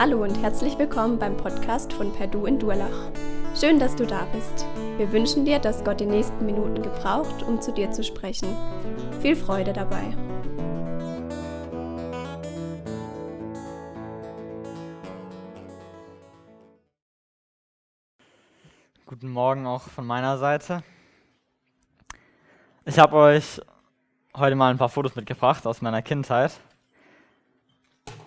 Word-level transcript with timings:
Hallo 0.00 0.22
und 0.22 0.40
herzlich 0.40 0.78
willkommen 0.78 1.18
beim 1.18 1.36
Podcast 1.36 1.92
von 1.92 2.12
Perdu 2.12 2.46
in 2.46 2.56
Durlach. 2.56 3.10
Schön, 3.58 3.80
dass 3.80 3.96
du 3.96 4.06
da 4.06 4.26
bist. 4.26 4.64
Wir 4.96 5.10
wünschen 5.10 5.44
dir, 5.44 5.58
dass 5.58 5.82
Gott 5.82 5.98
die 5.98 6.06
nächsten 6.06 6.46
Minuten 6.46 6.84
gebraucht, 6.84 7.42
um 7.42 7.60
zu 7.60 7.72
dir 7.72 7.90
zu 7.90 8.04
sprechen. 8.04 8.56
Viel 9.20 9.34
Freude 9.34 9.72
dabei. 9.72 10.16
Guten 19.04 19.30
Morgen 19.30 19.66
auch 19.66 19.82
von 19.82 20.06
meiner 20.06 20.38
Seite. 20.38 20.84
Ich 22.84 23.00
habe 23.00 23.16
euch 23.16 23.60
heute 24.36 24.54
mal 24.54 24.70
ein 24.70 24.78
paar 24.78 24.90
Fotos 24.90 25.16
mitgebracht 25.16 25.66
aus 25.66 25.82
meiner 25.82 26.02
Kindheit. 26.02 26.52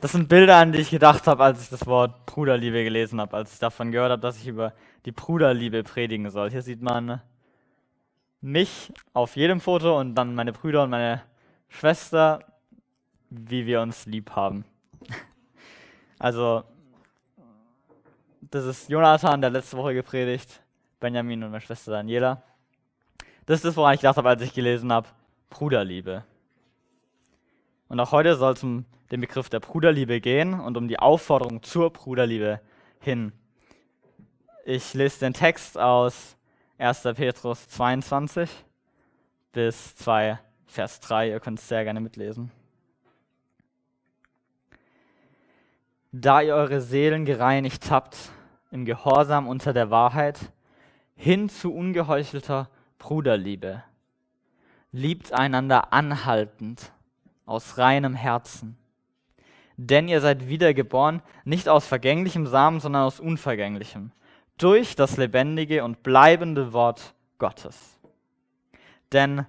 Das 0.01 0.13
sind 0.13 0.29
Bilder, 0.29 0.57
an 0.57 0.71
die 0.71 0.79
ich 0.79 0.89
gedacht 0.89 1.27
habe, 1.27 1.43
als 1.43 1.61
ich 1.61 1.69
das 1.69 1.85
Wort 1.85 2.25
Bruderliebe 2.25 2.83
gelesen 2.83 3.21
habe, 3.21 3.37
als 3.37 3.53
ich 3.53 3.59
davon 3.59 3.91
gehört 3.91 4.11
habe, 4.11 4.21
dass 4.21 4.39
ich 4.39 4.47
über 4.47 4.73
die 5.05 5.11
Bruderliebe 5.11 5.83
predigen 5.83 6.27
soll. 6.31 6.49
Hier 6.49 6.63
sieht 6.63 6.81
man 6.81 7.21
mich 8.41 8.91
auf 9.13 9.35
jedem 9.35 9.61
Foto 9.61 9.99
und 9.99 10.15
dann 10.15 10.33
meine 10.33 10.53
Brüder 10.53 10.81
und 10.83 10.89
meine 10.89 11.21
Schwester, 11.69 12.39
wie 13.29 13.67
wir 13.67 13.81
uns 13.81 14.05
lieb 14.07 14.31
haben. 14.31 14.65
Also, 16.17 16.63
das 18.41 18.65
ist 18.65 18.89
Jonathan, 18.89 19.41
der 19.41 19.49
letzte 19.49 19.75
Woche 19.75 19.95
gepredigt, 19.95 20.61
Benjamin 20.99 21.43
und 21.43 21.49
meine 21.49 21.61
Schwester 21.61 21.93
Daniela. 21.93 22.43
Das 23.47 23.57
ist 23.57 23.65
das, 23.65 23.75
woran 23.75 23.95
ich 23.95 24.01
gedacht 24.01 24.17
habe, 24.17 24.29
als 24.29 24.43
ich 24.43 24.53
gelesen 24.53 24.93
habe, 24.93 25.07
Bruderliebe. 25.49 26.23
Und 27.91 27.99
auch 27.99 28.13
heute 28.13 28.37
soll 28.37 28.53
es 28.53 28.63
um 28.63 28.85
den 29.11 29.19
Begriff 29.19 29.49
der 29.49 29.59
Bruderliebe 29.59 30.21
gehen 30.21 30.57
und 30.57 30.77
um 30.77 30.87
die 30.87 30.97
Aufforderung 30.97 31.61
zur 31.61 31.91
Bruderliebe 31.91 32.61
hin. 33.01 33.33
Ich 34.63 34.93
lese 34.93 35.19
den 35.19 35.33
Text 35.33 35.77
aus 35.77 36.37
1. 36.77 37.01
Petrus 37.15 37.67
22 37.67 38.49
bis 39.51 39.93
2 39.97 40.39
Vers 40.67 41.01
3. 41.01 41.31
Ihr 41.31 41.41
könnt 41.41 41.59
es 41.59 41.67
sehr 41.67 41.83
gerne 41.83 41.99
mitlesen. 41.99 42.49
Da 46.13 46.39
ihr 46.39 46.55
eure 46.55 46.79
Seelen 46.79 47.25
gereinigt 47.25 47.91
habt 47.91 48.15
im 48.71 48.85
Gehorsam 48.85 49.49
unter 49.49 49.73
der 49.73 49.91
Wahrheit, 49.91 50.39
hin 51.13 51.49
zu 51.49 51.73
ungeheuchelter 51.73 52.69
Bruderliebe. 52.99 53.83
Liebt 54.93 55.33
einander 55.33 55.91
anhaltend 55.91 56.93
aus 57.45 57.77
reinem 57.77 58.15
Herzen. 58.15 58.77
Denn 59.77 60.07
ihr 60.07 60.21
seid 60.21 60.47
wiedergeboren, 60.47 61.21
nicht 61.43 61.67
aus 61.67 61.87
vergänglichem 61.87 62.45
Samen, 62.45 62.79
sondern 62.79 63.03
aus 63.03 63.19
unvergänglichem, 63.19 64.11
durch 64.57 64.95
das 64.95 65.17
lebendige 65.17 65.83
und 65.83 66.03
bleibende 66.03 66.73
Wort 66.73 67.15
Gottes. 67.39 67.99
Denn 69.11 69.45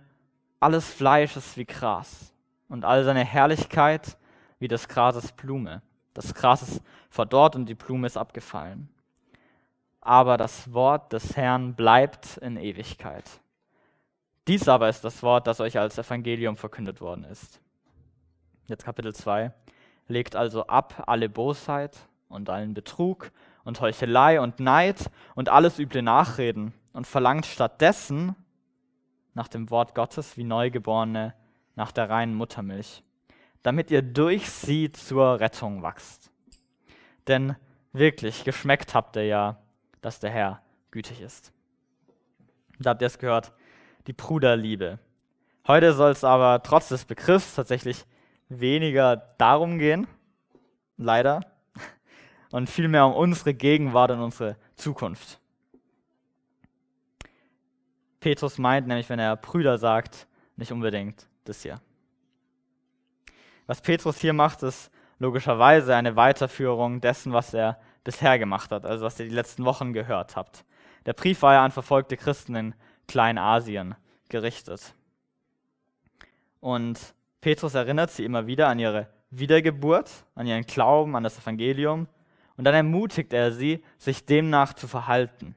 alles 0.60 0.88
Fleisch 0.88 1.36
ist 1.36 1.56
wie 1.56 1.66
Gras 1.66 2.32
und 2.68 2.84
all 2.84 3.04
seine 3.04 3.24
Herrlichkeit 3.24 4.16
wie 4.58 4.68
des 4.68 4.88
Grases 4.88 5.32
Blume. 5.32 5.82
Das 6.14 6.34
Gras 6.34 6.62
ist 6.62 6.82
verdorrt 7.10 7.56
und 7.56 7.66
die 7.66 7.74
Blume 7.74 8.06
ist 8.06 8.16
abgefallen. 8.16 8.88
Aber 10.00 10.36
das 10.36 10.72
Wort 10.72 11.12
des 11.12 11.36
Herrn 11.36 11.74
bleibt 11.74 12.38
in 12.38 12.56
Ewigkeit. 12.56 13.24
Dies 14.48 14.66
aber 14.68 14.88
ist 14.88 15.04
das 15.04 15.22
Wort, 15.22 15.46
das 15.46 15.60
euch 15.60 15.78
als 15.78 15.98
Evangelium 15.98 16.56
verkündet 16.56 17.00
worden 17.00 17.24
ist. 17.24 17.61
Jetzt 18.68 18.84
Kapitel 18.84 19.14
2. 19.14 19.52
Legt 20.06 20.36
also 20.36 20.66
ab 20.66 21.04
alle 21.06 21.28
Bosheit 21.28 21.98
und 22.28 22.48
allen 22.48 22.74
Betrug 22.74 23.32
und 23.64 23.80
Heuchelei 23.80 24.40
und 24.40 24.60
Neid 24.60 25.10
und 25.34 25.48
alles 25.48 25.78
üble 25.78 26.02
Nachreden 26.02 26.72
und 26.92 27.06
verlangt 27.06 27.46
stattdessen 27.46 28.36
nach 29.34 29.48
dem 29.48 29.70
Wort 29.70 29.94
Gottes 29.94 30.36
wie 30.36 30.44
Neugeborene 30.44 31.34
nach 31.74 31.90
der 31.90 32.08
reinen 32.08 32.34
Muttermilch, 32.34 33.02
damit 33.62 33.90
ihr 33.90 34.02
durch 34.02 34.48
sie 34.48 34.92
zur 34.92 35.40
Rettung 35.40 35.82
wachst. 35.82 36.30
Denn 37.26 37.56
wirklich 37.92 38.44
geschmeckt 38.44 38.94
habt 38.94 39.16
ihr 39.16 39.26
ja, 39.26 39.58
dass 40.02 40.20
der 40.20 40.30
Herr 40.30 40.62
gütig 40.90 41.20
ist. 41.20 41.52
Da 42.78 42.90
habt 42.90 43.02
ihr 43.02 43.06
es 43.06 43.18
gehört, 43.18 43.52
die 44.06 44.12
Bruderliebe. 44.12 44.98
Heute 45.66 45.94
soll 45.94 46.10
es 46.10 46.22
aber 46.22 46.62
trotz 46.62 46.88
des 46.88 47.04
Begriffs 47.04 47.54
tatsächlich 47.54 48.04
weniger 48.60 49.16
darum 49.38 49.78
gehen, 49.78 50.06
leider, 50.96 51.40
und 52.50 52.68
vielmehr 52.68 53.06
um 53.06 53.14
unsere 53.14 53.54
Gegenwart 53.54 54.10
und 54.10 54.20
unsere 54.20 54.56
Zukunft. 54.76 55.40
Petrus 58.20 58.58
meint 58.58 58.86
nämlich, 58.86 59.08
wenn 59.08 59.18
er 59.18 59.36
Brüder 59.36 59.78
sagt, 59.78 60.28
nicht 60.56 60.70
unbedingt 60.70 61.26
das 61.44 61.62
hier. 61.62 61.80
Was 63.66 63.80
Petrus 63.80 64.18
hier 64.18 64.32
macht, 64.32 64.62
ist 64.62 64.90
logischerweise 65.18 65.94
eine 65.94 66.14
Weiterführung 66.16 67.00
dessen, 67.00 67.32
was 67.32 67.54
er 67.54 67.80
bisher 68.04 68.38
gemacht 68.38 68.70
hat, 68.70 68.84
also 68.84 69.04
was 69.04 69.18
ihr 69.18 69.26
die 69.26 69.34
letzten 69.34 69.64
Wochen 69.64 69.92
gehört 69.92 70.36
habt. 70.36 70.64
Der 71.06 71.12
Brief 71.14 71.42
war 71.42 71.54
ja 71.54 71.64
an 71.64 71.70
verfolgte 71.70 72.16
Christen 72.16 72.54
in 72.54 72.74
Kleinasien 73.08 73.94
gerichtet. 74.28 74.94
Und 76.60 77.14
Petrus 77.42 77.74
erinnert 77.74 78.12
sie 78.12 78.24
immer 78.24 78.46
wieder 78.46 78.68
an 78.68 78.78
ihre 78.78 79.08
Wiedergeburt, 79.30 80.10
an 80.36 80.46
ihren 80.46 80.62
Glauben, 80.62 81.16
an 81.16 81.24
das 81.24 81.38
Evangelium. 81.38 82.06
Und 82.56 82.64
dann 82.64 82.74
ermutigt 82.74 83.32
er 83.32 83.50
sie, 83.50 83.82
sich 83.98 84.24
demnach 84.24 84.74
zu 84.74 84.86
verhalten. 84.86 85.56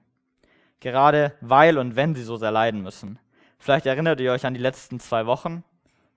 Gerade 0.79 1.33
weil 1.41 1.77
und 1.77 1.95
wenn 1.95 2.15
sie 2.15 2.23
so 2.23 2.37
sehr 2.37 2.51
leiden 2.51 2.81
müssen. 2.81 3.19
Vielleicht 3.59 3.85
erinnert 3.85 4.19
ihr 4.19 4.31
euch 4.31 4.45
an 4.47 4.55
die 4.55 4.59
letzten 4.59 4.99
zwei 4.99 5.27
Wochen. 5.27 5.63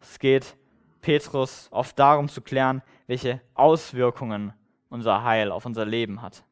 Es 0.00 0.18
geht 0.18 0.56
Petrus 1.02 1.68
oft 1.70 1.98
darum 1.98 2.28
zu 2.28 2.40
klären, 2.40 2.82
welche 3.06 3.42
Auswirkungen 3.54 4.54
unser 4.88 5.22
Heil 5.22 5.52
auf 5.52 5.66
unser 5.66 5.84
Leben 5.84 6.22
hat. 6.22 6.44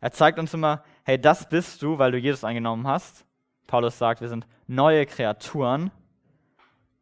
Er 0.00 0.10
zeigt 0.10 0.40
uns 0.40 0.52
immer, 0.52 0.82
hey, 1.04 1.20
das 1.20 1.48
bist 1.48 1.80
du, 1.82 1.98
weil 1.98 2.10
du 2.10 2.18
Jesus 2.18 2.42
angenommen 2.42 2.88
hast. 2.88 3.24
Paulus 3.68 3.98
sagt, 3.98 4.20
wir 4.20 4.28
sind 4.28 4.48
neue 4.66 5.06
Kreaturen 5.06 5.92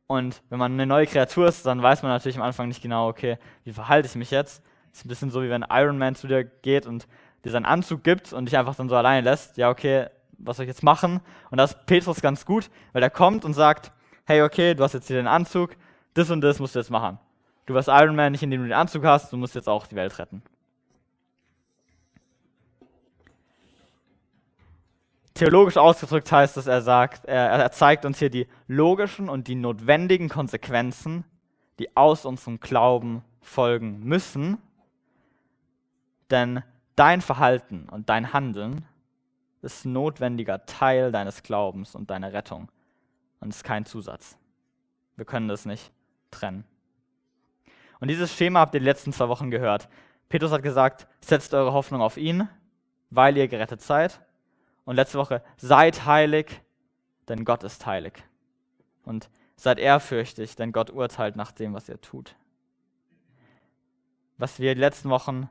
und 0.09 0.43
wenn 0.49 0.59
man 0.59 0.73
eine 0.73 0.87
neue 0.87 1.07
Kreatur 1.07 1.47
ist, 1.49 1.67
dann 1.67 1.83
weiß 1.83 2.03
man 2.03 2.11
natürlich 2.11 2.39
am 2.39 2.43
Anfang 2.43 2.69
nicht 2.69 2.83
genau, 2.83 3.09
okay, 3.09 3.37
wie 3.65 3.73
verhalte 3.73 4.09
ich 4.09 4.15
mich 4.15 4.31
jetzt? 4.31 4.63
Ist 4.91 5.05
ein 5.05 5.09
bisschen 5.09 5.31
so, 5.31 5.43
wie 5.43 5.51
wenn 5.51 5.67
Iron 5.71 5.99
Man 5.99 6.15
zu 6.15 6.27
dir 6.27 6.45
geht 6.45 6.87
und 6.87 7.07
dir 7.45 7.51
seinen 7.51 7.67
Anzug 7.67 8.03
gibt 8.05 8.33
und 8.33 8.47
dich 8.47 8.57
einfach 8.57 8.75
dann 8.75 8.89
so 8.89 8.97
alleine 8.97 9.21
lässt. 9.21 9.59
Ja, 9.59 9.69
okay, 9.69 10.07
was 10.39 10.57
soll 10.57 10.65
ich 10.65 10.69
jetzt 10.69 10.83
machen? 10.83 11.21
Und 11.51 11.59
da 11.59 11.65
ist 11.65 11.85
Petrus 11.85 12.23
ganz 12.23 12.47
gut, 12.47 12.71
weil 12.95 13.03
er 13.03 13.11
kommt 13.11 13.45
und 13.45 13.53
sagt, 13.53 13.93
hey, 14.25 14.41
okay, 14.41 14.75
du 14.75 14.83
hast 14.83 14.95
jetzt 14.95 15.09
hier 15.09 15.17
den 15.17 15.27
Anzug, 15.27 15.77
das 16.15 16.31
und 16.31 16.41
das 16.41 16.59
musst 16.59 16.75
du 16.75 16.79
jetzt 16.79 16.91
machen. 16.91 17.19
Du 17.67 17.75
warst 17.75 17.89
Iron 17.89 18.17
Man 18.17 18.33
nicht, 18.33 18.43
indem 18.43 18.63
du 18.63 18.69
den 18.69 18.79
Anzug 18.79 19.05
hast, 19.05 19.31
du 19.31 19.37
musst 19.37 19.55
jetzt 19.55 19.69
auch 19.69 19.87
die 19.87 19.95
Welt 19.95 20.19
retten. 20.19 20.43
Theologisch 25.39 25.77
ausgedrückt 25.77 26.33
heißt 26.33 26.57
es, 26.57 26.67
er 26.67 26.83
sagt, 26.83 27.25
er, 27.27 27.51
er 27.51 27.71
zeigt 27.71 28.05
uns 28.05 28.19
hier 28.19 28.29
die 28.29 28.49
logischen 28.67 29.29
und 29.29 29.47
die 29.47 29.55
notwendigen 29.55 30.29
Konsequenzen, 30.29 31.23
die 31.79 31.97
aus 31.97 32.25
unserem 32.25 32.59
Glauben 32.59 33.23
folgen 33.41 34.01
müssen. 34.03 34.59
Denn 36.29 36.65
dein 36.97 37.21
Verhalten 37.21 37.89
und 37.89 38.09
dein 38.09 38.33
Handeln 38.33 38.85
ist 39.63 39.87
notwendiger 39.87 40.67
Teil 40.67 41.13
deines 41.13 41.45
Glaubens 41.45 41.95
und 41.95 42.11
deiner 42.11 42.33
Rettung 42.33 42.69
und 43.39 43.51
ist 43.51 43.63
kein 43.63 43.87
Zusatz. 43.87 44.37
Wir 45.15 45.25
können 45.25 45.47
das 45.47 45.67
nicht 45.67 45.93
trennen. 46.33 46.65
Und 48.01 48.09
dieses 48.09 48.35
Schema 48.35 48.59
habt 48.59 48.75
ihr 48.75 48.81
die 48.81 48.87
letzten 48.87 49.13
zwei 49.13 49.29
Wochen 49.29 49.53
gehört. 49.53 49.89
Petrus 50.29 50.51
hat 50.51 50.65
gesagt, 50.65 51.07
setzt 51.21 51.55
eure 51.55 51.73
Hoffnung 51.73 52.03
auf 52.03 52.17
ihn, 52.17 52.49
weil 53.11 53.37
ihr 53.37 53.47
gerettet 53.47 53.83
seid. 53.83 54.21
Und 54.89 54.97
letzte 54.97 55.19
Woche, 55.19 55.43
seid 55.59 56.07
heilig, 56.07 56.63
denn 57.29 57.45
Gott 57.45 57.63
ist 57.63 57.85
heilig. 57.85 58.25
Und 59.05 59.29
seid 59.55 59.79
ehrfürchtig, 59.79 60.57
denn 60.57 60.73
Gott 60.73 60.89
urteilt 60.89 61.37
nach 61.37 61.53
dem, 61.53 61.75
was 61.75 61.91
ihr 61.91 62.01
tut. 62.01 62.35
Was 64.39 64.61
wir 64.61 64.75
die 64.75 64.81
letzten 64.81 65.11
Wochen 65.11 65.51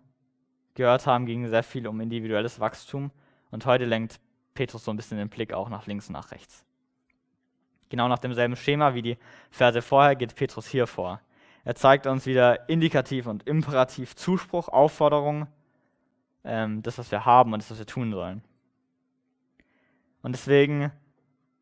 gehört 0.73 1.05
haben, 1.05 1.27
ging 1.27 1.47
sehr 1.49 1.61
viel 1.61 1.87
um 1.87 2.01
individuelles 2.01 2.59
Wachstum. 2.59 3.11
Und 3.51 3.67
heute 3.67 3.85
lenkt 3.85 4.19
Petrus 4.55 4.83
so 4.83 4.89
ein 4.89 4.97
bisschen 4.97 5.19
den 5.19 5.29
Blick 5.29 5.53
auch 5.53 5.69
nach 5.69 5.85
links 5.85 6.07
und 6.07 6.13
nach 6.13 6.31
rechts. 6.31 6.65
Genau 7.89 8.07
nach 8.07 8.17
demselben 8.17 8.55
Schema 8.55 8.95
wie 8.95 9.03
die 9.03 9.17
Verse 9.51 9.83
vorher 9.83 10.15
geht 10.15 10.33
Petrus 10.33 10.65
hier 10.65 10.87
vor. 10.87 11.21
Er 11.63 11.75
zeigt 11.75 12.07
uns 12.07 12.25
wieder 12.25 12.67
indikativ 12.67 13.27
und 13.27 13.47
imperativ 13.47 14.15
Zuspruch, 14.15 14.67
Aufforderung, 14.67 15.45
ähm, 16.43 16.81
das, 16.81 16.97
was 16.97 17.11
wir 17.11 17.23
haben 17.23 17.53
und 17.53 17.61
das, 17.61 17.69
was 17.69 17.77
wir 17.77 17.85
tun 17.85 18.11
sollen. 18.11 18.41
Und 20.21 20.33
deswegen, 20.33 20.91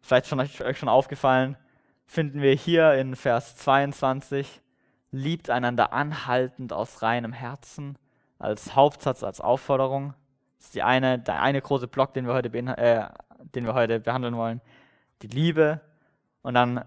vielleicht 0.02 0.28
schon 0.28 0.40
euch 0.40 0.78
schon 0.78 0.90
aufgefallen, 0.90 1.58
finden 2.06 2.42
wir 2.42 2.54
hier 2.54 2.94
in 2.94 3.16
Vers 3.16 3.56
22, 3.58 4.62
liebt 5.12 5.50
einander 5.50 5.94
anhaltend 5.94 6.74
aus 6.74 7.02
reinem 7.02 7.34
Herzen, 7.34 7.98
als 8.38 8.76
Hauptsatz, 8.76 9.24
als 9.24 9.42
Aufforderung. 9.42 10.14
Das 10.58 10.68
ist 10.68 10.76
die 10.76 10.84
eine, 10.84 11.20
der 11.20 11.42
eine 11.42 11.62
große 11.62 11.88
Block, 11.88 12.14
den 12.14 12.28
wir 12.28 12.34
heute, 12.34 12.50
äh, 12.78 13.08
den 13.40 13.66
wir 13.66 13.74
heute 13.74 14.00
behandeln 14.00 14.36
wollen. 14.36 14.62
Die 15.22 15.28
Liebe. 15.28 15.82
Und 16.42 16.54
dann 16.54 16.84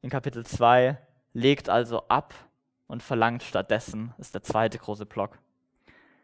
in 0.00 0.10
Kapitel 0.10 0.44
2, 0.44 0.98
legt 1.32 1.68
also 1.68 2.06
ab 2.08 2.34
und 2.86 3.02
verlangt 3.02 3.42
stattdessen, 3.42 4.14
ist 4.18 4.34
der 4.34 4.42
zweite 4.42 4.78
große 4.78 5.06
Block. 5.06 5.38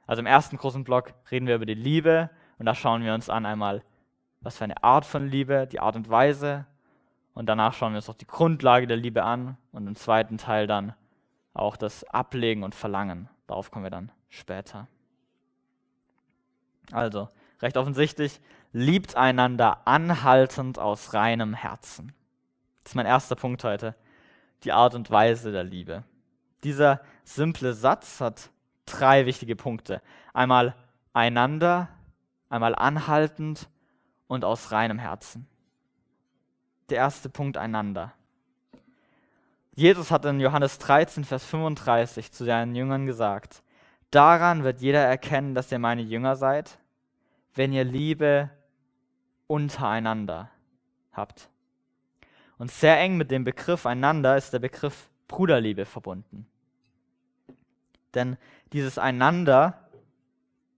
Also 0.07 0.21
im 0.21 0.27
ersten 0.27 0.57
großen 0.57 0.85
Block 0.85 1.13
reden 1.31 1.47
wir 1.47 1.55
über 1.55 1.67
die 1.67 1.75
Liebe 1.75 2.31
und 2.59 2.67
da 2.67 2.75
schauen 2.75 3.05
wir 3.05 3.15
uns 3.15 3.29
an 3.29 3.47
einmal, 3.47 3.83
was 4.49 4.57
für 4.57 4.65
eine 4.65 4.83
Art 4.83 5.05
von 5.05 5.29
Liebe, 5.29 5.67
die 5.71 5.79
Art 5.79 5.95
und 5.95 6.09
Weise. 6.09 6.65
Und 7.35 7.51
danach 7.51 7.75
schauen 7.75 7.93
wir 7.93 7.99
uns 7.99 8.09
auch 8.09 8.15
die 8.15 8.27
Grundlage 8.27 8.87
der 8.87 8.97
Liebe 8.97 9.23
an 9.23 9.59
und 9.73 9.87
im 9.87 9.95
zweiten 9.95 10.39
Teil 10.39 10.67
dann 10.67 10.95
auch 11.53 11.77
das 11.77 12.03
Ablegen 12.05 12.63
und 12.63 12.75
Verlangen. 12.75 13.29
Darauf 13.47 13.71
kommen 13.71 13.85
wir 13.85 13.91
dann 13.91 14.11
später. 14.31 14.89
Also, 16.93 17.29
recht 17.61 17.77
offensichtlich, 17.77 18.41
liebt 18.73 19.17
einander 19.17 19.87
anhaltend 19.87 20.79
aus 20.79 21.13
reinem 21.13 21.53
Herzen. 21.53 22.15
Das 22.85 22.93
ist 22.93 22.97
mein 22.97 23.05
erster 23.05 23.37
Punkt 23.37 23.63
heute, 23.65 23.95
die 24.65 24.73
Art 24.73 24.95
und 24.95 25.11
Weise 25.11 25.53
der 25.53 25.65
Liebe. 25.65 26.05
Dieser 26.65 27.03
simple 27.23 27.75
Satz 27.75 28.23
hat 28.23 28.49
drei 28.87 29.27
wichtige 29.27 29.57
Punkte. 29.57 30.01
Einmal 30.33 30.75
einander, 31.13 31.91
einmal 32.49 32.75
anhaltend 32.75 33.69
und 34.29 34.45
aus 34.45 34.71
reinem 34.71 34.99
Herzen. 34.99 35.47
Der 36.91 36.99
erste 36.99 37.29
Punkt 37.29 37.57
einander. 37.57 38.13
Jesus 39.75 40.11
hat 40.11 40.25
in 40.25 40.41
Johannes 40.41 40.79
13, 40.79 41.25
Vers 41.25 41.45
35 41.45 42.33
zu 42.33 42.45
seinen 42.45 42.75
Jüngern 42.75 43.07
gesagt, 43.07 43.63
daran 44.11 44.65
wird 44.65 44.81
jeder 44.81 45.01
erkennen, 45.01 45.55
dass 45.55 45.73
ihr 45.73 45.79
meine 45.79 46.03
Jünger 46.03 46.37
seid, 46.37 46.79
wenn 47.55 47.73
ihr 47.73 47.85
Liebe 47.85 48.51
untereinander 49.47 50.51
habt. 51.13 51.49
Und 52.59 52.71
sehr 52.71 52.99
eng 52.99 53.17
mit 53.17 53.31
dem 53.31 53.45
Begriff 53.45 53.87
einander 53.87 54.37
ist 54.37 54.53
der 54.53 54.59
Begriff 54.59 55.09
Bruderliebe 55.29 55.85
verbunden. 55.85 56.47
Denn 58.15 58.37
dieses 58.73 58.99
Einander 58.99 59.89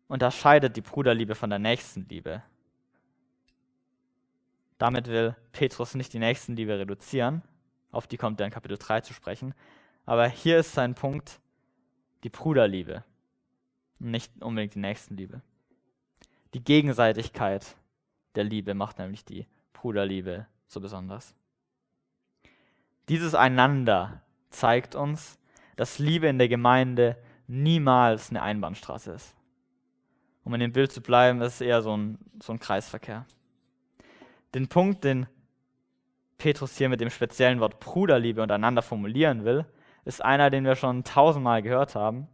unterscheidet 0.09 0.77
die 0.77 0.83
Bruderliebe 0.83 1.35
von 1.35 1.51
der 1.51 1.59
Nächstenliebe. 1.59 2.43
Damit 4.81 5.09
will 5.09 5.37
Petrus 5.53 5.95
nicht 5.95 6.15
die 6.15 6.19
Nächstenliebe 6.19 6.79
reduzieren, 6.79 7.43
auf 7.93 8.07
die 8.07 8.17
kommt 8.17 8.41
er 8.41 8.47
in 8.47 8.53
Kapitel 8.53 8.79
3 8.79 9.03
zu 9.03 9.13
sprechen, 9.13 9.53
aber 10.07 10.27
hier 10.27 10.61
ist 10.61 10.73
sein 10.73 10.95
Punkt 10.95 11.39
die 12.25 12.31
Bruderliebe, 12.31 13.05
nicht 13.99 14.43
unbedingt 14.43 14.77
die 14.77 14.79
Nächstenliebe. 14.79 15.43
Die 16.55 16.65
Gegenseitigkeit 16.65 17.77
der 18.37 18.45
Liebe 18.45 18.73
macht 18.73 18.99
nämlich 18.99 19.23
die 19.23 19.47
Bruderliebe 19.75 20.47
so 20.67 20.81
besonders. 20.81 21.35
Dieses 23.11 23.35
Einander 23.35 24.23
zeigt 24.49 24.95
uns, 24.95 25.39
dass 25.77 25.99
Liebe 25.99 26.27
in 26.27 26.39
der 26.39 26.49
Gemeinde 26.49 27.19
niemals 27.47 28.31
eine 28.31 28.41
Einbahnstraße 28.41 29.13
ist. 29.13 29.37
Um 30.43 30.55
in 30.55 30.61
dem 30.61 30.73
Bild 30.73 30.91
zu 30.91 31.03
bleiben, 31.03 31.43
ist 31.43 31.57
es 31.57 31.61
eher 31.61 31.83
so 31.83 31.95
ein, 31.95 32.17
so 32.43 32.55
ein 32.55 32.59
Kreisverkehr. 32.59 33.27
Den 34.55 34.69
Punkt, 34.69 35.05
den 35.05 35.27
Petrus 36.39 36.77
hier 36.77 36.89
mit 36.89 37.01
dem 37.01 37.11
speziellen 37.11 37.61
Wort 37.61 37.81
Bruderliebe 37.81 38.43
untereinander 38.43 38.83
formulieren 38.83 39.45
will, 39.45 39.67
ist 40.05 40.25
einer, 40.25 40.51
den 40.51 40.65
wir 40.65 40.77
schon 40.77 41.05
tausendmal 41.05 41.63
gehört 41.63 41.95
haben, 41.95 42.27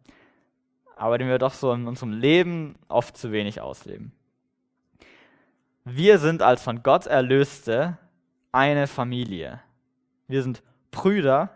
aber 0.96 1.18
den 1.18 1.28
wir 1.28 1.38
doch 1.38 1.52
so 1.52 1.72
in 1.72 1.86
unserem 1.86 2.12
Leben 2.12 2.76
oft 2.88 3.16
zu 3.16 3.32
wenig 3.32 3.60
ausleben. 3.60 4.12
Wir 5.84 6.18
sind 6.18 6.42
als 6.42 6.62
von 6.62 6.82
Gott 6.82 7.06
Erlöste 7.06 7.98
eine 8.50 8.86
Familie. 8.86 9.60
Wir 10.26 10.42
sind 10.42 10.62
Brüder 10.90 11.50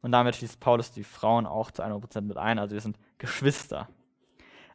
und 0.00 0.12
damit 0.12 0.36
schließt 0.36 0.60
Paulus 0.60 0.92
die 0.92 1.04
Frauen 1.04 1.46
auch 1.46 1.70
zu 1.70 1.82
100% 1.82 2.22
mit 2.22 2.36
ein. 2.36 2.58
Also 2.58 2.74
wir 2.74 2.80
sind 2.80 2.98
Geschwister. 3.18 3.88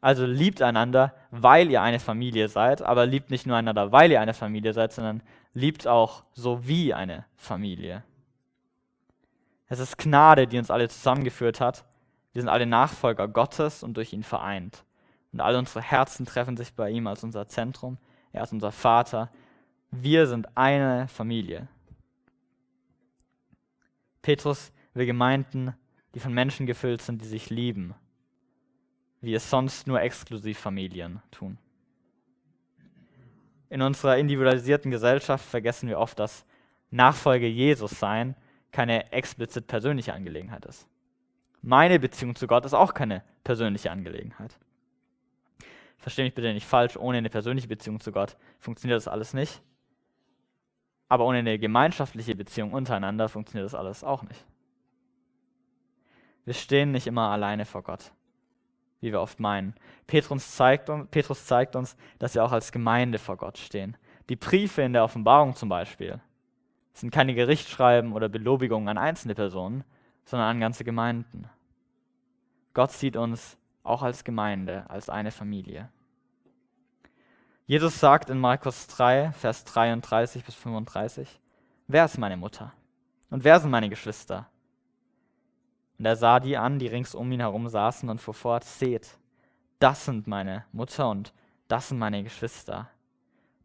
Also 0.04 0.26
liebt 0.26 0.62
einander, 0.62 1.14
weil 1.32 1.72
ihr 1.72 1.82
eine 1.82 1.98
Familie 1.98 2.50
seid, 2.50 2.82
aber 2.82 3.06
liebt 3.06 3.32
nicht 3.32 3.48
nur 3.48 3.56
einander, 3.56 3.94
weil 3.94 4.12
ihr 4.12 4.20
eine 4.20 4.34
Familie 4.34 4.74
seid, 4.74 4.92
sondern 4.92 5.24
liebt 5.54 5.88
auch 5.88 6.26
so 6.34 6.68
wie 6.68 6.94
eine 6.94 7.24
Familie. 7.38 8.04
Es 9.70 9.80
ist 9.80 9.98
Gnade, 9.98 10.46
die 10.46 10.58
uns 10.58 10.70
alle 10.70 10.90
zusammengeführt 10.90 11.62
hat. 11.62 11.86
Wir 12.34 12.42
sind 12.42 12.50
alle 12.50 12.66
Nachfolger 12.66 13.30
Gottes 13.30 13.82
und 13.82 13.96
durch 13.96 14.12
ihn 14.12 14.24
vereint. 14.24 14.84
Und 15.32 15.40
alle 15.40 15.58
unsere 15.58 15.82
Herzen 15.82 16.26
treffen 16.26 16.58
sich 16.58 16.74
bei 16.74 16.90
ihm 16.90 17.08
als 17.08 17.24
unser 17.24 17.48
Zentrum. 17.48 17.98
Er 18.34 18.44
ist 18.44 18.52
unser 18.52 18.74
Vater. 18.74 19.32
Wir 19.90 20.28
sind 20.28 20.58
eine 20.58 21.08
Familie. 21.08 21.70
Petrus 24.22 24.74
will 24.96 25.06
Gemeinden, 25.06 25.74
die 26.14 26.20
von 26.20 26.34
Menschen 26.34 26.66
gefüllt 26.66 27.02
sind, 27.02 27.22
die 27.22 27.28
sich 27.28 27.50
lieben, 27.50 27.96
wie 29.24 29.34
es 29.34 29.50
sonst 29.50 29.88
nur 29.88 30.02
Exklusivfamilien 30.02 31.22
tun. 31.32 31.58
In 33.70 33.82
unserer 33.82 34.18
individualisierten 34.18 34.92
Gesellschaft 34.92 35.46
vergessen 35.46 35.88
wir 35.88 35.98
oft, 35.98 36.20
dass 36.20 36.46
Nachfolge 36.92 37.48
Jesus 37.48 37.92
sein 38.00 38.36
keine 38.72 39.14
explizit 39.14 39.66
persönliche 39.68 40.14
Angelegenheit 40.14 40.66
ist. 40.66 40.88
Meine 41.62 42.00
Beziehung 42.00 42.36
zu 42.36 42.48
Gott 42.48 42.66
ist 42.66 42.74
auch 42.74 42.94
keine 42.94 43.24
persönliche 43.46 43.92
Angelegenheit. 43.92 44.60
Verstehe 45.98 46.26
mich 46.26 46.36
bitte 46.36 46.52
nicht 46.54 46.68
falsch, 46.68 46.98
ohne 46.98 47.20
eine 47.20 47.30
persönliche 47.30 47.70
Beziehung 47.70 48.02
zu 48.02 48.12
Gott 48.12 48.36
funktioniert 48.60 48.98
das 48.98 49.08
alles 49.08 49.34
nicht. 49.34 49.62
Aber 51.08 51.26
ohne 51.26 51.38
eine 51.38 51.58
gemeinschaftliche 51.58 52.36
Beziehung 52.36 52.74
untereinander 52.74 53.30
funktioniert 53.30 53.66
das 53.66 53.76
alles 53.76 54.04
auch 54.04 54.24
nicht. 54.24 54.46
Wir 56.44 56.54
stehen 56.54 56.92
nicht 56.92 57.08
immer 57.08 57.30
alleine 57.30 57.66
vor 57.66 57.84
Gott, 57.84 58.12
wie 59.04 59.12
wir 59.12 59.22
oft 59.22 59.40
meinen. 59.40 59.76
Petrus 60.08 60.56
zeigt, 60.56 60.90
Petrus 61.12 61.46
zeigt 61.46 61.76
uns, 61.76 61.96
dass 62.20 62.34
wir 62.34 62.44
auch 62.44 62.54
als 62.54 62.72
Gemeinde 62.72 63.20
vor 63.20 63.38
Gott 63.38 63.58
stehen. 63.58 63.98
Die 64.30 64.38
Briefe 64.38 64.82
in 64.82 64.94
der 64.94 65.04
Offenbarung 65.04 65.56
zum 65.56 65.70
Beispiel 65.70 66.22
sind 66.94 67.12
keine 67.12 67.36
Gerichtsschreiben 67.36 68.14
oder 68.14 68.30
Belobigungen 68.30 68.88
an 68.88 68.98
einzelne 68.98 69.36
Personen, 69.36 69.84
sondern 70.26 70.50
an 70.50 70.60
ganze 70.62 70.86
Gemeinden. 70.86 71.50
Gott 72.74 72.92
sieht 72.92 73.18
uns 73.18 73.58
auch 73.84 74.04
als 74.04 74.24
Gemeinde, 74.24 74.90
als 74.90 75.10
eine 75.10 75.32
Familie. 75.32 75.90
Jesus 77.66 78.00
sagt 78.00 78.30
in 78.30 78.40
Markus 78.40 78.88
3, 78.88 79.34
Vers 79.34 79.66
33 79.66 80.46
bis 80.46 80.56
35, 80.56 81.40
wer 81.88 82.06
ist 82.06 82.18
meine 82.18 82.38
Mutter? 82.38 82.72
Und 83.30 83.44
wer 83.44 83.60
sind 83.60 83.72
meine 83.72 83.90
Geschwister? 83.90 84.48
Und 86.04 86.08
er 86.08 86.18
sah 86.18 86.42
die 86.42 86.58
an, 86.58 86.80
die 86.80 86.88
rings 86.88 87.16
um 87.16 87.32
ihn 87.32 87.40
herum 87.40 87.70
saßen 87.70 88.10
und 88.10 88.20
fuhr 88.20 88.34
fort, 88.34 88.66
seht, 88.66 89.18
das 89.80 90.04
sind 90.04 90.28
meine 90.28 90.66
Mutter 90.74 91.10
und 91.10 91.32
das 91.70 91.88
sind 91.88 91.98
meine 91.98 92.24
Geschwister. 92.24 92.90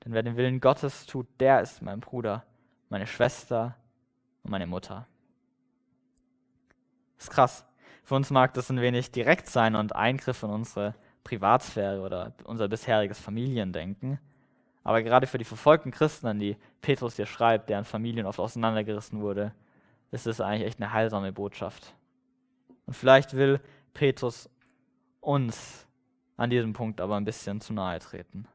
Denn 0.05 0.13
wer 0.13 0.23
den 0.23 0.37
Willen 0.37 0.61
Gottes 0.61 1.07
tut, 1.07 1.27
der 1.41 1.63
ist 1.63 1.83
mein 1.83 1.99
Bruder, 1.99 2.45
meine 2.91 3.09
Schwester 3.09 3.75
und 4.45 4.53
meine 4.53 4.69
Mutter. 4.69 5.09
Das 7.17 7.25
ist 7.25 7.31
krass. 7.33 7.67
Für 8.05 8.15
uns 8.15 8.31
mag 8.31 8.55
das 8.55 8.71
ein 8.71 8.81
wenig 8.81 9.11
direkt 9.11 9.49
sein 9.49 9.75
und 9.75 9.97
Eingriff 9.97 10.45
in 10.45 10.51
unsere 10.51 10.95
Privatsphäre 11.25 12.03
oder 12.03 12.35
unser 12.45 12.69
bisheriges 12.69 13.19
Familiendenken. 13.19 14.21
Aber 14.85 15.03
gerade 15.03 15.27
für 15.27 15.39
die 15.39 15.45
verfolgten 15.45 15.91
Christen, 15.91 16.29
an 16.29 16.39
die 16.39 16.57
Petrus 16.83 17.17
hier 17.17 17.27
schreibt, 17.27 17.69
deren 17.69 17.85
Familien 17.85 18.27
oft 18.27 18.39
auseinandergerissen 18.39 19.23
wurde, 19.23 19.53
ist 20.13 20.29
es 20.29 20.41
eigentlich 20.41 20.69
echt 20.69 20.81
eine 20.81 20.93
heilsame 20.93 21.33
Botschaft. 21.33 21.97
Und 22.89 22.95
vielleicht 22.95 23.37
will 23.37 23.61
Petrus 23.93 24.49
uns 25.21 25.87
an 26.39 26.49
diesem 26.49 26.73
Punkt 26.73 27.03
aber 27.03 27.17
ein 27.17 27.25
bisschen 27.27 27.61
zu 27.61 27.75
nahe 27.75 27.99
treten. 27.99 28.49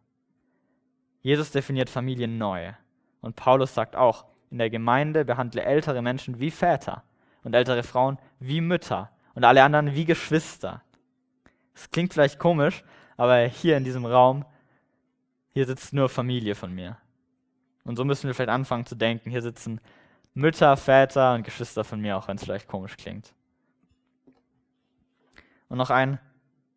Jesus 1.21 1.51
definiert 1.51 1.87
Familien 1.87 2.39
neu. 2.39 2.73
Und 3.21 3.35
Paulus 3.35 3.75
sagt 3.75 3.95
auch, 3.95 4.25
in 4.49 4.57
der 4.57 4.71
Gemeinde 4.71 5.23
behandle 5.23 5.61
ältere 5.61 6.01
Menschen 6.01 6.39
wie 6.39 6.49
Väter 6.49 7.03
und 7.43 7.53
ältere 7.53 7.83
Frauen 7.83 8.17
wie 8.39 8.59
Mütter 8.59 9.11
und 9.35 9.43
alle 9.43 9.63
anderen 9.63 9.93
wie 9.93 10.03
Geschwister. 10.03 10.81
Das 11.75 11.91
klingt 11.91 12.13
vielleicht 12.13 12.39
komisch, 12.39 12.83
aber 13.17 13.37
hier 13.41 13.77
in 13.77 13.83
diesem 13.83 14.03
Raum, 14.03 14.45
hier 15.49 15.67
sitzt 15.67 15.93
nur 15.93 16.09
Familie 16.09 16.55
von 16.55 16.73
mir. 16.73 16.97
Und 17.83 17.97
so 17.97 18.03
müssen 18.03 18.25
wir 18.25 18.33
vielleicht 18.33 18.49
anfangen 18.49 18.87
zu 18.87 18.95
denken. 18.95 19.29
Hier 19.29 19.43
sitzen 19.43 19.79
Mütter, 20.33 20.75
Väter 20.75 21.35
und 21.35 21.43
Geschwister 21.43 21.83
von 21.83 22.01
mir, 22.01 22.17
auch 22.17 22.27
wenn 22.27 22.37
es 22.37 22.43
vielleicht 22.43 22.67
komisch 22.67 22.97
klingt. 22.97 23.31
Und 25.73 25.79
noch 25.79 25.89
ein 25.89 26.19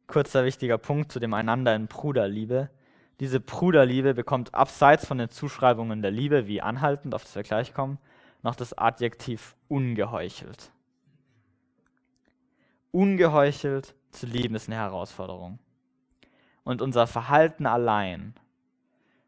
kurzer 0.06 0.46
wichtiger 0.46 0.78
Punkt 0.78 1.12
zu 1.12 1.20
dem 1.20 1.34
Einander 1.34 1.74
in 1.76 1.86
Bruderliebe. 1.86 2.70
Diese 3.20 3.40
Bruderliebe 3.40 4.14
bekommt 4.14 4.54
abseits 4.54 5.06
von 5.06 5.18
den 5.18 5.28
Zuschreibungen 5.28 6.00
der 6.00 6.10
Liebe, 6.10 6.46
wie 6.46 6.62
anhaltend, 6.62 7.14
auf 7.14 7.22
das 7.22 7.34
wir 7.34 7.42
gleich 7.42 7.74
kommen, 7.74 7.98
noch 8.42 8.54
das 8.54 8.72
Adjektiv 8.72 9.54
ungeheuchelt. 9.68 10.72
Ungeheuchelt 12.90 13.94
zu 14.12 14.24
lieben 14.24 14.54
ist 14.54 14.66
eine 14.66 14.76
Herausforderung. 14.76 15.58
und 16.64 16.80
unser 16.80 17.06
Verhalten 17.06 17.66
allein 17.66 18.32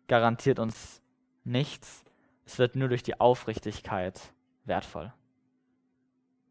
garantiert 0.06 0.60
uns 0.60 1.02
nichts. 1.44 2.06
Es 2.46 2.58
wird 2.58 2.75
nur 2.75 2.88
durch 2.88 3.02
die 3.02 3.20
Aufrichtigkeit 3.20 4.32
wertvoll. 4.64 5.12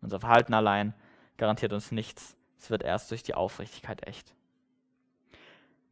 Unser 0.03 0.19
Verhalten 0.19 0.53
allein 0.53 0.93
garantiert 1.37 1.73
uns 1.73 1.91
nichts. 1.91 2.36
Es 2.57 2.69
wird 2.69 2.83
erst 2.83 3.11
durch 3.11 3.23
die 3.23 3.35
Aufrichtigkeit 3.35 4.05
echt. 4.07 4.33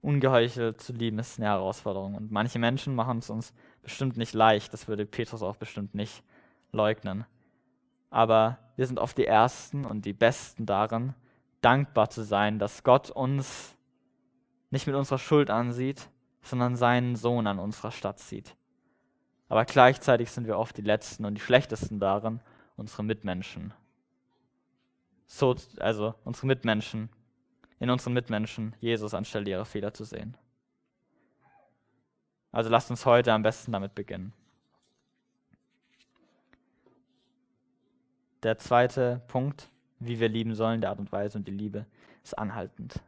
Ungeheuchelt 0.02 0.82
zu 0.82 0.94
lieben 0.94 1.20
ist 1.20 1.40
eine 1.40 1.48
Herausforderung. 1.48 2.16
Und 2.16 2.32
manche 2.32 2.60
Menschen 2.60 2.96
machen 2.96 3.20
es 3.20 3.30
uns 3.30 3.54
bestimmt 3.82 4.18
nicht 4.18 4.34
leicht. 4.34 4.74
Das 4.74 4.88
würde 4.88 5.06
Petrus 5.06 5.42
auch 5.42 5.56
bestimmt 5.56 5.96
nicht 5.96 6.24
leugnen. 6.72 7.26
Aber 8.10 8.60
wir 8.76 8.86
sind 8.86 9.00
oft 9.00 9.18
die 9.18 9.26
Ersten 9.26 9.86
und 9.86 10.06
die 10.06 10.14
Besten 10.14 10.66
darin, 10.66 11.14
dankbar 11.62 12.10
zu 12.10 12.24
sein, 12.24 12.60
dass 12.60 12.84
Gott 12.84 13.10
uns 13.10 13.76
nicht 14.70 14.88
mit 14.88 14.96
unserer 14.96 15.18
Schuld 15.18 15.50
ansieht, 15.50 16.10
sondern 16.42 16.76
seinen 16.76 17.16
Sohn 17.16 17.48
an 17.48 17.60
unserer 17.60 17.92
Stadt 17.92 18.20
sieht. 18.20 18.56
Aber 19.48 19.66
gleichzeitig 19.66 20.32
sind 20.32 20.48
wir 20.48 20.58
oft 20.58 20.78
die 20.78 20.82
Letzten 20.82 21.26
und 21.26 21.36
die 21.36 21.42
Schlechtesten 21.42 22.00
darin, 22.00 22.42
unsere 22.76 23.04
Mitmenschen, 23.04 23.74
so, 25.28 25.56
also 25.80 26.16
unsere 26.24 26.48
Mitmenschen 26.48 27.10
in 27.80 27.90
unseren 27.90 28.14
Mitmenschen 28.14 28.76
Jesus 28.80 29.14
anstelle 29.14 29.50
ihrer 29.50 29.66
Fehler 29.66 29.94
zu 29.94 30.06
sehen. 30.06 30.38
Also 32.52 32.70
lasst 32.70 32.90
uns 32.90 33.06
heute 33.06 33.34
am 33.34 33.44
besten 33.44 33.72
damit 33.72 33.96
beginnen. 33.96 34.34
Der 38.44 38.58
zweite 38.60 39.22
Punkt, 39.28 39.70
wie 40.00 40.20
wir 40.20 40.30
lieben 40.30 40.56
sollen, 40.56 40.80
der 40.80 40.92
Art 40.92 41.00
und 41.00 41.12
Weise 41.12 41.38
und 41.38 41.48
die 41.48 41.52
Liebe, 41.52 41.86
ist 42.24 42.38
anhaltend. 42.38 43.02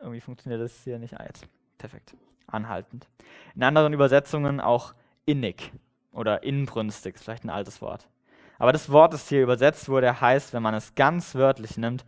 Irgendwie 0.00 0.20
funktioniert 0.20 0.60
das 0.60 0.84
hier 0.84 0.98
nicht. 0.98 1.18
Ah, 1.18 1.24
jetzt. 1.24 1.46
Perfekt. 1.78 2.14
Anhaltend. 2.46 3.08
In 3.54 3.62
anderen 3.62 3.92
Übersetzungen 3.92 4.60
auch 4.60 4.94
innig 5.24 5.72
oder 6.12 6.42
inbrünstig, 6.42 7.16
ist 7.16 7.24
vielleicht 7.24 7.44
ein 7.44 7.50
altes 7.50 7.80
Wort. 7.80 8.08
Aber 8.58 8.72
das 8.72 8.90
Wort, 8.90 9.12
das 9.12 9.28
hier 9.28 9.42
übersetzt 9.42 9.88
wurde, 9.88 10.20
heißt, 10.20 10.52
wenn 10.52 10.62
man 10.62 10.74
es 10.74 10.94
ganz 10.94 11.34
wörtlich 11.34 11.76
nimmt, 11.76 12.04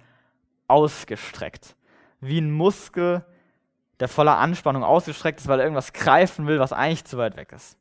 ausgestreckt. 0.69 1.75
Wie 2.21 2.41
ein 2.41 2.53
Muskel, 2.53 3.25
der 4.01 4.09
voller 4.09 4.39
Anspannung 4.39 4.85
ausgestreckt 4.85 5.41
ist, 5.41 5.49
weil 5.49 5.61
er 5.61 5.65
irgendwas 5.65 5.93
greifen 5.93 6.47
will, 6.47 6.59
was 6.59 6.73
eigentlich 6.73 7.05
zu 7.05 7.19
weit 7.19 7.37
weg 7.37 7.53
ist. 7.53 7.77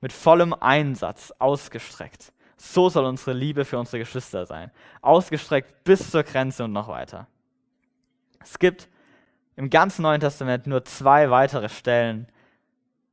Mit 0.00 0.12
vollem 0.12 0.54
Einsatz 0.54 1.32
ausgestreckt. 1.38 2.32
So 2.56 2.88
soll 2.88 3.04
unsere 3.04 3.32
Liebe 3.32 3.64
für 3.64 3.78
unsere 3.78 3.98
Geschwister 3.98 4.46
sein. 4.46 4.70
Ausgestreckt 5.02 5.84
bis 5.84 6.10
zur 6.10 6.22
Grenze 6.22 6.64
und 6.64 6.72
noch 6.72 6.88
weiter. 6.88 7.26
Es 8.42 8.58
gibt 8.58 8.88
im 9.56 9.70
ganzen 9.70 10.02
Neuen 10.02 10.20
Testament 10.20 10.66
nur 10.66 10.84
zwei 10.84 11.30
weitere 11.30 11.68
Stellen, 11.68 12.28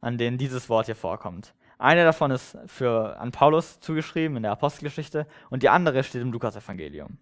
an 0.02 0.18
denen 0.18 0.38
dieses 0.38 0.70
Wort 0.70 0.86
hier 0.86 0.96
vorkommt. 0.96 1.54
Eine 1.80 2.04
davon 2.04 2.32
ist 2.32 2.58
für, 2.66 3.20
an 3.20 3.32
Paulus 3.32 3.80
zugeschrieben 3.80 4.38
in 4.38 4.44
der 4.44 4.52
Apostelgeschichte 4.52 5.28
und 5.50 5.64
die 5.64 5.70
andere 5.70 6.04
steht 6.04 6.22
im 6.22 6.32
Lukasevangelium. 6.32 7.18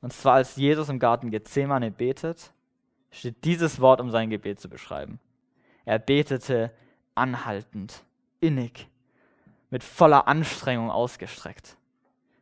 Und 0.00 0.12
zwar 0.12 0.34
als 0.34 0.56
Jesus 0.56 0.88
im 0.88 0.98
Garten 0.98 1.30
Gethsemane 1.30 1.90
betet, 1.90 2.52
steht 3.10 3.44
dieses 3.44 3.80
Wort, 3.80 4.00
um 4.00 4.10
sein 4.10 4.30
Gebet 4.30 4.60
zu 4.60 4.68
beschreiben. 4.68 5.18
Er 5.84 5.98
betete 5.98 6.70
anhaltend, 7.14 8.04
innig, 8.40 8.88
mit 9.70 9.82
voller 9.82 10.28
Anstrengung 10.28 10.90
ausgestreckt. 10.90 11.76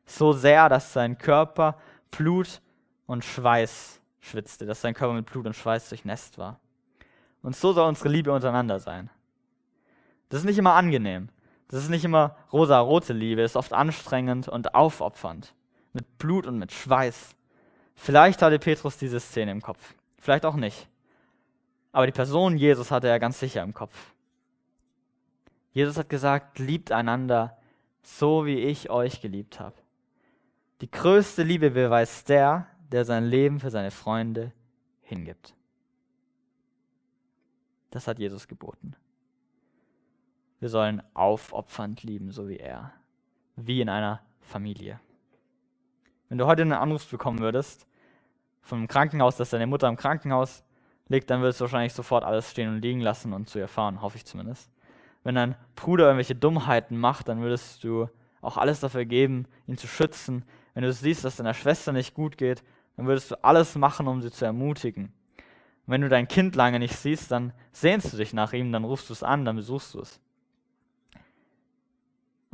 So 0.04 0.32
sehr, 0.32 0.68
dass 0.68 0.92
sein 0.92 1.16
Körper 1.16 1.78
Blut 2.10 2.60
und 3.06 3.24
Schweiß 3.24 4.00
schwitzte, 4.20 4.66
dass 4.66 4.80
sein 4.80 4.94
Körper 4.94 5.14
mit 5.14 5.26
Blut 5.26 5.46
und 5.46 5.56
Schweiß 5.56 5.88
durchnässt 5.88 6.38
war. 6.38 6.60
Und 7.42 7.56
so 7.56 7.72
soll 7.72 7.88
unsere 7.88 8.08
Liebe 8.08 8.32
untereinander 8.32 8.78
sein. 8.78 9.10
Das 10.34 10.40
ist 10.40 10.46
nicht 10.46 10.58
immer 10.58 10.74
angenehm. 10.74 11.28
Das 11.68 11.84
ist 11.84 11.90
nicht 11.90 12.04
immer 12.04 12.36
rosa-rote 12.52 13.12
Liebe, 13.12 13.42
ist 13.42 13.54
oft 13.54 13.72
anstrengend 13.72 14.48
und 14.48 14.74
aufopfernd. 14.74 15.54
Mit 15.92 16.18
Blut 16.18 16.48
und 16.48 16.58
mit 16.58 16.72
Schweiß. 16.72 17.36
Vielleicht 17.94 18.42
hatte 18.42 18.58
Petrus 18.58 18.98
diese 18.98 19.20
Szene 19.20 19.52
im 19.52 19.62
Kopf. 19.62 19.94
Vielleicht 20.18 20.44
auch 20.44 20.56
nicht. 20.56 20.88
Aber 21.92 22.06
die 22.06 22.12
Person 22.12 22.56
Jesus 22.56 22.90
hatte 22.90 23.06
er 23.06 23.20
ganz 23.20 23.38
sicher 23.38 23.62
im 23.62 23.74
Kopf. 23.74 23.94
Jesus 25.70 25.96
hat 25.96 26.08
gesagt, 26.08 26.58
liebt 26.58 26.90
einander 26.90 27.56
so, 28.02 28.44
wie 28.44 28.58
ich 28.58 28.90
euch 28.90 29.20
geliebt 29.20 29.60
habe. 29.60 29.76
Die 30.80 30.90
größte 30.90 31.44
Liebe 31.44 31.70
beweist 31.70 32.28
der, 32.28 32.66
der 32.90 33.04
sein 33.04 33.26
Leben 33.26 33.60
für 33.60 33.70
seine 33.70 33.92
Freunde 33.92 34.50
hingibt. 35.02 35.54
Das 37.92 38.08
hat 38.08 38.18
Jesus 38.18 38.48
geboten. 38.48 38.96
Wir 40.64 40.70
sollen 40.70 41.02
aufopfernd 41.12 42.04
lieben, 42.04 42.32
so 42.32 42.48
wie 42.48 42.56
er. 42.56 42.90
Wie 43.54 43.82
in 43.82 43.90
einer 43.90 44.22
Familie. 44.40 44.98
Wenn 46.30 46.38
du 46.38 46.46
heute 46.46 46.62
einen 46.62 46.72
Anruf 46.72 47.06
bekommen 47.06 47.40
würdest, 47.40 47.86
vom 48.62 48.88
Krankenhaus, 48.88 49.36
dass 49.36 49.50
deine 49.50 49.66
Mutter 49.66 49.88
im 49.88 49.98
Krankenhaus 49.98 50.64
liegt, 51.08 51.28
dann 51.28 51.42
würdest 51.42 51.60
du 51.60 51.64
wahrscheinlich 51.64 51.92
sofort 51.92 52.24
alles 52.24 52.50
stehen 52.50 52.70
und 52.70 52.80
liegen 52.80 53.02
lassen 53.02 53.34
und 53.34 53.46
zu 53.46 53.58
ihr 53.58 53.68
fahren, 53.68 54.00
hoffe 54.00 54.16
ich 54.16 54.24
zumindest. 54.24 54.70
Wenn 55.22 55.34
dein 55.34 55.54
Bruder 55.76 56.06
irgendwelche 56.06 56.34
Dummheiten 56.34 56.96
macht, 56.96 57.28
dann 57.28 57.42
würdest 57.42 57.84
du 57.84 58.08
auch 58.40 58.56
alles 58.56 58.80
dafür 58.80 59.04
geben, 59.04 59.46
ihn 59.66 59.76
zu 59.76 59.86
schützen. 59.86 60.46
Wenn 60.72 60.84
du 60.84 60.90
siehst, 60.94 61.26
dass 61.26 61.36
deiner 61.36 61.52
Schwester 61.52 61.92
nicht 61.92 62.14
gut 62.14 62.38
geht, 62.38 62.64
dann 62.96 63.06
würdest 63.06 63.30
du 63.30 63.44
alles 63.44 63.76
machen, 63.76 64.08
um 64.08 64.22
sie 64.22 64.30
zu 64.30 64.46
ermutigen. 64.46 65.12
Und 65.84 65.92
wenn 65.92 66.00
du 66.00 66.08
dein 66.08 66.26
Kind 66.26 66.56
lange 66.56 66.78
nicht 66.78 66.96
siehst, 66.96 67.30
dann 67.30 67.52
sehnst 67.72 68.14
du 68.14 68.16
dich 68.16 68.32
nach 68.32 68.54
ihm, 68.54 68.72
dann 68.72 68.84
rufst 68.84 69.10
du 69.10 69.12
es 69.12 69.22
an, 69.22 69.44
dann 69.44 69.56
besuchst 69.56 69.92
du 69.92 70.00
es. 70.00 70.22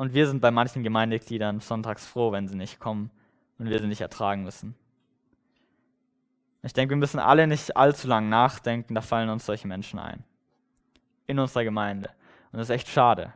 Und 0.00 0.14
wir 0.14 0.26
sind 0.26 0.40
bei 0.40 0.50
manchen 0.50 0.82
Gemeindegliedern 0.82 1.60
sonntags 1.60 2.06
froh, 2.06 2.32
wenn 2.32 2.48
sie 2.48 2.56
nicht 2.56 2.80
kommen 2.80 3.10
und 3.58 3.68
wir 3.68 3.80
sie 3.80 3.86
nicht 3.86 4.00
ertragen 4.00 4.44
müssen. 4.44 4.74
Ich 6.62 6.72
denke, 6.72 6.92
wir 6.92 6.96
müssen 6.96 7.18
alle 7.18 7.46
nicht 7.46 7.76
allzu 7.76 8.08
lang 8.08 8.30
nachdenken, 8.30 8.94
da 8.94 9.02
fallen 9.02 9.28
uns 9.28 9.44
solche 9.44 9.68
Menschen 9.68 9.98
ein. 9.98 10.24
In 11.26 11.38
unserer 11.38 11.64
Gemeinde. 11.64 12.08
Und 12.50 12.60
das 12.60 12.70
ist 12.70 12.74
echt 12.74 12.88
schade. 12.88 13.34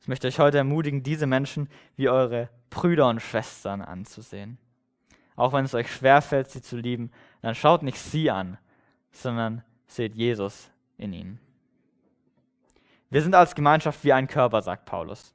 Ich 0.00 0.06
möchte 0.06 0.28
euch 0.28 0.38
heute 0.38 0.58
ermutigen, 0.58 1.02
diese 1.02 1.26
Menschen 1.26 1.68
wie 1.96 2.08
eure 2.08 2.50
Brüder 2.70 3.08
und 3.08 3.20
Schwestern 3.20 3.82
anzusehen. 3.82 4.58
Auch 5.34 5.52
wenn 5.52 5.64
es 5.64 5.74
euch 5.74 5.92
schwerfällt, 5.92 6.52
sie 6.52 6.62
zu 6.62 6.76
lieben, 6.76 7.10
dann 7.42 7.56
schaut 7.56 7.82
nicht 7.82 7.98
sie 7.98 8.30
an, 8.30 8.58
sondern 9.10 9.64
seht 9.88 10.14
Jesus 10.14 10.70
in 10.98 11.12
ihnen. 11.12 11.40
Wir 13.10 13.22
sind 13.22 13.34
als 13.34 13.56
Gemeinschaft 13.56 14.04
wie 14.04 14.12
ein 14.12 14.28
Körper, 14.28 14.62
sagt 14.62 14.84
Paulus. 14.84 15.34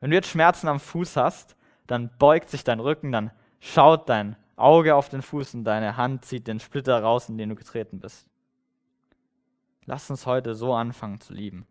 Wenn 0.00 0.10
du 0.10 0.16
jetzt 0.16 0.30
Schmerzen 0.30 0.68
am 0.68 0.80
Fuß 0.80 1.16
hast, 1.16 1.56
dann 1.86 2.10
beugt 2.18 2.48
sich 2.48 2.64
dein 2.64 2.80
Rücken, 2.80 3.12
dann 3.12 3.30
schaut 3.60 4.08
dein 4.08 4.36
Auge 4.56 4.94
auf 4.94 5.08
den 5.08 5.22
Fuß 5.22 5.54
und 5.54 5.64
deine 5.64 5.96
Hand 5.96 6.24
zieht 6.24 6.46
den 6.46 6.60
Splitter 6.60 7.02
raus, 7.02 7.28
in 7.28 7.38
den 7.38 7.50
du 7.50 7.54
getreten 7.54 8.00
bist. 8.00 8.28
Lass 9.84 10.10
uns 10.10 10.26
heute 10.26 10.54
so 10.54 10.74
anfangen 10.74 11.20
zu 11.20 11.34
lieben. 11.34 11.66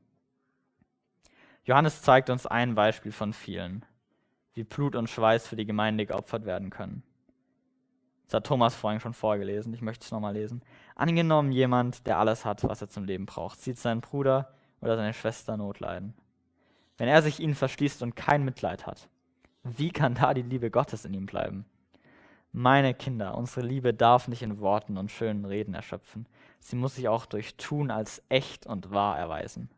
Johannes 1.64 2.02
zeigt 2.02 2.30
uns 2.30 2.46
ein 2.46 2.76
Beispiel 2.76 3.12
von 3.12 3.34
vielen, 3.34 3.86
wie 4.54 4.64
Blut 4.64 4.96
und 4.96 5.10
Schweiß 5.10 5.48
für 5.48 5.56
die 5.56 5.66
Gemeinde 5.66 6.06
geopfert 6.06 6.46
werden 6.46 6.70
können. 6.70 7.04
Das 8.26 8.36
hat 8.36 8.48
Thomas 8.48 8.76
vorhin 8.76 9.00
schon 9.00 9.14
vorgelesen, 9.14 9.74
ich 9.74 9.82
möchte 9.82 10.06
es 10.06 10.12
nochmal 10.12 10.34
lesen. 10.34 10.62
Angenommen, 10.96 11.52
jemand, 11.52 12.06
der 12.06 12.20
alles 12.20 12.46
hat, 12.46 12.64
was 12.64 12.82
er 12.82 12.90
zum 12.90 13.06
Leben 13.06 13.26
braucht, 13.26 13.60
sieht 13.60 13.80
seinen 13.80 14.02
Bruder 14.02 14.54
oder 14.82 14.98
seine 14.98 15.14
Schwester 15.14 15.58
Not 15.58 15.80
leiden 15.80 16.14
wenn 17.00 17.08
er 17.08 17.22
sich 17.22 17.40
ihnen 17.40 17.56
verschließt 17.56 18.04
und 18.04 18.16
kein 18.16 18.44
Mitleid 18.44 18.86
hat, 18.86 19.10
wie 19.64 19.90
kann 19.90 20.16
da 20.16 20.34
die 20.34 20.42
Liebe 20.42 20.70
Gottes 20.70 21.06
in 21.06 21.14
ihm 21.14 21.26
bleiben? 21.26 21.66
Meine 22.52 22.94
Kinder, 22.94 23.38
unsere 23.38 23.66
Liebe 23.66 23.94
darf 23.94 24.28
nicht 24.28 24.42
in 24.42 24.60
Worten 24.60 24.98
und 24.98 25.10
schönen 25.10 25.46
Reden 25.46 25.74
erschöpfen. 25.74 26.28
Sie 26.60 26.76
muss 26.76 26.96
sich 26.96 27.08
auch 27.08 27.26
durch 27.26 27.56
Tun 27.56 27.90
als 27.90 28.22
echt 28.28 28.68
und 28.68 28.92
wahr 28.92 29.18
erweisen. 29.18 29.70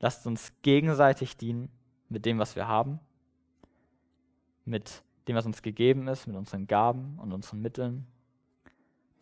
Lasst 0.00 0.26
uns 0.26 0.52
gegenseitig 0.62 1.36
dienen 1.36 1.70
mit 2.08 2.24
dem, 2.24 2.38
was 2.38 2.56
wir 2.56 2.66
haben, 2.66 2.98
mit 4.64 5.02
dem, 5.26 5.36
was 5.36 5.44
uns 5.44 5.60
gegeben 5.60 6.08
ist, 6.08 6.26
mit 6.26 6.36
unseren 6.36 6.66
Gaben 6.66 7.18
und 7.18 7.32
unseren 7.32 7.60
Mitteln. 7.60 8.06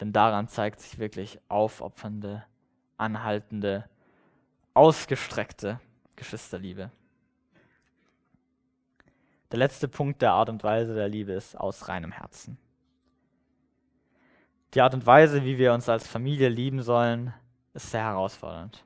Denn 0.01 0.13
daran 0.13 0.47
zeigt 0.47 0.79
sich 0.81 0.99
wirklich 0.99 1.41
aufopfernde, 1.49 2.45
anhaltende, 2.99 3.89
ausgestreckte 4.75 5.81
Geschwisterliebe. 6.15 6.93
Der 9.53 9.59
letzte 9.59 9.89
Punkt 9.89 10.23
der 10.23 10.33
Art 10.33 10.49
und 10.49 10.65
Weise 10.65 10.95
der 10.95 11.09
Liebe 11.09 11.33
ist 11.33 11.57
aus 11.59 11.89
reinem 11.89 12.13
Herzen. 12.13 12.59
Die 14.75 14.81
Art 14.81 14.95
und 14.95 15.07
Weise, 15.07 15.45
wie 15.45 15.59
wir 15.59 15.73
uns 15.73 15.89
als 15.89 16.07
Familie 16.07 16.49
lieben 16.49 16.83
sollen, 16.83 17.33
ist 17.73 17.91
sehr 17.91 18.03
herausfordernd. 18.03 18.85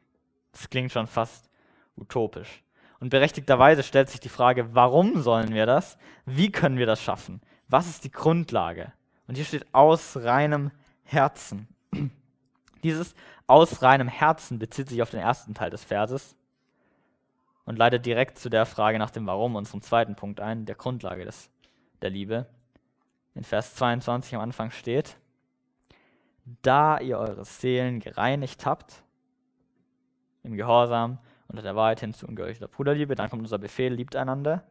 Das 0.53 0.69
klingt 0.69 0.93
schon 0.93 1.07
fast 1.07 1.49
utopisch. 1.97 2.63
Und 3.01 3.09
berechtigterweise 3.09 3.83
stellt 3.83 4.11
sich 4.11 4.21
die 4.21 4.29
Frage, 4.29 4.75
warum 4.75 5.23
sollen 5.23 5.55
wir 5.55 5.65
das? 5.65 5.97
Wie 6.27 6.53
können 6.53 6.77
wir 6.77 6.87
das 6.87 7.03
schaffen? 7.03 7.41
Was 7.69 7.89
ist 7.89 8.05
die 8.05 8.11
Grundlage? 8.11 8.93
Und 9.27 9.37
hier 9.37 9.45
steht 9.45 9.67
aus 9.73 10.19
reinem 10.19 10.71
Herzen. 11.05 11.69
Dieses 12.83 13.15
aus 13.47 13.83
reinem 13.83 14.09
Herzen 14.09 14.59
bezieht 14.59 14.89
sich 14.89 15.01
auf 15.03 15.11
den 15.11 15.21
ersten 15.21 15.55
Teil 15.55 15.71
des 15.71 15.85
Verses 15.85 16.37
und 17.65 17.77
leitet 17.77 18.07
direkt 18.07 18.39
zu 18.39 18.49
der 18.49 18.67
Frage 18.67 18.99
nach 18.99 19.11
dem 19.11 19.27
Warum, 19.27 19.57
unserem 19.57 19.83
zweiten 19.83 20.17
Punkt 20.17 20.41
ein, 20.41 20.67
der 20.67 20.75
Grundlage 20.75 21.25
des, 21.25 21.51
der 22.03 22.11
Liebe. 22.11 22.47
In 23.35 23.45
Vers 23.45 23.75
22 23.77 24.35
am 24.35 24.41
Anfang 24.41 24.71
steht, 24.71 25.17
da 26.63 26.99
ihr 26.99 27.19
eure 27.19 27.45
Seelen 27.45 28.01
gereinigt 28.01 28.67
habt, 28.67 29.05
im 30.43 30.57
Gehorsam 30.57 31.19
unter 31.49 31.63
der 31.63 31.77
Wahrheit 31.77 32.01
hin 32.01 32.15
zu 32.15 32.27
ungeheuchelter 32.27 32.69
Bruderliebe, 32.69 33.15
dann 33.15 33.29
kommt 33.29 33.43
unser 33.43 33.59
Befehl, 33.59 33.93
liebt 33.93 34.17
einander. 34.17 34.65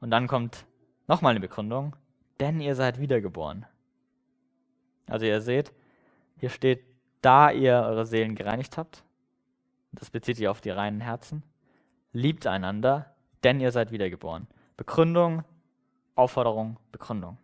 Und 0.00 0.10
dann 0.10 0.26
kommt 0.26 0.66
nochmal 1.08 1.30
eine 1.30 1.40
Begründung, 1.40 1.96
denn 2.40 2.60
ihr 2.60 2.74
seid 2.74 3.00
wiedergeboren. 3.00 3.66
Also 5.08 5.26
ihr 5.26 5.40
seht, 5.40 5.72
hier 6.36 6.50
steht, 6.50 6.84
da 7.22 7.50
ihr 7.50 7.72
eure 7.72 8.04
Seelen 8.04 8.34
gereinigt 8.34 8.76
habt, 8.76 9.02
das 9.96 10.10
bezieht 10.10 10.36
sich 10.36 10.48
auf 10.48 10.60
die 10.60 10.70
reinen 10.70 11.00
Herzen, 11.00 11.42
liebt 12.12 12.46
einander, 12.46 13.14
denn 13.44 13.60
ihr 13.60 13.72
seid 13.72 13.90
wiedergeboren. 13.90 14.46
Begründung, 14.76 15.44
Aufforderung, 16.14 16.78
Begründung. 16.92 17.38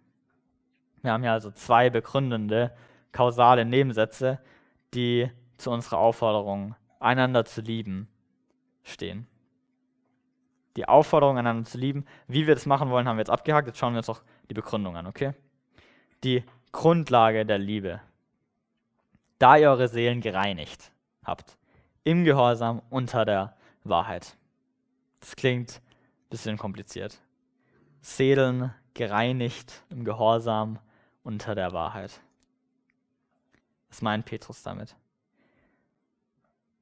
Wir 1.02 1.12
haben 1.12 1.22
hier 1.22 1.32
also 1.32 1.50
zwei 1.50 1.90
begründende, 1.90 2.72
kausale 3.10 3.64
Nebensätze, 3.64 4.38
die 4.94 5.30
zu 5.58 5.70
unserer 5.70 5.98
Aufforderung, 5.98 6.74
einander 7.00 7.44
zu 7.44 7.60
lieben, 7.60 8.08
stehen. 8.82 9.26
Die 10.76 10.88
Aufforderung, 10.88 11.38
einander 11.38 11.68
zu 11.68 11.76
lieben, 11.76 12.06
wie 12.28 12.46
wir 12.46 12.54
das 12.54 12.66
machen 12.66 12.90
wollen, 12.90 13.06
haben 13.06 13.16
wir 13.16 13.22
jetzt 13.22 13.30
abgehakt. 13.30 13.66
Jetzt 13.66 13.78
schauen 13.78 13.92
wir 13.92 13.98
uns 13.98 14.08
auch 14.08 14.22
die 14.48 14.54
Begründung 14.54 14.96
an, 14.96 15.06
okay? 15.06 15.34
Die 16.24 16.44
Grundlage 16.72 17.44
der 17.44 17.58
Liebe. 17.58 18.00
Da 19.38 19.56
ihr 19.56 19.70
eure 19.70 19.88
Seelen 19.88 20.20
gereinigt 20.20 20.92
habt, 21.24 21.58
im 22.04 22.24
Gehorsam 22.24 22.82
unter 22.90 23.24
der 23.24 23.56
Wahrheit. 23.84 24.36
Das 25.20 25.36
klingt 25.36 25.80
ein 25.80 26.28
bisschen 26.30 26.58
kompliziert. 26.58 27.20
Seelen 28.00 28.74
gereinigt 28.94 29.82
im 29.90 30.04
Gehorsam 30.04 30.78
unter 31.22 31.54
der 31.54 31.72
Wahrheit. 31.72 32.20
Was 33.88 34.02
meint 34.02 34.24
Petrus 34.24 34.62
damit? 34.62 34.96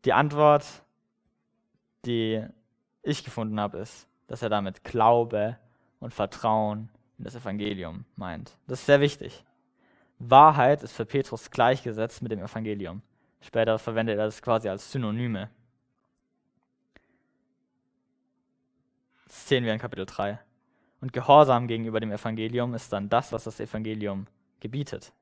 Die 0.05 0.13
Antwort, 0.13 0.65
die 2.07 2.45
ich 3.03 3.25
gefunden 3.25 3.61
habe, 3.61 3.79
ist, 3.79 4.07
dass 4.27 4.43
er 4.43 4.49
damit 4.49 4.85
Glaube 4.85 5.59
und 5.99 6.15
Vertrauen 6.15 6.89
in 7.19 7.25
das 7.25 7.35
Evangelium 7.35 8.05
meint. 8.17 8.57
Das 8.67 8.81
ist 8.81 8.87
sehr 8.87 9.01
wichtig. 9.01 9.45
Wahrheit 10.19 10.83
ist 10.83 10.93
für 10.93 11.05
Petrus 11.05 11.51
gleichgesetzt 11.51 12.23
mit 12.23 12.33
dem 12.33 12.41
Evangelium. 12.41 13.03
Später 13.41 13.79
verwendet 13.79 14.19
er 14.19 14.27
das 14.27 14.43
quasi 14.43 14.69
als 14.69 14.93
Synonyme. 14.93 15.51
Das 19.27 19.49
sehen 19.49 19.65
wir 19.65 19.73
in 19.73 19.79
Kapitel 19.79 20.07
3. 20.07 20.39
Und 21.01 21.13
Gehorsam 21.13 21.67
gegenüber 21.67 22.01
dem 22.01 22.13
Evangelium 22.13 22.75
ist 22.75 22.93
dann 22.93 23.09
das, 23.09 23.33
was 23.33 23.45
das 23.45 23.59
Evangelium 23.61 24.27
gebietet. 24.61 25.13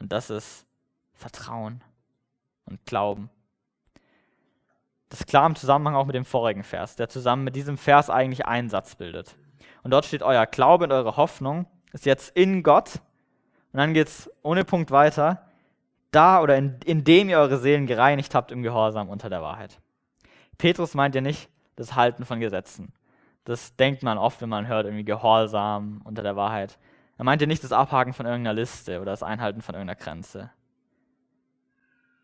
Und 0.00 0.10
das 0.10 0.30
ist 0.30 0.66
Vertrauen 1.14 1.82
und 2.64 2.84
Glauben. 2.86 3.30
Das 5.08 5.20
ist 5.20 5.26
klar 5.26 5.46
im 5.46 5.56
Zusammenhang 5.56 5.94
auch 5.94 6.06
mit 6.06 6.14
dem 6.14 6.24
vorigen 6.24 6.64
Vers, 6.64 6.96
der 6.96 7.08
zusammen 7.08 7.44
mit 7.44 7.56
diesem 7.56 7.78
Vers 7.78 8.10
eigentlich 8.10 8.46
einen 8.46 8.68
Satz 8.68 8.94
bildet. 8.94 9.36
Und 9.82 9.92
dort 9.92 10.04
steht, 10.04 10.22
euer 10.22 10.46
Glaube 10.46 10.84
und 10.84 10.92
eure 10.92 11.16
Hoffnung 11.16 11.66
ist 11.92 12.04
jetzt 12.04 12.36
in 12.36 12.62
Gott. 12.62 13.00
Und 13.72 13.78
dann 13.78 13.94
geht 13.94 14.08
es 14.08 14.30
ohne 14.42 14.64
Punkt 14.64 14.90
weiter, 14.90 15.47
da 16.10 16.40
oder 16.40 16.56
in, 16.56 16.78
indem 16.84 17.28
ihr 17.28 17.38
eure 17.38 17.58
Seelen 17.58 17.86
gereinigt 17.86 18.34
habt 18.34 18.52
im 18.52 18.62
Gehorsam 18.62 19.08
unter 19.08 19.28
der 19.28 19.42
Wahrheit. 19.42 19.80
Petrus 20.56 20.94
meint 20.94 21.14
ja 21.14 21.20
nicht 21.20 21.48
das 21.76 21.94
Halten 21.94 22.24
von 22.24 22.40
Gesetzen. 22.40 22.92
Das 23.44 23.76
denkt 23.76 24.02
man 24.02 24.18
oft, 24.18 24.40
wenn 24.42 24.48
man 24.48 24.66
hört, 24.66 24.86
irgendwie 24.86 25.04
Gehorsam 25.04 26.02
unter 26.04 26.22
der 26.22 26.36
Wahrheit. 26.36 26.78
Er 27.16 27.24
meinte 27.24 27.46
nicht 27.46 27.64
das 27.64 27.72
Abhaken 27.72 28.12
von 28.12 28.26
irgendeiner 28.26 28.54
Liste 28.54 29.00
oder 29.00 29.12
das 29.12 29.22
Einhalten 29.22 29.62
von 29.62 29.74
irgendeiner 29.74 29.98
Grenze. 29.98 30.50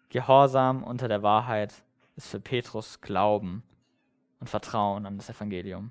Gehorsam 0.08 0.84
unter 0.84 1.08
der 1.08 1.22
Wahrheit 1.22 1.74
ist 2.16 2.28
für 2.28 2.40
Petrus 2.40 3.00
Glauben 3.00 3.62
und 4.38 4.48
Vertrauen 4.48 5.06
an 5.06 5.16
das 5.16 5.30
Evangelium. 5.30 5.90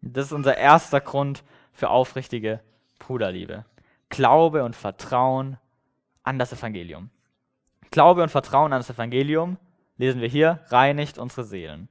Das 0.00 0.26
ist 0.26 0.32
unser 0.32 0.56
erster 0.56 1.00
Grund 1.00 1.44
für 1.72 1.90
aufrichtige 1.90 2.60
Bruderliebe. 2.98 3.64
Glaube 4.08 4.64
und 4.64 4.74
Vertrauen 4.74 5.58
an 6.22 6.38
das 6.38 6.52
Evangelium. 6.52 7.10
Glaube 7.90 8.22
und 8.22 8.30
Vertrauen 8.30 8.72
an 8.72 8.80
das 8.80 8.90
Evangelium, 8.90 9.58
lesen 9.98 10.20
wir 10.20 10.28
hier, 10.28 10.60
reinigt 10.68 11.18
unsere 11.18 11.44
Seelen. 11.44 11.88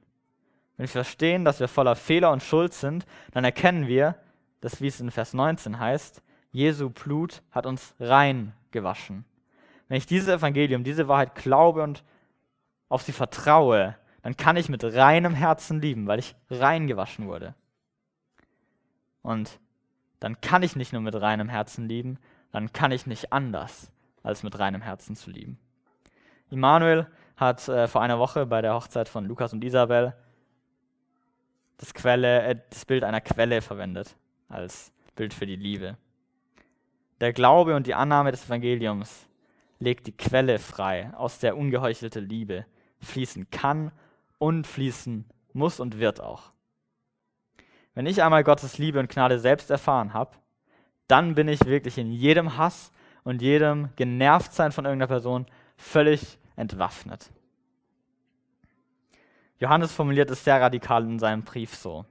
Wenn 0.76 0.84
wir 0.84 0.88
verstehen, 0.88 1.44
dass 1.44 1.60
wir 1.60 1.68
voller 1.68 1.94
Fehler 1.94 2.32
und 2.32 2.42
Schuld 2.42 2.72
sind, 2.72 3.06
dann 3.32 3.44
erkennen 3.44 3.86
wir, 3.86 4.16
dass, 4.60 4.80
wie 4.80 4.88
es 4.88 5.00
in 5.00 5.10
Vers 5.10 5.34
19 5.34 5.78
heißt, 5.78 6.22
Jesu 6.50 6.90
Blut 6.90 7.42
hat 7.50 7.66
uns 7.66 7.94
rein 8.00 8.52
gewaschen. 8.70 9.24
Wenn 9.88 9.98
ich 9.98 10.06
dieses 10.06 10.28
Evangelium, 10.28 10.84
diese 10.84 11.06
Wahrheit 11.06 11.34
glaube 11.34 11.82
und 11.82 12.02
auf 12.88 13.02
sie 13.02 13.12
vertraue, 13.12 13.96
dann 14.22 14.36
kann 14.36 14.56
ich 14.56 14.68
mit 14.68 14.82
reinem 14.82 15.34
Herzen 15.34 15.80
lieben, 15.80 16.06
weil 16.06 16.18
ich 16.18 16.34
rein 16.50 16.86
gewaschen 16.86 17.26
wurde. 17.26 17.54
Und 19.22 19.60
dann 20.18 20.40
kann 20.40 20.62
ich 20.62 20.76
nicht 20.76 20.92
nur 20.92 21.02
mit 21.02 21.14
reinem 21.14 21.48
Herzen 21.48 21.88
lieben, 21.88 22.18
dann 22.50 22.72
kann 22.72 22.90
ich 22.90 23.06
nicht 23.06 23.32
anders, 23.32 23.91
als 24.22 24.42
mit 24.42 24.58
reinem 24.58 24.82
Herzen 24.82 25.16
zu 25.16 25.30
lieben. 25.30 25.58
Immanuel 26.50 27.06
hat 27.36 27.66
äh, 27.68 27.88
vor 27.88 28.02
einer 28.02 28.18
Woche 28.18 28.46
bei 28.46 28.62
der 28.62 28.74
Hochzeit 28.74 29.08
von 29.08 29.24
Lukas 29.24 29.52
und 29.52 29.64
Isabel 29.64 30.14
das, 31.78 31.94
Quelle, 31.94 32.42
äh, 32.42 32.60
das 32.70 32.84
Bild 32.84 33.04
einer 33.04 33.20
Quelle 33.20 33.62
verwendet 33.62 34.16
als 34.48 34.92
Bild 35.16 35.34
für 35.34 35.46
die 35.46 35.56
Liebe. 35.56 35.96
Der 37.20 37.32
Glaube 37.32 37.74
und 37.74 37.86
die 37.86 37.94
Annahme 37.94 38.30
des 38.30 38.46
Evangeliums 38.46 39.26
legt 39.78 40.06
die 40.06 40.16
Quelle 40.16 40.58
frei, 40.58 41.12
aus 41.14 41.38
der 41.38 41.56
ungeheuchelte 41.56 42.20
Liebe 42.20 42.66
fließen 43.00 43.50
kann 43.50 43.92
und 44.38 44.66
fließen 44.66 45.24
muss 45.52 45.80
und 45.80 45.98
wird 45.98 46.20
auch. 46.20 46.52
Wenn 47.94 48.06
ich 48.06 48.22
einmal 48.22 48.44
Gottes 48.44 48.78
Liebe 48.78 48.98
und 48.98 49.10
Gnade 49.10 49.38
selbst 49.38 49.70
erfahren 49.70 50.14
habe, 50.14 50.36
dann 51.08 51.34
bin 51.34 51.48
ich 51.48 51.64
wirklich 51.66 51.98
in 51.98 52.10
jedem 52.10 52.56
Hass 52.56 52.92
und 53.24 53.42
jedem 53.42 53.90
Genervtsein 53.96 54.72
von 54.72 54.84
irgendeiner 54.84 55.08
Person 55.08 55.46
völlig 55.76 56.38
entwaffnet. 56.56 57.30
Johannes 59.58 59.92
formuliert 59.92 60.30
es 60.30 60.42
sehr 60.42 60.60
radikal 60.60 61.04
in 61.04 61.18
seinem 61.18 61.42
Brief 61.42 61.74
so. 61.76 62.04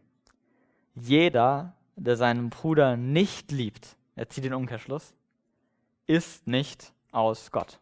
Jeder, 0.96 1.74
der 1.96 2.16
seinen 2.16 2.50
Bruder 2.50 2.96
nicht 2.96 3.52
liebt, 3.52 3.98
er 4.16 4.30
zieht 4.30 4.46
den 4.46 4.54
Umkehrschluss, 4.54 5.14
ist 6.08 6.48
nicht 6.48 6.94
aus 7.12 7.52
Gott. 7.52 7.80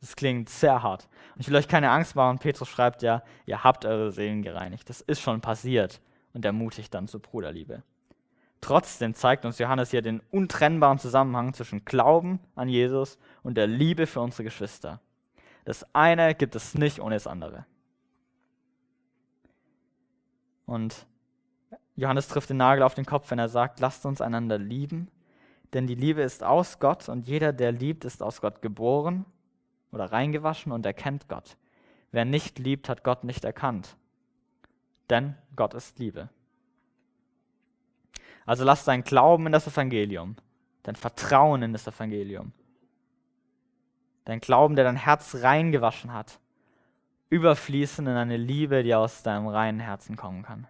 Das 0.00 0.16
klingt 0.16 0.50
sehr 0.50 0.82
hart. 0.82 1.08
Und 1.34 1.40
ich 1.40 1.48
will 1.48 1.56
euch 1.56 1.66
keine 1.66 1.90
Angst 1.90 2.14
machen. 2.14 2.38
Petrus 2.38 2.68
schreibt 2.68 3.02
ja, 3.02 3.22
ihr 3.46 3.64
habt 3.64 3.86
eure 3.86 4.12
Seelen 4.12 4.42
gereinigt. 4.42 4.90
Das 4.90 5.00
ist 5.00 5.22
schon 5.22 5.40
passiert 5.40 6.02
und 6.34 6.44
ermutigt 6.44 6.92
dann 6.92 7.08
zur 7.08 7.22
Bruderliebe. 7.22 7.82
Trotzdem 8.64 9.12
zeigt 9.12 9.44
uns 9.44 9.58
Johannes 9.58 9.90
hier 9.90 10.00
den 10.00 10.22
untrennbaren 10.30 10.98
Zusammenhang 10.98 11.52
zwischen 11.52 11.84
Glauben 11.84 12.40
an 12.54 12.70
Jesus 12.70 13.18
und 13.42 13.58
der 13.58 13.66
Liebe 13.66 14.06
für 14.06 14.22
unsere 14.22 14.44
Geschwister. 14.44 15.02
Das 15.66 15.84
eine 15.94 16.34
gibt 16.34 16.56
es 16.56 16.72
nicht 16.72 16.98
ohne 16.98 17.14
das 17.16 17.26
andere. 17.26 17.66
Und 20.64 21.04
Johannes 21.94 22.26
trifft 22.26 22.48
den 22.48 22.56
Nagel 22.56 22.84
auf 22.84 22.94
den 22.94 23.04
Kopf, 23.04 23.30
wenn 23.30 23.38
er 23.38 23.50
sagt, 23.50 23.80
lasst 23.80 24.06
uns 24.06 24.22
einander 24.22 24.56
lieben, 24.56 25.10
denn 25.74 25.86
die 25.86 25.94
Liebe 25.94 26.22
ist 26.22 26.42
aus 26.42 26.78
Gott 26.78 27.10
und 27.10 27.28
jeder, 27.28 27.52
der 27.52 27.70
liebt, 27.70 28.06
ist 28.06 28.22
aus 28.22 28.40
Gott 28.40 28.62
geboren 28.62 29.26
oder 29.92 30.10
reingewaschen 30.10 30.72
und 30.72 30.86
erkennt 30.86 31.28
Gott. 31.28 31.58
Wer 32.12 32.24
nicht 32.24 32.58
liebt, 32.58 32.88
hat 32.88 33.04
Gott 33.04 33.24
nicht 33.24 33.44
erkannt. 33.44 33.98
Denn 35.10 35.34
Gott 35.54 35.74
ist 35.74 35.98
Liebe. 35.98 36.30
Also 38.46 38.64
lass 38.64 38.84
dein 38.84 39.04
Glauben 39.04 39.46
in 39.46 39.52
das 39.52 39.66
Evangelium, 39.66 40.36
dein 40.82 40.96
Vertrauen 40.96 41.62
in 41.62 41.72
das 41.72 41.86
Evangelium, 41.86 42.52
dein 44.24 44.40
Glauben, 44.40 44.76
der 44.76 44.84
dein 44.84 44.96
Herz 44.96 45.36
reingewaschen 45.40 46.12
hat, 46.12 46.38
überfließen 47.30 48.06
in 48.06 48.14
eine 48.14 48.36
Liebe, 48.36 48.82
die 48.82 48.94
aus 48.94 49.22
deinem 49.22 49.46
reinen 49.46 49.80
Herzen 49.80 50.16
kommen 50.16 50.42
kann. 50.42 50.66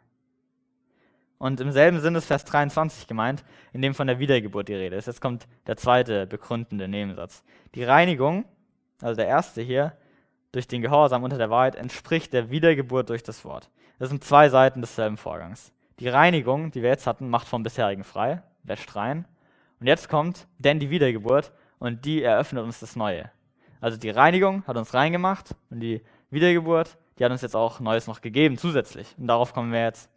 Und 1.39 1.61
im 1.61 1.73
selben 1.73 2.01
Sinne 2.01 2.19
ist 2.19 2.27
Vers 2.27 2.45
23 2.45 3.07
gemeint, 3.07 3.45
in 3.73 3.83
dem 3.83 3.95
von 3.95 4.07
der 4.07 4.19
Wiedergeburt 4.19 4.69
die 4.69 4.75
Rede 4.75 4.97
ist. 4.97 5.07
Jetzt 5.07 5.21
kommt 5.21 5.47
der 5.67 5.77
zweite 5.77 6.27
begründende 6.27 6.89
Nebensatz. 6.89 7.43
Die 7.75 7.85
Reinigung 7.85 8.45
also 9.05 9.17
der 9.17 9.27
erste 9.27 9.61
hier, 9.61 9.93
durch 10.53 10.69
den 10.69 10.83
Gehorsam 10.83 11.25
unter 11.25 11.39
der 11.39 11.51
Wahrheit 11.51 11.75
entspricht 11.75 12.33
der 12.33 12.51
Wiedergeburt 12.51 13.11
durch 13.11 13.23
das 13.23 13.45
Wort. 13.45 13.71
Das 13.99 14.09
sind 14.09 14.25
zwei 14.25 14.49
Seiten 14.49 14.81
desselben 14.81 15.17
Vorgangs. 15.17 15.73
Die 16.01 16.09
Reinigung, 16.09 16.71
die 16.71 16.83
wir 16.83 16.91
jetzt 16.91 17.07
hatten, 17.07 17.29
macht 17.29 17.47
vom 17.47 17.63
bisherigen 17.63 18.05
frei, 18.05 18.43
wäscht 18.65 18.97
rein. 18.97 19.27
Und 19.81 19.87
jetzt 19.87 20.09
kommt 20.09 20.49
denn 20.59 20.81
die 20.81 20.91
Wiedergeburt 20.91 21.53
und 21.79 22.05
die 22.05 22.23
eröffnet 22.23 22.65
uns 22.65 22.81
das 22.81 22.97
Neue. 22.97 23.31
Also 23.81 23.97
die 23.97 24.11
Reinigung 24.11 24.67
hat 24.67 24.77
uns 24.77 24.95
reingemacht 24.95 25.55
und 25.71 25.81
die 25.81 26.03
Wiedergeburt, 26.31 26.97
die 27.19 27.25
hat 27.25 27.31
uns 27.31 27.43
jetzt 27.43 27.55
auch 27.55 27.81
Neues 27.81 28.07
noch 28.07 28.21
gegeben 28.21 28.59
zusätzlich. 28.59 29.15
Und 29.19 29.29
darauf 29.29 29.53
kommen 29.53 29.73
wir 29.73 29.85
jetzt. 29.85 30.11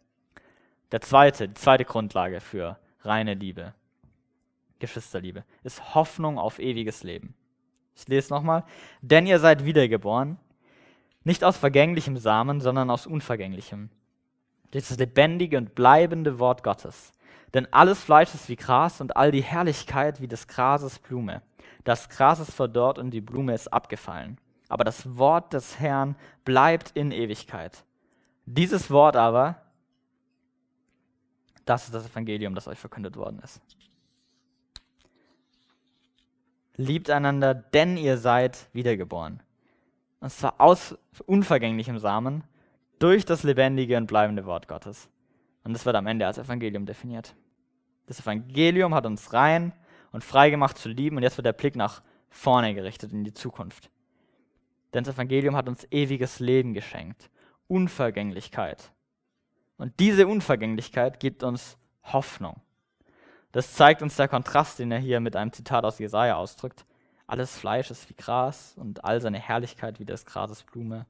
Der 0.90 1.00
zweite, 1.00 1.48
die 1.48 1.54
zweite 1.54 1.84
Grundlage 1.84 2.40
für 2.40 2.78
reine 3.02 3.34
Liebe, 3.34 3.74
Geschwisterliebe, 4.78 5.44
ist 5.62 5.94
Hoffnung 5.94 6.38
auf 6.38 6.58
ewiges 6.58 7.02
Leben. 7.02 7.34
Ich 7.94 8.08
lese 8.08 8.32
nochmal. 8.32 8.64
Denn 9.02 9.26
ihr 9.26 9.38
seid 9.38 9.64
wiedergeboren, 9.64 10.38
nicht 11.24 11.44
aus 11.44 11.56
vergänglichem 11.56 12.16
Samen, 12.16 12.60
sondern 12.60 12.90
aus 12.90 13.06
unvergänglichem. 13.06 13.90
Das 14.70 14.96
lebendige 14.98 15.56
und 15.56 15.74
bleibende 15.74 16.38
Wort 16.38 16.62
Gottes. 16.62 17.12
Denn 17.54 17.66
alles 17.72 18.02
Fleisch 18.02 18.34
ist 18.34 18.48
wie 18.48 18.56
Gras 18.56 19.00
und 19.00 19.16
all 19.16 19.30
die 19.30 19.42
Herrlichkeit 19.42 20.20
wie 20.20 20.28
des 20.28 20.46
Grases 20.48 20.98
Blume. 20.98 21.42
Das 21.84 22.08
Gras 22.08 22.40
ist 22.40 22.52
verdorrt 22.52 22.98
und 22.98 23.10
die 23.10 23.22
Blume 23.22 23.54
ist 23.54 23.72
abgefallen. 23.72 24.38
Aber 24.68 24.84
das 24.84 25.16
Wort 25.16 25.54
des 25.54 25.80
Herrn 25.80 26.16
bleibt 26.44 26.90
in 26.94 27.10
Ewigkeit. 27.10 27.84
Dieses 28.44 28.90
Wort 28.90 29.16
aber, 29.16 29.62
das 31.64 31.84
ist 31.84 31.94
das 31.94 32.06
Evangelium, 32.06 32.54
das 32.54 32.68
euch 32.68 32.78
verkündet 32.78 33.16
worden 33.16 33.40
ist. 33.42 33.60
Liebt 36.76 37.10
einander, 37.10 37.54
denn 37.54 37.96
ihr 37.96 38.18
seid 38.18 38.68
wiedergeboren. 38.72 39.42
Und 40.20 40.30
zwar 40.30 40.60
aus 40.60 40.96
unvergänglichem 41.26 41.98
Samen 41.98 42.44
durch 42.98 43.24
das 43.24 43.42
lebendige 43.42 43.96
und 43.96 44.06
bleibende 44.06 44.46
Wort 44.46 44.68
Gottes. 44.68 45.08
Und 45.64 45.72
das 45.72 45.86
wird 45.86 45.96
am 45.96 46.06
Ende 46.06 46.26
als 46.26 46.38
Evangelium 46.38 46.86
definiert. 46.86 47.34
Das 48.06 48.20
Evangelium 48.20 48.94
hat 48.94 49.06
uns 49.06 49.32
rein 49.32 49.72
und 50.12 50.24
frei 50.24 50.50
gemacht 50.50 50.78
zu 50.78 50.88
lieben 50.88 51.16
und 51.16 51.22
jetzt 51.22 51.36
wird 51.36 51.46
der 51.46 51.52
Blick 51.52 51.76
nach 51.76 52.02
vorne 52.30 52.74
gerichtet 52.74 53.12
in 53.12 53.24
die 53.24 53.34
Zukunft. 53.34 53.90
Denn 54.94 55.04
das 55.04 55.14
Evangelium 55.14 55.54
hat 55.56 55.68
uns 55.68 55.86
ewiges 55.90 56.40
Leben 56.40 56.72
geschenkt, 56.72 57.30
Unvergänglichkeit. 57.66 58.92
Und 59.76 60.00
diese 60.00 60.26
Unvergänglichkeit 60.26 61.20
gibt 61.20 61.42
uns 61.42 61.76
Hoffnung. 62.02 62.60
Das 63.52 63.74
zeigt 63.74 64.02
uns 64.02 64.16
der 64.16 64.28
Kontrast, 64.28 64.78
den 64.78 64.90
er 64.90 64.98
hier 64.98 65.20
mit 65.20 65.36
einem 65.36 65.52
Zitat 65.52 65.84
aus 65.84 65.98
Jesaja 65.98 66.36
ausdrückt. 66.36 66.84
Alles 67.26 67.56
Fleisch 67.56 67.90
ist 67.90 68.08
wie 68.08 68.14
Gras 68.14 68.74
und 68.76 69.04
all 69.04 69.20
seine 69.20 69.38
Herrlichkeit 69.38 70.00
wie 70.00 70.04
des 70.04 70.24
Grases 70.24 70.62
Blume. 70.64 71.06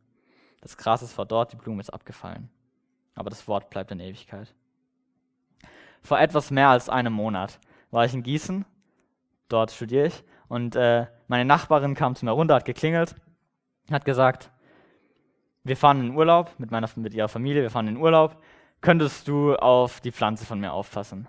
Das 0.61 0.77
Gras 0.77 1.03
ist 1.03 1.13
verdorrt, 1.13 1.53
die 1.53 1.57
Blume 1.57 1.81
ist 1.81 1.91
abgefallen. 1.91 2.51
Aber 3.15 3.31
das 3.31 3.47
Wort 3.49 3.71
bleibt 3.71 3.91
in 3.91 4.01
Ewigkeit. 4.01 4.55
Vor 6.03 6.19
etwas 6.19 6.51
mehr 6.51 6.69
als 6.69 6.89
einem 6.89 7.13
Monat 7.13 7.59
war 7.91 8.05
ich 8.05 8.15
in 8.15 8.23
Gießen 8.23 8.65
dort 9.49 9.71
studiere 9.71 10.07
ich. 10.07 10.25
Und 10.49 10.77
äh, 10.77 11.07
meine 11.27 11.45
Nachbarin 11.45 11.95
kam 11.95 12.15
zu 12.15 12.25
mir 12.25 12.33
runter, 12.33 12.55
hat 12.55 12.65
geklingelt, 12.65 13.15
hat 13.91 14.05
gesagt, 14.05 14.51
wir 15.65 15.77
fahren 15.77 16.01
in 16.01 16.17
Urlaub 16.17 16.55
mit, 16.59 16.71
meiner, 16.71 16.89
mit 16.97 17.13
ihrer 17.13 17.29
Familie, 17.29 17.63
wir 17.63 17.71
fahren 17.71 17.89
in 17.89 17.97
Urlaub. 17.97 18.37
Könntest 18.81 19.29
du 19.29 19.57
auf 19.57 20.01
die 20.01 20.13
Pflanze 20.13 20.47
von 20.47 20.61
mir 20.61 20.73
aufpassen? 20.73 21.29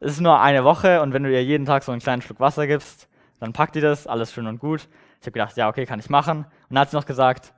Es 0.00 0.12
ist 0.12 0.20
nur 0.20 0.40
eine 0.40 0.64
Woche 0.64 1.02
und 1.02 1.12
wenn 1.12 1.22
du 1.22 1.30
ihr 1.30 1.44
jeden 1.44 1.66
Tag 1.66 1.82
so 1.82 1.92
einen 1.92 2.00
kleinen 2.00 2.22
Schluck 2.22 2.40
Wasser 2.40 2.66
gibst, 2.66 3.08
dann 3.38 3.52
packt 3.52 3.74
die 3.74 3.80
das, 3.80 4.06
alles 4.06 4.32
schön 4.32 4.46
und 4.46 4.58
gut. 4.58 4.88
Ich 5.20 5.26
habe 5.26 5.32
gedacht, 5.32 5.56
ja, 5.56 5.68
okay, 5.68 5.86
kann 5.86 6.00
ich 6.00 6.10
machen. 6.10 6.38
Und 6.38 6.46
dann 6.70 6.80
hat 6.80 6.90
sie 6.90 6.96
noch 6.96 7.06
gesagt, 7.06 7.52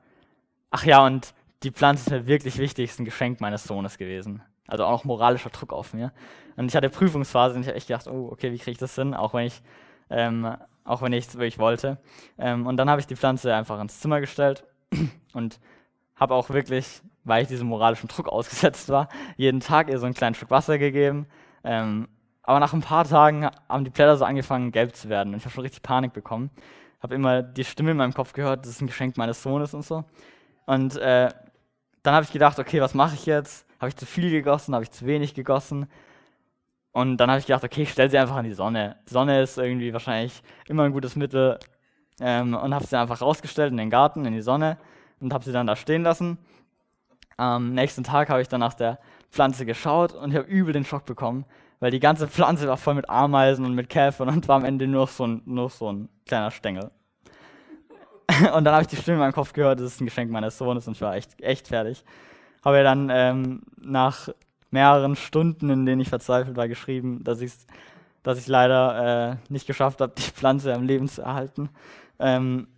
ach 0.70 0.84
ja, 0.84 1.04
und 1.04 1.34
die 1.62 1.70
Pflanze 1.70 2.04
ist 2.04 2.10
mir 2.10 2.26
wirklich 2.26 2.58
wichtig, 2.58 2.90
ist 2.90 3.00
ein 3.00 3.04
Geschenk 3.04 3.40
meines 3.40 3.64
Sohnes 3.64 3.98
gewesen. 3.98 4.42
Also 4.66 4.84
auch 4.84 5.04
moralischer 5.04 5.50
Druck 5.50 5.72
auf 5.72 5.94
mir. 5.94 6.12
Und 6.56 6.66
ich 6.66 6.76
hatte 6.76 6.90
Prüfungsphase 6.90 7.54
und 7.54 7.62
ich 7.62 7.68
habe 7.68 7.76
echt 7.76 7.88
gedacht, 7.88 8.06
oh, 8.06 8.28
okay, 8.30 8.52
wie 8.52 8.58
kriege 8.58 8.72
ich 8.72 8.78
das 8.78 8.94
hin? 8.94 9.14
Auch 9.14 9.34
wenn 9.34 9.46
ich 9.46 9.62
ähm, 10.10 10.56
auch 10.88 11.02
wenn 11.02 11.12
ich 11.12 11.26
es 11.26 11.34
wirklich 11.34 11.58
wollte. 11.58 11.98
Ähm, 12.38 12.66
und 12.66 12.76
dann 12.76 12.88
habe 12.90 13.00
ich 13.00 13.06
die 13.06 13.16
Pflanze 13.16 13.54
einfach 13.54 13.80
ins 13.80 14.00
Zimmer 14.00 14.20
gestellt 14.20 14.64
und 15.34 15.60
habe 16.16 16.34
auch 16.34 16.50
wirklich, 16.50 17.02
weil 17.24 17.42
ich 17.42 17.48
diesem 17.48 17.68
moralischen 17.68 18.08
Druck 18.08 18.28
ausgesetzt 18.32 18.88
war, 18.88 19.08
jeden 19.36 19.60
Tag 19.60 19.90
ihr 19.90 19.98
so 19.98 20.06
einen 20.06 20.14
kleinen 20.14 20.34
Schluck 20.34 20.50
Wasser 20.50 20.78
gegeben. 20.78 21.26
Ähm, 21.62 22.08
aber 22.42 22.60
nach 22.60 22.72
ein 22.72 22.80
paar 22.80 23.06
Tagen 23.06 23.46
haben 23.68 23.84
die 23.84 23.90
Blätter 23.90 24.16
so 24.16 24.24
angefangen, 24.24 24.72
gelb 24.72 24.96
zu 24.96 25.10
werden. 25.10 25.34
Und 25.34 25.40
ich 25.40 25.44
habe 25.44 25.52
schon 25.52 25.62
richtig 25.62 25.82
Panik 25.82 26.14
bekommen. 26.14 26.50
Habe 27.02 27.14
immer 27.14 27.42
die 27.42 27.64
Stimme 27.64 27.90
in 27.90 27.98
meinem 27.98 28.14
Kopf 28.14 28.32
gehört, 28.32 28.64
das 28.64 28.72
ist 28.72 28.80
ein 28.80 28.86
Geschenk 28.86 29.18
meines 29.18 29.42
Sohnes 29.42 29.74
und 29.74 29.84
so. 29.84 30.04
Und 30.68 30.98
äh, 30.98 31.30
dann 32.02 32.14
habe 32.14 32.24
ich 32.24 32.30
gedacht, 32.30 32.58
okay, 32.58 32.82
was 32.82 32.92
mache 32.92 33.14
ich 33.14 33.24
jetzt? 33.24 33.66
Habe 33.80 33.88
ich 33.88 33.96
zu 33.96 34.04
viel 34.04 34.30
gegossen? 34.30 34.74
Habe 34.74 34.84
ich 34.84 34.90
zu 34.90 35.06
wenig 35.06 35.32
gegossen? 35.32 35.88
Und 36.92 37.16
dann 37.16 37.30
habe 37.30 37.40
ich 37.40 37.46
gedacht, 37.46 37.64
okay, 37.64 37.84
ich 37.84 37.90
stelle 37.90 38.10
sie 38.10 38.18
einfach 38.18 38.36
in 38.36 38.44
die 38.44 38.52
Sonne. 38.52 38.96
Sonne 39.06 39.40
ist 39.40 39.56
irgendwie 39.56 39.94
wahrscheinlich 39.94 40.42
immer 40.66 40.82
ein 40.82 40.92
gutes 40.92 41.16
Mittel. 41.16 41.58
Ähm, 42.20 42.52
und 42.52 42.74
habe 42.74 42.86
sie 42.86 42.98
einfach 42.98 43.22
rausgestellt 43.22 43.70
in 43.70 43.78
den 43.78 43.88
Garten, 43.88 44.26
in 44.26 44.34
die 44.34 44.42
Sonne 44.42 44.76
und 45.20 45.32
habe 45.32 45.42
sie 45.42 45.52
dann 45.52 45.66
da 45.66 45.74
stehen 45.74 46.02
lassen. 46.02 46.36
Am 47.38 47.72
nächsten 47.72 48.04
Tag 48.04 48.28
habe 48.28 48.42
ich 48.42 48.48
dann 48.48 48.60
nach 48.60 48.74
der 48.74 48.98
Pflanze 49.30 49.64
geschaut 49.64 50.12
und 50.12 50.34
habe 50.34 50.46
übel 50.48 50.74
den 50.74 50.84
Schock 50.84 51.06
bekommen, 51.06 51.46
weil 51.80 51.92
die 51.92 52.00
ganze 52.00 52.28
Pflanze 52.28 52.68
war 52.68 52.76
voll 52.76 52.94
mit 52.94 53.08
Ameisen 53.08 53.64
und 53.64 53.74
mit 53.74 53.88
Käfern 53.88 54.28
und 54.28 54.48
war 54.48 54.56
am 54.56 54.66
Ende 54.66 54.86
nur 54.86 55.06
so 55.06 55.26
ein, 55.26 55.40
nur 55.46 55.70
so 55.70 55.90
ein 55.90 56.10
kleiner 56.26 56.50
Stängel. 56.50 56.90
Und 58.54 58.64
dann 58.64 58.74
habe 58.74 58.82
ich 58.82 58.88
die 58.88 58.96
Stimme 58.96 59.16
in 59.16 59.20
meinem 59.20 59.32
Kopf 59.32 59.52
gehört, 59.52 59.80
das 59.80 59.86
ist 59.86 60.00
ein 60.00 60.04
Geschenk 60.04 60.30
meines 60.30 60.58
Sohnes 60.58 60.86
und 60.86 60.94
ich 60.94 61.00
war 61.00 61.16
echt, 61.16 61.40
echt 61.40 61.68
fertig 61.68 62.04
habe 62.64 62.78
ja 62.78 62.82
dann 62.82 63.10
ähm, 63.10 63.62
nach 63.80 64.28
mehreren 64.70 65.16
Stunden, 65.16 65.70
in 65.70 65.86
denen 65.86 66.00
ich 66.00 66.08
verzweifelt 66.08 66.56
war, 66.56 66.68
geschrieben, 66.68 67.24
dass, 67.24 67.40
ich's, 67.40 67.66
dass 68.22 68.38
ich 68.38 68.46
leider 68.46 69.30
äh, 69.32 69.36
nicht 69.48 69.66
geschafft 69.66 70.00
habe, 70.00 70.12
die 70.18 70.22
Pflanze 70.22 70.74
am 70.74 70.84
Leben 70.84 71.08
zu 71.08 71.22
erhalten. 71.22 71.70
Ähm, 72.18 72.68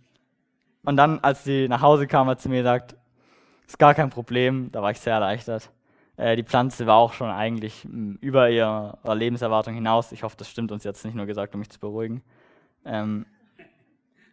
und 0.83 0.97
dann, 0.97 1.19
als 1.19 1.43
sie 1.43 1.67
nach 1.67 1.81
Hause 1.81 2.07
kam, 2.07 2.27
hat 2.27 2.41
sie 2.41 2.49
mir 2.49 2.59
gesagt, 2.59 2.95
ist 3.67 3.77
gar 3.77 3.93
kein 3.93 4.09
Problem, 4.09 4.71
da 4.71 4.81
war 4.81 4.91
ich 4.91 4.99
sehr 4.99 5.13
erleichtert. 5.13 5.69
Äh, 6.17 6.35
die 6.35 6.43
Pflanze 6.43 6.87
war 6.87 6.95
auch 6.95 7.13
schon 7.13 7.29
eigentlich 7.29 7.85
m, 7.85 8.17
über 8.21 8.49
ihre 8.49 8.97
Lebenserwartung 9.13 9.73
hinaus. 9.73 10.11
Ich 10.11 10.23
hoffe, 10.23 10.37
das 10.37 10.49
stimmt 10.49 10.71
uns 10.71 10.83
jetzt 10.83 11.05
nicht 11.05 11.15
nur 11.15 11.25
gesagt, 11.25 11.53
um 11.53 11.59
mich 11.59 11.69
zu 11.69 11.79
beruhigen. 11.79 12.23
Ähm, 12.85 13.25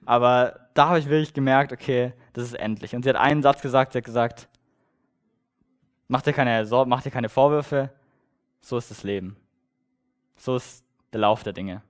aber 0.09 0.69
da 0.75 0.89
habe 0.89 0.99
ich 0.99 1.09
wirklich 1.09 1.35
gemerkt, 1.35 1.73
okay, 1.73 2.13
das 2.33 2.45
ist 2.45 2.55
endlich. 2.55 2.95
Und 2.95 3.03
sie 3.03 3.09
hat 3.09 3.17
einen 3.17 3.43
Satz 3.43 3.61
gesagt, 3.63 3.93
sie 3.93 3.99
hat 3.99 4.05
gesagt, 4.05 4.49
Mach 6.09 6.23
dir 6.23 6.33
keine, 6.33 6.67
mach 6.87 7.03
dir 7.03 7.11
keine 7.11 7.29
Vorwürfe. 7.29 7.91
So 8.63 8.79
ist 8.79 8.91
das 8.91 9.03
Leben. 9.03 9.37
So 10.37 10.57
ist 10.57 10.83
der 11.13 11.21
Lauf 11.21 11.43
der 11.43 11.53
Dinge. 11.53 11.83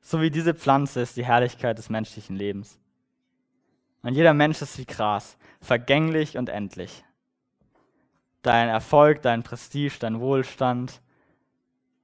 So 0.00 0.22
wie 0.22 0.30
diese 0.30 0.54
Pflanze 0.54 1.02
ist 1.02 1.18
die 1.18 1.24
Herrlichkeit 1.26 1.76
des 1.76 1.90
menschlichen 1.90 2.34
Lebens. 2.34 2.78
Und 4.02 4.14
jeder 4.14 4.32
Mensch 4.32 4.62
ist 4.62 4.78
wie 4.78 4.86
Gras, 4.86 5.36
vergänglich 5.60 6.38
und 6.38 6.48
endlich. 6.48 7.04
Dein 8.40 8.70
Erfolg, 8.70 9.20
dein 9.20 9.42
Prestige, 9.42 9.98
dein 10.00 10.18
Wohlstand, 10.18 11.02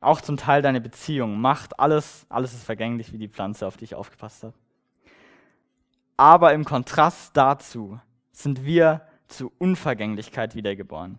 auch 0.04 0.20
zum 0.20 0.36
Teil 0.36 0.62
deine 0.62 0.80
Beziehung, 0.80 1.40
Macht, 1.40 1.78
alles, 1.80 2.26
alles 2.28 2.54
ist 2.54 2.64
vergänglich 2.64 3.12
wie 3.12 3.18
die 3.18 3.28
Pflanze, 3.28 3.66
auf 3.66 3.76
die 3.76 3.84
ich 3.84 3.94
aufgepasst 3.94 4.42
habe. 4.44 4.54
Aber 6.16 6.52
im 6.52 6.64
Kontrast 6.64 7.36
dazu 7.36 8.00
sind 8.32 8.64
wir 8.64 9.02
zu 9.28 9.52
Unvergänglichkeit 9.58 10.54
wiedergeboren. 10.54 11.18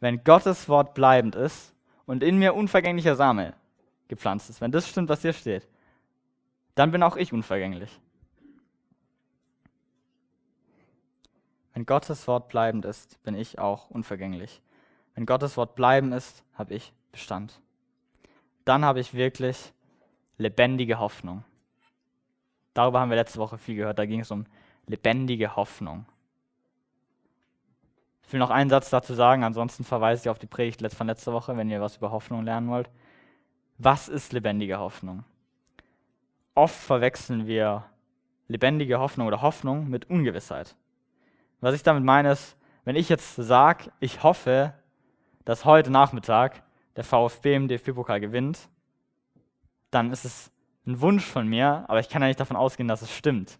Wenn 0.00 0.24
Gottes 0.24 0.68
Wort 0.68 0.94
bleibend 0.94 1.34
ist 1.34 1.74
und 2.04 2.22
in 2.22 2.38
mir 2.38 2.54
unvergänglicher 2.54 3.16
Same 3.16 3.54
gepflanzt 4.08 4.50
ist, 4.50 4.60
wenn 4.60 4.72
das 4.72 4.88
stimmt, 4.88 5.08
was 5.08 5.22
hier 5.22 5.32
steht, 5.32 5.66
dann 6.74 6.90
bin 6.90 7.02
auch 7.02 7.16
ich 7.16 7.32
unvergänglich. 7.32 8.00
Wenn 11.72 11.86
Gottes 11.86 12.26
Wort 12.26 12.48
bleibend 12.48 12.84
ist, 12.84 13.22
bin 13.22 13.34
ich 13.34 13.58
auch 13.58 13.90
unvergänglich. 13.90 14.62
Wenn 15.14 15.26
Gottes 15.26 15.56
Wort 15.56 15.74
bleiben 15.74 16.12
ist, 16.12 16.44
habe 16.54 16.74
ich 16.74 16.92
Bestand. 17.12 17.60
Dann 18.66 18.84
habe 18.84 19.00
ich 19.00 19.14
wirklich 19.14 19.72
lebendige 20.38 20.98
Hoffnung. 20.98 21.44
Darüber 22.74 23.00
haben 23.00 23.10
wir 23.10 23.16
letzte 23.16 23.38
Woche 23.38 23.56
viel 23.56 23.76
gehört. 23.76 23.98
Da 23.98 24.04
ging 24.04 24.20
es 24.20 24.30
um 24.30 24.44
lebendige 24.86 25.56
Hoffnung. 25.56 26.04
Ich 28.26 28.32
will 28.32 28.40
noch 28.40 28.50
einen 28.50 28.68
Satz 28.68 28.90
dazu 28.90 29.14
sagen, 29.14 29.44
ansonsten 29.44 29.84
verweise 29.84 30.22
ich 30.22 30.28
auf 30.28 30.40
die 30.40 30.48
Predigt 30.48 30.82
von 30.92 31.06
letzter 31.06 31.32
Woche, 31.32 31.56
wenn 31.56 31.70
ihr 31.70 31.80
was 31.80 31.96
über 31.96 32.10
Hoffnung 32.10 32.42
lernen 32.42 32.68
wollt. 32.68 32.90
Was 33.78 34.08
ist 34.08 34.32
lebendige 34.32 34.80
Hoffnung? 34.80 35.22
Oft 36.56 36.74
verwechseln 36.74 37.46
wir 37.46 37.84
lebendige 38.48 38.98
Hoffnung 38.98 39.28
oder 39.28 39.42
Hoffnung 39.42 39.88
mit 39.88 40.10
Ungewissheit. 40.10 40.74
Was 41.60 41.74
ich 41.76 41.84
damit 41.84 42.02
meine 42.02 42.32
ist, 42.32 42.56
wenn 42.84 42.96
ich 42.96 43.08
jetzt 43.08 43.36
sage, 43.36 43.92
ich 44.00 44.24
hoffe, 44.24 44.74
dass 45.44 45.64
heute 45.64 45.92
Nachmittag 45.92 46.64
der 46.96 47.04
VfB 47.04 47.54
im 47.54 47.68
DFB-Pokal 47.68 48.20
gewinnt, 48.20 48.68
dann 49.90 50.10
ist 50.10 50.24
es 50.24 50.50
ein 50.86 51.00
Wunsch 51.00 51.24
von 51.24 51.46
mir, 51.46 51.84
aber 51.88 52.00
ich 52.00 52.08
kann 52.08 52.22
ja 52.22 52.28
nicht 52.28 52.40
davon 52.40 52.56
ausgehen, 52.56 52.88
dass 52.88 53.02
es 53.02 53.14
stimmt, 53.14 53.58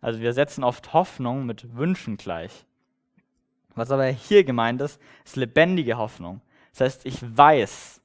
Also 0.00 0.20
wir 0.20 0.32
setzen 0.32 0.64
oft 0.64 0.92
Hoffnung 0.92 1.46
mit 1.46 1.76
Wünschen 1.76 2.16
gleich. 2.16 2.66
Was 3.74 3.90
aber 3.90 4.06
hier 4.06 4.44
gemeint 4.44 4.80
ist, 4.80 5.00
ist 5.24 5.36
lebendige 5.36 5.98
Hoffnung. 5.98 6.40
Das 6.72 6.80
heißt, 6.80 7.06
ich 7.06 7.18
weiß, 7.36 8.00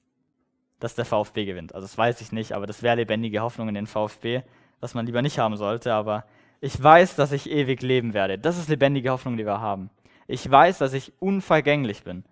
dass 0.79 0.95
der 0.95 1.05
VfB 1.05 1.45
gewinnt. 1.45 1.75
Also 1.75 1.85
das 1.85 1.97
weiß 1.97 2.21
ich 2.21 2.31
nicht, 2.31 2.53
aber 2.53 2.65
das 2.65 2.83
wäre 2.83 2.95
lebendige 2.95 3.41
Hoffnung 3.41 3.69
in 3.69 3.75
den 3.75 3.87
VfB, 3.87 4.41
was 4.79 4.93
man 4.93 5.05
lieber 5.05 5.21
nicht 5.21 5.39
haben 5.39 5.55
sollte. 5.57 5.93
Aber 5.93 6.25
ich 6.59 6.81
weiß, 6.81 7.15
dass 7.15 7.31
ich 7.31 7.49
ewig 7.49 7.81
leben 7.81 8.13
werde. 8.13 8.37
Das 8.37 8.57
ist 8.57 8.69
lebendige 8.69 9.11
Hoffnung, 9.11 9.37
die 9.37 9.45
wir 9.45 9.61
haben. 9.61 9.89
Ich 10.27 10.49
weiß, 10.49 10.79
dass 10.79 10.93
ich 10.93 11.13
unvergänglich 11.19 12.03
bin. 12.03 12.23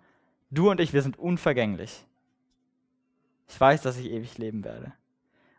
Du 0.50 0.70
und 0.70 0.80
ich, 0.80 0.92
wir 0.92 1.02
sind 1.02 1.18
unvergänglich. 1.18 2.04
Ich 3.48 3.60
weiß, 3.60 3.82
dass 3.82 3.96
ich 3.98 4.10
ewig 4.10 4.38
leben 4.38 4.64
werde. 4.64 4.92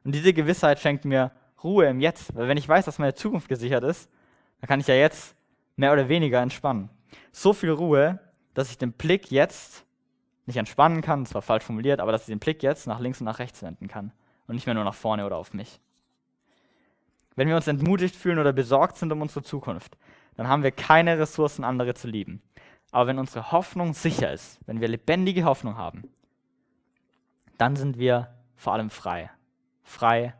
Und 0.03 0.13
diese 0.15 0.33
Gewissheit 0.33 0.79
schenkt 0.79 1.05
mir 1.05 1.31
Ruhe 1.63 1.87
im 1.87 1.99
Jetzt. 1.99 2.35
Weil 2.35 2.47
wenn 2.47 2.57
ich 2.57 2.67
weiß, 2.67 2.85
dass 2.85 2.99
meine 2.99 3.13
Zukunft 3.13 3.47
gesichert 3.47 3.83
ist, 3.83 4.09
dann 4.59 4.67
kann 4.67 4.79
ich 4.79 4.87
ja 4.87 4.95
jetzt 4.95 5.35
mehr 5.75 5.93
oder 5.93 6.09
weniger 6.09 6.41
entspannen. 6.41 6.89
So 7.31 7.53
viel 7.53 7.71
Ruhe, 7.71 8.19
dass 8.53 8.69
ich 8.69 8.77
den 8.77 8.91
Blick 8.93 9.31
jetzt 9.31 9.85
nicht 10.45 10.57
entspannen 10.57 11.01
kann, 11.01 11.25
zwar 11.25 11.41
falsch 11.41 11.63
formuliert, 11.63 11.99
aber 11.99 12.11
dass 12.11 12.21
ich 12.21 12.27
den 12.27 12.39
Blick 12.39 12.63
jetzt 12.63 12.87
nach 12.87 12.99
links 12.99 13.21
und 13.21 13.25
nach 13.25 13.39
rechts 13.39 13.63
wenden 13.63 13.87
kann 13.87 14.11
und 14.47 14.55
nicht 14.55 14.65
mehr 14.65 14.75
nur 14.75 14.83
nach 14.83 14.95
vorne 14.95 15.25
oder 15.25 15.37
auf 15.37 15.53
mich. 15.53 15.79
Wenn 17.35 17.47
wir 17.47 17.55
uns 17.55 17.67
entmutigt 17.67 18.15
fühlen 18.15 18.39
oder 18.39 18.51
besorgt 18.51 18.97
sind 18.97 19.11
um 19.11 19.21
unsere 19.21 19.43
Zukunft, 19.43 19.97
dann 20.35 20.47
haben 20.47 20.63
wir 20.63 20.71
keine 20.71 21.17
Ressourcen, 21.17 21.63
andere 21.63 21.93
zu 21.93 22.07
lieben. 22.07 22.41
Aber 22.91 23.07
wenn 23.07 23.19
unsere 23.19 23.51
Hoffnung 23.51 23.93
sicher 23.93 24.31
ist, 24.31 24.59
wenn 24.65 24.81
wir 24.81 24.87
lebendige 24.87 25.45
Hoffnung 25.45 25.77
haben, 25.77 26.03
dann 27.57 27.75
sind 27.75 27.97
wir 27.97 28.33
vor 28.55 28.73
allem 28.73 28.89
frei. 28.89 29.31
Frei 29.83 30.35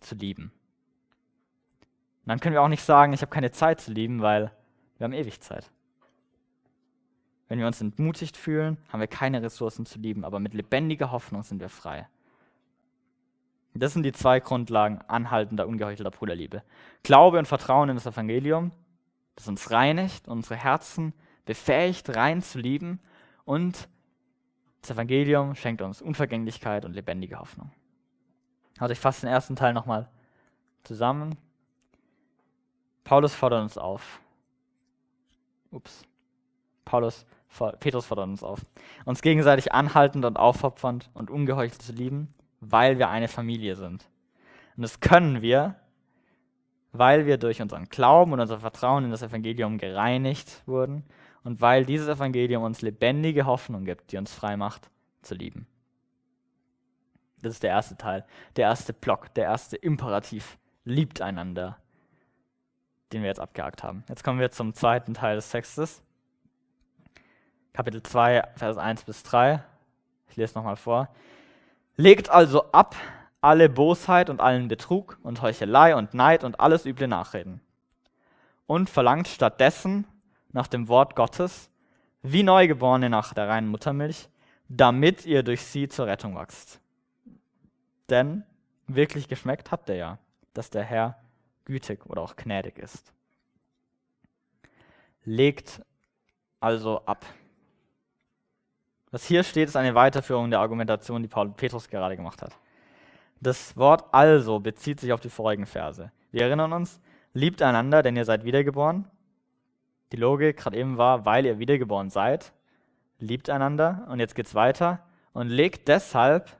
zu 0.00 0.14
lieben. 0.14 0.52
Und 2.22 2.28
dann 2.30 2.40
können 2.40 2.54
wir 2.54 2.62
auch 2.62 2.68
nicht 2.68 2.82
sagen, 2.82 3.12
ich 3.12 3.22
habe 3.22 3.30
keine 3.30 3.52
Zeit 3.52 3.80
zu 3.80 3.92
lieben, 3.92 4.20
weil 4.20 4.50
wir 4.98 5.04
haben 5.04 5.12
ewig 5.12 5.40
Zeit. 5.40 5.70
Wenn 7.48 7.60
wir 7.60 7.66
uns 7.68 7.80
entmutigt 7.80 8.36
fühlen, 8.36 8.78
haben 8.88 9.00
wir 9.00 9.06
keine 9.06 9.42
Ressourcen 9.42 9.86
zu 9.86 10.00
lieben, 10.00 10.24
aber 10.24 10.40
mit 10.40 10.54
lebendiger 10.54 11.12
Hoffnung 11.12 11.44
sind 11.44 11.60
wir 11.60 11.68
frei. 11.68 12.08
Das 13.74 13.92
sind 13.92 14.02
die 14.02 14.12
zwei 14.12 14.40
Grundlagen 14.40 15.00
anhaltender, 15.06 15.68
ungeheuchelter 15.68 16.10
Bruderliebe. 16.10 16.62
Glaube 17.02 17.38
und 17.38 17.46
Vertrauen 17.46 17.90
in 17.90 17.96
das 17.96 18.06
Evangelium, 18.06 18.72
das 19.36 19.48
uns 19.48 19.70
reinigt, 19.70 20.28
unsere 20.28 20.56
Herzen 20.56 21.12
befähigt, 21.46 22.14
rein 22.14 22.42
zu 22.42 22.58
lieben 22.58 23.00
und 23.44 23.88
das 24.82 24.90
Evangelium 24.90 25.54
schenkt 25.54 25.80
uns 25.80 26.02
Unvergänglichkeit 26.02 26.84
und 26.84 26.92
lebendige 26.92 27.38
Hoffnung. 27.38 27.70
Also 28.78 28.92
ich 28.92 29.00
fasse 29.00 29.22
den 29.22 29.30
ersten 29.30 29.56
Teil 29.56 29.72
nochmal 29.72 30.08
zusammen. 30.84 31.36
Paulus 33.02 33.34
fordert 33.34 33.62
uns 33.62 33.78
auf. 33.78 34.20
Ups. 35.70 36.04
Paulus, 36.84 37.26
Petrus 37.80 38.06
fordert 38.06 38.28
uns 38.28 38.44
auf, 38.44 38.64
uns 39.04 39.22
gegenseitig 39.22 39.72
anhaltend 39.72 40.24
und 40.24 40.36
aufopfernd 40.36 41.10
und 41.14 41.30
ungeheuchelt 41.30 41.82
zu 41.82 41.92
lieben, 41.92 42.32
weil 42.60 42.98
wir 42.98 43.08
eine 43.08 43.26
Familie 43.26 43.74
sind. 43.74 44.08
Und 44.76 44.82
das 44.82 45.00
können 45.00 45.42
wir, 45.42 45.74
weil 46.92 47.26
wir 47.26 47.38
durch 47.38 47.60
unseren 47.60 47.86
Glauben 47.86 48.32
und 48.32 48.40
unser 48.40 48.60
Vertrauen 48.60 49.04
in 49.04 49.10
das 49.10 49.22
Evangelium 49.22 49.78
gereinigt 49.78 50.62
wurden 50.66 51.04
und 51.46 51.60
weil 51.60 51.86
dieses 51.86 52.08
Evangelium 52.08 52.64
uns 52.64 52.82
lebendige 52.82 53.46
Hoffnung 53.46 53.84
gibt, 53.84 54.10
die 54.10 54.16
uns 54.16 54.34
frei 54.34 54.56
macht, 54.56 54.90
zu 55.22 55.36
lieben. 55.36 55.68
Das 57.40 57.52
ist 57.52 57.62
der 57.62 57.70
erste 57.70 57.96
Teil, 57.96 58.24
der 58.56 58.64
erste 58.64 58.92
Block, 58.92 59.32
der 59.34 59.44
erste 59.44 59.76
Imperativ. 59.76 60.58
Liebt 60.84 61.20
einander, 61.20 61.78
den 63.12 63.22
wir 63.22 63.28
jetzt 63.28 63.38
abgehakt 63.38 63.84
haben. 63.84 64.02
Jetzt 64.08 64.24
kommen 64.24 64.40
wir 64.40 64.50
zum 64.50 64.74
zweiten 64.74 65.14
Teil 65.14 65.36
des 65.36 65.48
Textes. 65.48 66.02
Kapitel 67.72 68.02
2, 68.02 68.42
Vers 68.56 68.76
1 68.76 69.04
bis 69.04 69.22
3. 69.22 69.62
Ich 70.28 70.36
lese 70.36 70.56
nochmal 70.58 70.76
vor. 70.76 71.10
Legt 71.94 72.28
also 72.28 72.72
ab 72.72 72.96
alle 73.40 73.68
Bosheit 73.68 74.30
und 74.30 74.40
allen 74.40 74.66
Betrug 74.66 75.16
und 75.22 75.42
Heuchelei 75.42 75.94
und 75.94 76.12
Neid 76.12 76.42
und 76.42 76.58
alles 76.58 76.86
üble 76.86 77.06
Nachreden. 77.06 77.60
Und 78.66 78.90
verlangt 78.90 79.28
stattdessen 79.28 80.08
nach 80.56 80.66
dem 80.68 80.88
Wort 80.88 81.14
Gottes, 81.16 81.70
wie 82.22 82.42
Neugeborene 82.42 83.10
nach 83.10 83.34
der 83.34 83.46
reinen 83.46 83.68
Muttermilch, 83.68 84.30
damit 84.68 85.26
ihr 85.26 85.42
durch 85.42 85.60
sie 85.62 85.86
zur 85.86 86.06
Rettung 86.06 86.34
wachst. 86.34 86.80
Denn 88.08 88.42
wirklich 88.86 89.28
geschmeckt 89.28 89.70
habt 89.70 89.90
ihr 89.90 89.96
ja, 89.96 90.18
dass 90.54 90.70
der 90.70 90.82
Herr 90.82 91.18
gütig 91.66 92.06
oder 92.06 92.22
auch 92.22 92.36
gnädig 92.36 92.78
ist. 92.78 93.12
Legt 95.26 95.82
also 96.58 97.04
ab. 97.04 97.26
Was 99.10 99.26
hier 99.26 99.44
steht, 99.44 99.68
ist 99.68 99.76
eine 99.76 99.94
Weiterführung 99.94 100.50
der 100.50 100.60
Argumentation, 100.60 101.20
die 101.20 101.28
Paul 101.28 101.50
Petrus 101.50 101.86
gerade 101.88 102.16
gemacht 102.16 102.40
hat. 102.40 102.56
Das 103.40 103.76
Wort 103.76 104.06
also 104.12 104.58
bezieht 104.58 105.00
sich 105.00 105.12
auf 105.12 105.20
die 105.20 105.28
vorigen 105.28 105.66
Verse. 105.66 106.10
Wir 106.32 106.42
erinnern 106.42 106.72
uns, 106.72 106.98
liebt 107.34 107.60
einander, 107.60 108.02
denn 108.02 108.16
ihr 108.16 108.24
seid 108.24 108.44
wiedergeboren. 108.44 109.10
Die 110.12 110.16
Logik 110.16 110.56
gerade 110.56 110.76
eben 110.76 110.98
war, 110.98 111.24
weil 111.24 111.46
ihr 111.46 111.58
wiedergeboren 111.58 112.10
seid, 112.10 112.52
liebt 113.18 113.50
einander. 113.50 114.06
Und 114.10 114.20
jetzt 114.20 114.34
geht 114.34 114.46
es 114.46 114.54
weiter. 114.54 115.00
Und 115.32 115.48
legt 115.48 115.88
deshalb 115.88 116.56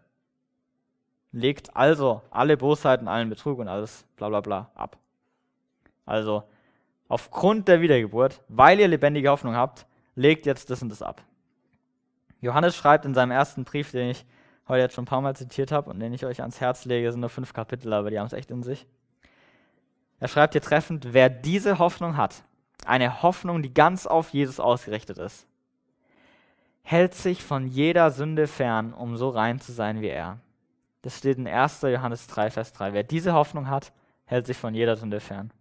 legt 1.36 1.76
also 1.76 2.22
alle 2.30 2.56
Bosheiten, 2.56 3.08
allen 3.08 3.28
Betrug 3.28 3.58
und 3.58 3.68
alles 3.68 4.06
bla 4.16 4.28
bla 4.28 4.40
bla 4.40 4.70
ab. 4.74 4.96
Also 6.06 6.44
aufgrund 7.08 7.68
der 7.68 7.80
Wiedergeburt, 7.82 8.40
weil 8.48 8.80
ihr 8.80 8.88
lebendige 8.88 9.28
Hoffnung 9.28 9.54
habt, 9.54 9.86
legt 10.14 10.46
jetzt 10.46 10.70
das 10.70 10.82
und 10.82 10.88
das 10.88 11.02
ab. 11.02 11.22
Johannes 12.40 12.74
schreibt 12.74 13.04
in 13.04 13.14
seinem 13.14 13.32
ersten 13.32 13.64
Brief, 13.64 13.90
den 13.90 14.10
ich 14.10 14.24
heute 14.66 14.82
jetzt 14.82 14.94
schon 14.94 15.04
ein 15.04 15.08
paar 15.08 15.20
Mal 15.20 15.36
zitiert 15.36 15.72
habe 15.72 15.90
und 15.90 16.00
den 16.00 16.12
ich 16.12 16.24
euch 16.24 16.40
ans 16.40 16.60
Herz 16.60 16.86
lege, 16.86 17.10
sind 17.10 17.20
nur 17.20 17.30
fünf 17.30 17.52
Kapitel, 17.52 17.92
aber 17.92 18.10
die 18.10 18.18
haben 18.18 18.26
es 18.26 18.32
echt 18.32 18.50
in 18.50 18.62
sich. 18.62 18.86
Er 20.18 20.28
schreibt 20.28 20.54
hier 20.54 20.62
treffend, 20.62 21.12
wer 21.12 21.28
diese 21.28 21.78
Hoffnung 21.78 22.16
hat, 22.16 22.44
eine 22.86 23.22
Hoffnung, 23.22 23.62
die 23.62 23.72
ganz 23.72 24.06
auf 24.06 24.30
Jesus 24.30 24.60
ausgerichtet 24.60 25.18
ist, 25.18 25.46
hält 26.82 27.14
sich 27.14 27.42
von 27.42 27.66
jeder 27.66 28.10
Sünde 28.10 28.46
fern, 28.46 28.92
um 28.92 29.16
so 29.16 29.28
rein 29.28 29.60
zu 29.60 29.72
sein 29.72 30.00
wie 30.00 30.08
er. 30.08 30.38
Das 31.02 31.18
steht 31.18 31.38
in 31.38 31.46
1. 31.46 31.82
Johannes 31.82 32.26
3, 32.26 32.50
Vers 32.50 32.72
3. 32.72 32.92
Wer 32.92 33.02
diese 33.02 33.32
Hoffnung 33.32 33.68
hat, 33.68 33.92
hält 34.24 34.46
sich 34.46 34.56
von 34.56 34.74
jeder 34.74 34.96
Sünde 34.96 35.20
fern. 35.20 35.52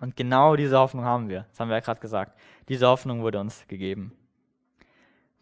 Und 0.00 0.16
genau 0.16 0.56
diese 0.56 0.78
Hoffnung 0.78 1.04
haben 1.04 1.28
wir. 1.28 1.46
Das 1.50 1.60
haben 1.60 1.68
wir 1.68 1.76
ja 1.76 1.80
gerade 1.80 2.00
gesagt. 2.00 2.36
Diese 2.68 2.88
Hoffnung 2.88 3.22
wurde 3.22 3.38
uns 3.38 3.66
gegeben. 3.68 4.12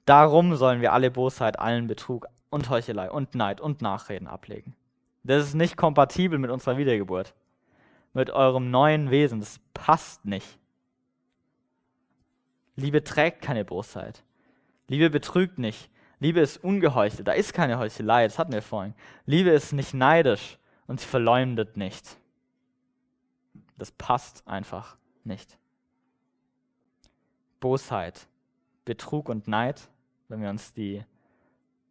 Darum 0.05 0.57
sollen 0.57 0.81
wir 0.81 0.93
alle 0.93 1.11
Bosheit, 1.11 1.59
allen 1.59 1.87
Betrug 1.87 2.27
und 2.51 2.69
Heuchelei 2.69 3.11
und 3.11 3.35
Neid 3.35 3.61
und 3.61 3.81
Nachreden 3.81 4.29
ablegen. 4.29 4.75
Das 5.23 5.45
ist 5.45 5.55
nicht 5.55 5.77
kompatibel 5.77 6.39
mit 6.39 6.51
unserer 6.51 6.77
Wiedergeburt, 6.79 7.35
mit 8.13 8.31
eurem 8.31 8.71
neuen 8.71 9.11
Wesen. 9.11 9.41
Das 9.41 9.61
passt 9.75 10.25
nicht. 10.25 10.59
Liebe 12.77 13.05
trägt 13.05 13.43
keine 13.43 13.65
Bosheit. 13.65 14.25
Liebe 14.89 15.11
betrügt 15.11 15.59
nicht. 15.59 15.91
Liebe 16.19 16.41
ist 16.41 16.63
ungeheuchelt, 16.63 17.27
da 17.27 17.33
ist 17.33 17.55
keine 17.55 17.79
Heuchelei, 17.79 18.25
das 18.25 18.39
hatten 18.39 18.53
wir 18.53 18.61
vorhin. 18.61 18.95
Liebe 19.25 19.51
ist 19.51 19.73
nicht 19.73 19.95
neidisch 19.95 20.59
und 20.87 21.01
sie 21.01 21.07
verleumdet 21.07 21.79
nicht. 21.79 22.19
Das 23.79 23.91
passt 23.91 24.47
einfach 24.47 24.99
nicht. 25.25 25.59
Bosheit, 27.59 28.27
Betrug 28.85 29.31
und 29.31 29.49
Neid, 29.49 29.89
wenn 30.29 30.43
wir 30.43 30.51
uns 30.51 30.75
die 30.75 31.03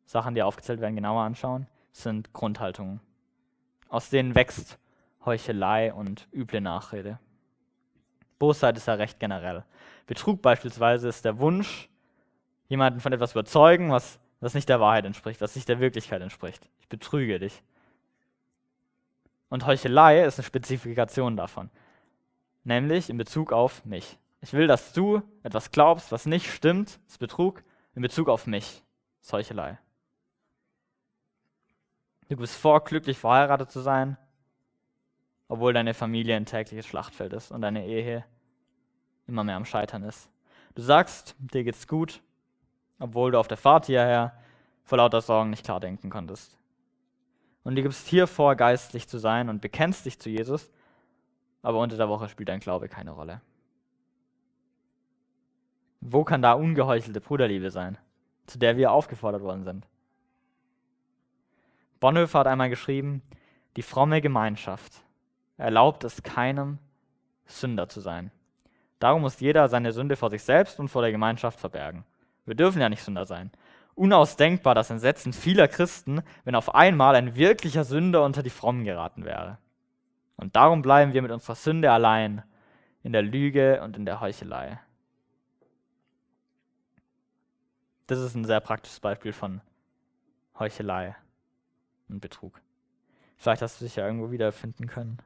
Sachen, 0.06 0.36
die 0.36 0.44
aufgezählt 0.44 0.80
werden, 0.80 0.96
genauer 0.96 1.24
anschauen, 1.24 1.68
sind 1.92 2.32
Grundhaltungen. 2.34 3.00
Aus 3.88 4.10
denen 4.10 4.36
wächst 4.36 4.78
Heuchelei 5.26 5.94
und 5.94 6.28
üble 6.34 6.62
Nachrede. 6.62 7.20
Bosheit 8.38 8.78
ist 8.78 8.88
ja 8.88 8.94
recht 8.94 9.20
generell. 9.20 9.66
Betrug 10.08 10.42
beispielsweise 10.42 11.10
ist 11.10 11.26
der 11.26 11.40
Wunsch, 11.40 11.90
jemanden 12.68 13.00
von 13.00 13.12
etwas 13.12 13.32
überzeugen, 13.32 13.92
was, 13.92 14.20
was 14.40 14.54
nicht 14.54 14.70
der 14.70 14.80
Wahrheit 14.80 15.06
entspricht, 15.06 15.42
was 15.42 15.56
nicht 15.56 15.68
der 15.68 15.80
Wirklichkeit 15.80 16.22
entspricht. 16.22 16.68
Ich 16.80 16.88
betrüge 16.88 17.40
dich. 17.40 17.62
Und 19.50 19.66
Heuchelei 19.66 20.24
ist 20.24 20.40
eine 20.40 20.46
Spezifikation 20.46 21.36
davon. 21.36 21.70
Nämlich 22.64 23.10
in 23.10 23.18
Bezug 23.18 23.52
auf 23.52 23.84
mich. 23.86 24.18
Ich 24.42 24.54
will, 24.54 24.68
dass 24.68 24.94
du 24.94 25.22
etwas 25.44 25.72
glaubst, 25.72 26.12
was 26.12 26.26
nicht 26.26 26.52
stimmt, 26.52 27.00
ist 27.08 27.20
Betrug, 27.20 27.64
in 27.96 28.02
Bezug 28.02 28.30
auf 28.30 28.48
mich. 28.48 28.84
Ist 29.22 29.34
Heuchelei. 29.34 29.78
Du 32.30 32.38
bist 32.38 32.56
vor, 32.56 32.84
glücklich 32.84 33.18
verheiratet 33.18 33.72
zu 33.72 33.80
sein, 33.80 34.18
obwohl 35.50 35.74
deine 35.74 35.94
Familie 35.94 36.38
ein 36.38 36.46
tägliches 36.46 36.86
Schlachtfeld 36.86 37.34
ist 37.34 37.52
und 37.52 37.62
deine 37.62 37.86
Ehe 37.86 38.24
immer 39.28 39.44
mehr 39.44 39.58
am 39.58 39.66
Scheitern 39.66 40.04
ist. 40.04 40.30
Du 40.76 40.82
sagst, 40.82 41.36
dir 41.40 41.64
geht's 41.64 41.88
gut, 41.88 42.22
obwohl 43.00 43.32
du 43.32 43.40
auf 43.40 43.48
der 43.48 43.58
Fahrt 43.58 43.88
hierher 43.88 44.34
vor 44.84 45.00
lauter 45.00 45.22
Sorgen 45.22 45.50
nicht 45.50 45.66
klar 45.66 45.80
denken 45.80 46.10
konntest. 46.10 46.58
Und 47.64 47.76
du 47.76 47.82
gibst 47.82 48.08
hier 48.08 48.28
vor, 48.28 48.56
geistlich 48.56 49.08
zu 49.08 49.18
sein 49.18 49.50
und 49.50 49.60
bekennst 49.60 50.06
dich 50.06 50.20
zu 50.20 50.30
Jesus, 50.30 50.72
aber 51.62 51.80
unter 51.80 51.98
der 51.98 52.10
Woche 52.10 52.30
spielt 52.30 52.50
dein 52.50 52.62
Glaube 52.62 52.88
keine 52.88 53.12
Rolle. 53.12 53.42
Wo 56.00 56.24
kann 56.24 56.42
da 56.42 56.54
ungeheuchelte 56.54 57.20
Bruderliebe 57.20 57.72
sein, 57.72 57.98
zu 58.46 58.60
der 58.60 58.78
wir 58.78 58.92
aufgefordert 58.92 59.42
worden 59.42 59.64
sind? 59.64 59.88
Bonhoeffer 62.00 62.40
hat 62.40 62.48
einmal 62.48 62.70
geschrieben, 62.70 63.22
die 63.76 63.82
fromme 63.82 64.22
Gemeinschaft 64.22 65.04
erlaubt 65.60 66.04
es 66.04 66.24
keinem, 66.24 66.80
Sünder 67.46 67.90
zu 67.90 68.00
sein. 68.00 68.32
Darum 69.00 69.22
muss 69.22 69.40
jeder 69.40 69.68
seine 69.70 69.92
Sünde 69.92 70.16
vor 70.16 70.30
sich 70.30 70.44
selbst 70.44 70.80
und 70.80 70.90
vor 70.90 71.02
der 71.02 71.12
Gemeinschaft 71.12 71.60
verbergen. 71.60 72.04
Wir 72.46 72.56
dürfen 72.56 72.82
ja 72.82 72.90
nicht 72.90 73.04
Sünder 73.04 73.26
sein. 73.26 73.52
Unausdenkbar 73.96 74.76
das 74.76 74.90
Entsetzen 74.90 75.34
vieler 75.34 75.68
Christen, 75.68 76.22
wenn 76.46 76.56
auf 76.56 76.74
einmal 76.74 77.16
ein 77.16 77.36
wirklicher 77.36 77.84
Sünder 77.84 78.24
unter 78.24 78.44
die 78.44 78.50
Frommen 78.50 78.86
geraten 78.86 79.26
wäre. 79.26 79.58
Und 80.38 80.56
darum 80.56 80.82
bleiben 80.82 81.14
wir 81.14 81.22
mit 81.22 81.32
unserer 81.32 81.56
Sünde 81.56 81.92
allein, 81.92 82.44
in 83.04 83.14
der 83.14 83.22
Lüge 83.22 83.82
und 83.82 83.98
in 83.98 84.06
der 84.06 84.22
Heuchelei. 84.22 84.80
Das 88.08 88.20
ist 88.20 88.36
ein 88.36 88.46
sehr 88.46 88.60
praktisches 88.60 89.00
Beispiel 89.00 89.34
von 89.34 89.62
Heuchelei 90.58 91.16
und 92.08 92.22
Betrug. 92.22 92.62
Vielleicht 93.38 93.62
hast 93.62 93.80
du 93.80 93.86
dich 93.86 93.96
ja 93.96 94.06
irgendwo 94.06 94.32
wiederfinden 94.32 94.88
können. 94.88 95.20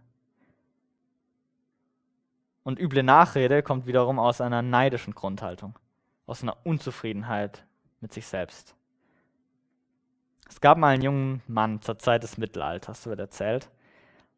Und 2.64 2.80
üble 2.80 3.04
Nachrede 3.04 3.62
kommt 3.62 3.86
wiederum 3.88 4.20
aus 4.20 4.42
einer 4.42 4.62
neidischen 4.62 5.14
Grundhaltung, 5.14 5.78
aus 6.26 6.44
einer 6.44 6.58
Unzufriedenheit 6.66 7.66
mit 8.00 8.14
sich 8.14 8.26
selbst. 8.26 8.76
Es 10.50 10.62
gab 10.62 10.78
mal 10.78 10.94
einen 10.94 11.04
jungen 11.04 11.42
Mann 11.48 11.82
zur 11.82 12.00
Zeit 12.00 12.24
des 12.24 12.38
Mittelalters, 12.38 13.06
wird 13.06 13.20
erzählt. 13.20 13.70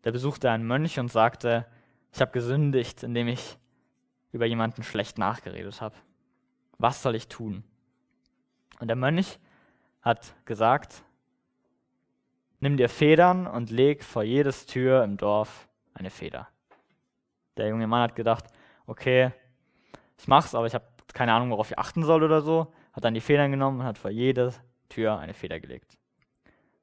Der 0.04 0.12
besuchte 0.12 0.50
einen 0.50 0.66
Mönch 0.66 1.00
und 1.00 1.12
sagte, 1.12 1.66
ich 2.14 2.22
habe 2.22 2.32
gesündigt, 2.32 3.04
indem 3.04 3.28
ich 3.28 3.58
über 4.32 4.46
jemanden 4.46 4.84
schlecht 4.84 5.18
nachgeredet 5.18 5.82
habe. 5.82 5.96
Was 6.78 7.02
soll 7.02 7.16
ich 7.16 7.28
tun? 7.28 7.64
Und 8.80 8.88
der 8.88 8.96
Mönch 8.96 9.40
hat 10.02 10.36
gesagt, 10.46 11.04
nimm 12.60 12.78
dir 12.78 12.90
Federn 12.90 13.48
und 13.48 13.70
leg 13.72 14.04
vor 14.04 14.24
jedes 14.24 14.66
Tür 14.66 15.04
im 15.04 15.18
Dorf 15.18 15.68
eine 15.94 16.10
Feder. 16.10 16.48
Der 17.58 17.70
junge 17.70 17.88
Mann 17.88 18.02
hat 18.02 18.16
gedacht, 18.16 18.46
okay, 18.86 19.32
ich 20.18 20.28
mach's, 20.28 20.56
aber 20.56 20.68
ich 20.68 20.74
habe 20.74 20.86
keine 21.14 21.34
Ahnung, 21.34 21.50
worauf 21.52 21.72
ich 21.72 21.80
achten 21.80 22.04
soll 22.04 22.24
oder 22.24 22.42
so. 22.42 22.74
Hat 22.94 23.04
dann 23.04 23.14
die 23.14 23.22
Federn 23.22 23.52
genommen 23.52 23.80
und 23.80 23.86
hat 23.86 23.98
vor 23.98 24.12
jede 24.12 24.54
Tür 24.90 25.18
eine 25.18 25.34
Feder 25.34 25.60
gelegt. 25.60 25.98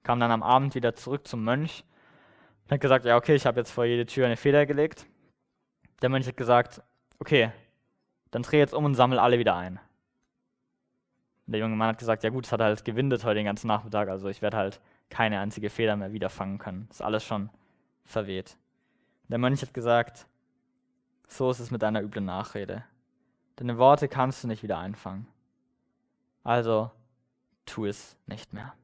Kam 0.03 0.19
dann 0.19 0.31
am 0.31 0.43
Abend 0.43 0.75
wieder 0.75 0.95
zurück 0.95 1.29
zum 1.29 1.45
Mönch 1.45 1.85
und 2.65 2.73
hat 2.73 2.81
gesagt, 2.81 3.05
ja, 3.05 3.17
okay, 3.17 3.35
ich 3.35 3.47
habe 3.47 3.61
jetzt 3.61 3.71
vor 3.71 3.85
jede 3.85 4.07
Tür 4.07 4.27
eine 4.27 4.37
Feder 4.37 4.67
gelegt. 4.67 5.07
Der 6.01 6.09
Mönch 6.09 6.27
hat 6.27 6.37
gesagt, 6.37 6.83
okay, 7.19 7.53
dann 8.31 8.43
dreh 8.43 8.59
jetzt 8.59 8.75
um 8.75 8.85
und 8.85 8.95
sammel 8.95 9.19
alle 9.19 9.39
wieder 9.39 9.55
ein. 9.55 9.79
Und 11.47 11.53
der 11.53 11.61
junge 11.61 11.77
Mann 11.77 11.89
hat 11.89 11.99
gesagt, 11.99 12.25
ja 12.25 12.31
gut, 12.31 12.47
es 12.47 12.53
hat 12.53 12.61
halt 12.61 12.85
gewindet 12.85 13.25
heute 13.25 13.37
den 13.37 13.47
ganzen 13.47 13.67
Nachmittag, 13.69 14.09
also 14.09 14.29
ich 14.29 14.43
werde 14.43 14.57
halt 14.57 14.81
keine 15.11 15.41
einzige 15.41 15.71
Feder 15.71 15.97
mehr 15.97 16.13
wiederfangen 16.13 16.59
können. 16.59 16.89
Ist 16.91 17.03
alles 17.03 17.25
schon 17.25 17.51
verweht. 18.05 18.57
Der 19.29 19.39
Mönch 19.39 19.61
hat 19.63 19.75
gesagt, 19.75 20.27
so 21.29 21.51
ist 21.51 21.61
es 21.61 21.71
mit 21.71 21.83
deiner 21.83 22.03
üblen 22.03 22.25
Nachrede. 22.25 22.85
Deine 23.57 23.79
Worte 23.79 24.09
kannst 24.09 24.43
du 24.43 24.49
nicht 24.49 24.63
wieder 24.63 24.79
einfangen. 24.79 25.27
Also 26.43 26.91
tu 27.67 27.87
es 27.87 28.17
nicht 28.27 28.53
mehr. 28.53 28.75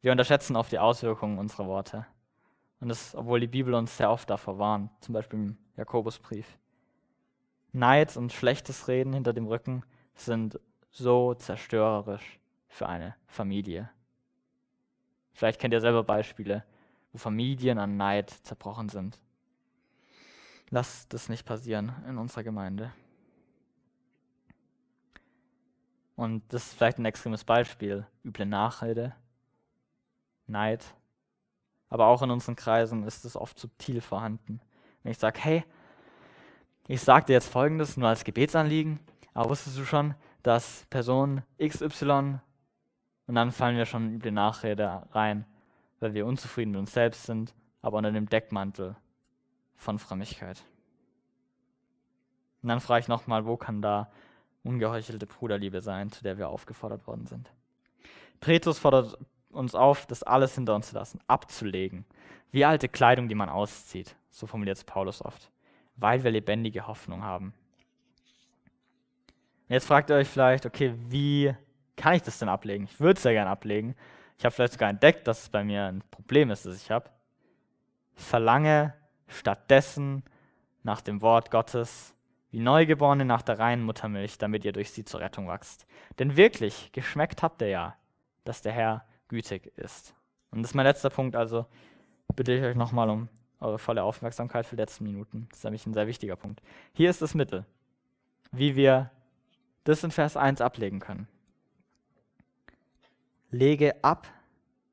Wir 0.00 0.12
unterschätzen 0.12 0.56
oft 0.56 0.70
die 0.70 0.78
Auswirkungen 0.78 1.38
unserer 1.38 1.66
Worte. 1.66 2.06
Und 2.80 2.88
das, 2.88 3.14
obwohl 3.14 3.40
die 3.40 3.46
Bibel 3.46 3.72
uns 3.72 3.96
sehr 3.96 4.10
oft 4.10 4.28
davor 4.28 4.58
warnt, 4.58 4.90
zum 5.00 5.14
Beispiel 5.14 5.38
im 5.38 5.58
Jakobusbrief. 5.76 6.58
Neid 7.72 8.16
und 8.16 8.32
schlechtes 8.32 8.88
Reden 8.88 9.14
hinter 9.14 9.32
dem 9.32 9.46
Rücken 9.46 9.82
sind 10.14 10.60
so 10.90 11.34
zerstörerisch 11.34 12.38
für 12.68 12.86
eine 12.86 13.16
Familie. 13.26 13.90
Vielleicht 15.32 15.60
kennt 15.60 15.74
ihr 15.74 15.80
selber 15.80 16.04
Beispiele, 16.04 16.64
wo 17.12 17.18
Familien 17.18 17.78
an 17.78 17.96
Neid 17.96 18.30
zerbrochen 18.30 18.88
sind. 18.88 19.18
Lasst 20.74 21.14
das 21.14 21.28
nicht 21.28 21.46
passieren 21.46 21.92
in 22.08 22.18
unserer 22.18 22.42
Gemeinde. 22.42 22.92
Und 26.16 26.42
das 26.52 26.66
ist 26.66 26.74
vielleicht 26.74 26.98
ein 26.98 27.04
extremes 27.04 27.44
Beispiel. 27.44 28.08
Üble 28.24 28.44
Nachrede, 28.44 29.14
Neid. 30.48 30.84
Aber 31.90 32.08
auch 32.08 32.22
in 32.22 32.32
unseren 32.32 32.56
Kreisen 32.56 33.04
ist 33.04 33.24
es 33.24 33.36
oft 33.36 33.56
subtil 33.56 34.00
vorhanden. 34.00 34.60
Wenn 35.04 35.12
ich 35.12 35.18
sage, 35.18 35.38
hey, 35.38 35.64
ich 36.88 37.02
sage 37.02 37.26
dir 37.26 37.34
jetzt 37.34 37.52
Folgendes, 37.52 37.96
nur 37.96 38.08
als 38.08 38.24
Gebetsanliegen, 38.24 38.98
aber 39.32 39.50
wusstest 39.50 39.78
du 39.78 39.84
schon, 39.84 40.16
dass 40.42 40.86
Person 40.90 41.44
XY 41.64 42.40
und 43.28 43.34
dann 43.36 43.52
fallen 43.52 43.76
wir 43.76 43.86
schon 43.86 44.08
in 44.08 44.14
üble 44.16 44.32
Nachrede 44.32 45.06
rein, 45.12 45.46
weil 46.00 46.14
wir 46.14 46.26
unzufrieden 46.26 46.72
mit 46.72 46.80
uns 46.80 46.92
selbst 46.92 47.26
sind, 47.26 47.54
aber 47.80 47.98
unter 47.98 48.10
dem 48.10 48.28
Deckmantel 48.28 48.96
von 49.76 49.98
Frömmigkeit. 49.98 50.62
Und 52.62 52.68
dann 52.68 52.80
frage 52.80 53.00
ich 53.00 53.08
nochmal, 53.08 53.44
wo 53.46 53.56
kann 53.56 53.82
da 53.82 54.10
ungeheuchelte 54.62 55.26
Bruderliebe 55.26 55.80
sein, 55.80 56.10
zu 56.10 56.22
der 56.22 56.38
wir 56.38 56.48
aufgefordert 56.48 57.06
worden 57.06 57.26
sind? 57.26 57.50
Petrus 58.40 58.78
fordert 58.78 59.18
uns 59.50 59.74
auf, 59.74 60.06
das 60.06 60.22
alles 60.22 60.54
hinter 60.54 60.74
uns 60.74 60.88
zu 60.88 60.94
lassen, 60.94 61.20
abzulegen. 61.26 62.04
Wie 62.50 62.64
alte 62.64 62.88
Kleidung, 62.88 63.28
die 63.28 63.34
man 63.34 63.48
auszieht. 63.48 64.16
So 64.30 64.46
formuliert 64.46 64.76
es 64.76 64.84
Paulus 64.84 65.22
oft. 65.22 65.50
Weil 65.96 66.24
wir 66.24 66.30
lebendige 66.30 66.86
Hoffnung 66.86 67.22
haben. 67.22 67.54
Jetzt 69.68 69.86
fragt 69.86 70.10
ihr 70.10 70.16
euch 70.16 70.28
vielleicht, 70.28 70.66
okay, 70.66 70.94
wie 71.08 71.54
kann 71.96 72.14
ich 72.14 72.22
das 72.22 72.38
denn 72.38 72.48
ablegen? 72.48 72.84
Ich 72.84 73.00
würde 73.00 73.18
es 73.18 73.24
ja 73.24 73.32
gerne 73.32 73.50
ablegen. 73.50 73.94
Ich 74.38 74.44
habe 74.44 74.54
vielleicht 74.54 74.74
sogar 74.74 74.90
entdeckt, 74.90 75.26
dass 75.26 75.42
es 75.42 75.48
bei 75.48 75.64
mir 75.64 75.84
ein 75.84 76.02
Problem 76.10 76.50
ist, 76.50 76.66
das 76.66 76.76
ich 76.76 76.90
habe. 76.90 77.10
Verlange 78.14 78.94
stattdessen 79.26 80.22
nach 80.82 81.00
dem 81.00 81.22
Wort 81.22 81.50
Gottes, 81.50 82.14
wie 82.50 82.60
Neugeborene 82.60 83.24
nach 83.24 83.42
der 83.42 83.58
reinen 83.58 83.82
Muttermilch, 83.82 84.38
damit 84.38 84.64
ihr 84.64 84.72
durch 84.72 84.92
sie 84.92 85.04
zur 85.04 85.20
Rettung 85.20 85.48
wachst. 85.48 85.86
Denn 86.18 86.36
wirklich, 86.36 86.92
geschmeckt 86.92 87.42
habt 87.42 87.62
ihr 87.62 87.68
ja, 87.68 87.96
dass 88.44 88.62
der 88.62 88.72
Herr 88.72 89.04
gütig 89.28 89.72
ist. 89.76 90.14
Und 90.50 90.62
das 90.62 90.70
ist 90.70 90.74
mein 90.74 90.86
letzter 90.86 91.10
Punkt, 91.10 91.34
also 91.34 91.66
bitte 92.36 92.52
ich 92.52 92.62
euch 92.62 92.76
nochmal 92.76 93.10
um 93.10 93.28
eure 93.60 93.78
volle 93.78 94.04
Aufmerksamkeit 94.04 94.66
für 94.66 94.76
die 94.76 94.82
letzten 94.82 95.04
Minuten. 95.04 95.46
Das 95.50 95.58
ist 95.58 95.64
nämlich 95.64 95.86
ein 95.86 95.94
sehr 95.94 96.06
wichtiger 96.06 96.36
Punkt. 96.36 96.60
Hier 96.92 97.10
ist 97.10 97.22
das 97.22 97.34
Mittel, 97.34 97.64
wie 98.52 98.76
wir 98.76 99.10
das 99.84 100.04
in 100.04 100.10
Vers 100.10 100.36
1 100.36 100.60
ablegen 100.60 101.00
können. 101.00 101.28
Lege 103.50 104.02
ab 104.02 104.28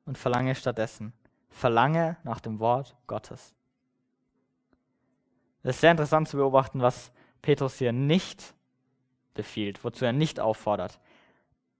und 0.06 0.18
verlange 0.18 0.56
stattdessen. 0.56 1.14
Verlange 1.50 2.18
nach 2.24 2.40
dem 2.40 2.60
Wort 2.60 2.96
Gottes. 3.08 3.54
Es 5.64 5.76
ist 5.76 5.82
sehr 5.82 5.92
interessant 5.92 6.28
zu 6.28 6.38
beobachten, 6.38 6.82
was 6.82 7.12
Petrus 7.42 7.78
hier 7.78 7.92
nicht 7.92 8.56
befiehlt, 9.34 9.84
wozu 9.84 10.06
er 10.06 10.14
nicht 10.14 10.40
auffordert. 10.40 11.00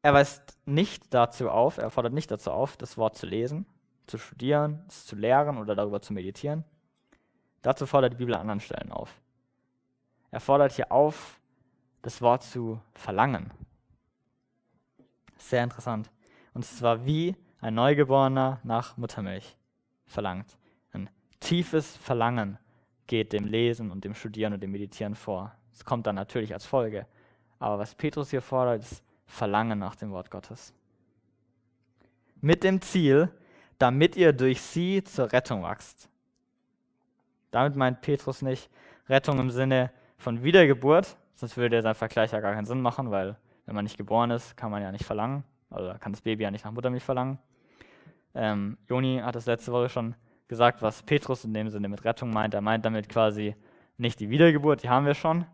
Er 0.04 0.14
weist 0.14 0.58
nicht 0.66 1.14
dazu 1.14 1.50
auf, 1.50 1.78
er 1.78 1.90
fordert 1.90 2.14
nicht 2.14 2.32
dazu 2.32 2.52
auf, 2.52 2.78
das 2.78 2.98
Wort 2.98 3.16
zu 3.18 3.26
lesen, 3.26 3.66
zu 4.08 4.18
studieren, 4.18 4.84
es 4.88 5.06
zu 5.06 5.16
lehren 5.16 5.58
oder 5.58 5.76
darüber 5.76 6.02
zu 6.02 6.14
meditieren. 6.14 6.64
Dazu 7.62 7.86
fordert 7.86 8.14
die 8.14 8.18
Bibel 8.18 8.34
an 8.34 8.42
anderen 8.42 8.60
Stellen 8.60 8.92
auf. 8.92 9.22
Er 10.32 10.40
fordert 10.40 10.72
hier 10.74 10.92
auf, 10.92 11.40
das 12.02 12.22
Wort 12.22 12.44
zu 12.44 12.82
verlangen. 12.94 13.52
Sehr 15.38 15.64
interessant. 15.64 16.10
Und 16.54 16.66
zwar 16.66 17.06
wie 17.06 17.36
ein 17.60 17.76
Neugeborener 17.76 18.60
nach 18.64 18.98
Muttermilch 18.98 19.56
verlangt. 20.06 20.58
Ein 20.94 21.10
tiefes 21.40 21.96
Verlangen 21.98 22.58
geht 23.12 23.34
dem 23.34 23.46
Lesen 23.46 23.92
und 23.92 24.06
dem 24.06 24.16
Studieren 24.16 24.54
und 24.54 24.64
dem 24.64 24.72
Meditieren 24.72 25.16
vor. 25.16 25.54
Es 25.74 25.84
kommt 25.84 26.08
dann 26.08 26.16
natürlich 26.16 26.54
als 26.54 26.66
Folge. 26.66 27.06
Aber 27.60 27.78
was 27.78 27.94
Petrus 27.94 28.30
hier 28.30 28.42
fordert, 28.42 28.84
ist 28.84 29.04
Verlangen 29.26 29.78
nach 29.78 29.96
dem 29.96 30.12
Wort 30.12 30.32
Gottes. 30.32 30.74
Mit 32.40 32.64
dem 32.64 32.80
Ziel, 32.80 33.30
damit 33.80 34.16
ihr 34.16 34.32
durch 34.32 34.62
sie 34.62 35.04
zur 35.04 35.30
Rettung 35.34 35.62
wachst. 35.62 36.08
Damit 37.52 37.76
meint 37.76 38.00
Petrus 38.00 38.42
nicht 38.42 38.70
Rettung 39.10 39.40
im 39.40 39.52
Sinne 39.52 39.92
von 40.18 40.42
Wiedergeburt, 40.42 41.18
sonst 41.36 41.58
würde 41.58 41.82
sein 41.82 41.96
Vergleich 41.96 42.32
ja 42.32 42.40
gar 42.40 42.54
keinen 42.54 42.66
Sinn 42.66 42.80
machen, 42.80 43.12
weil 43.12 43.36
wenn 43.66 43.76
man 43.76 43.84
nicht 43.84 43.98
geboren 43.98 44.32
ist, 44.32 44.56
kann 44.56 44.72
man 44.72 44.82
ja 44.82 44.90
nicht 44.94 45.04
verlangen. 45.04 45.44
Also 45.70 45.94
kann 46.00 46.14
das 46.14 46.22
Baby 46.22 46.44
ja 46.44 46.52
nicht 46.52 46.64
nach 46.64 46.72
Muttermilch 46.72 47.04
verlangen. 47.04 47.40
Ähm, 48.34 48.78
Joni 48.88 49.20
hat 49.22 49.36
das 49.36 49.48
letzte 49.48 49.74
Woche 49.74 49.90
schon 49.90 50.16
gesagt, 50.52 50.84
was 50.84 51.02
Petrus 51.02 51.44
in 51.44 51.54
dem 51.56 51.70
Sinne 51.70 51.90
mit 51.90 52.04
Rettung 52.06 52.30
meint. 52.30 52.54
Er 52.54 52.62
meint 52.62 52.86
damit 52.86 53.10
quasi 53.10 53.56
nicht 53.98 54.20
die 54.20 54.30
Wiedergeburt, 54.30 54.84
die 54.84 54.90
haben 54.90 55.08
wir 55.08 55.16
schon, 55.16 55.46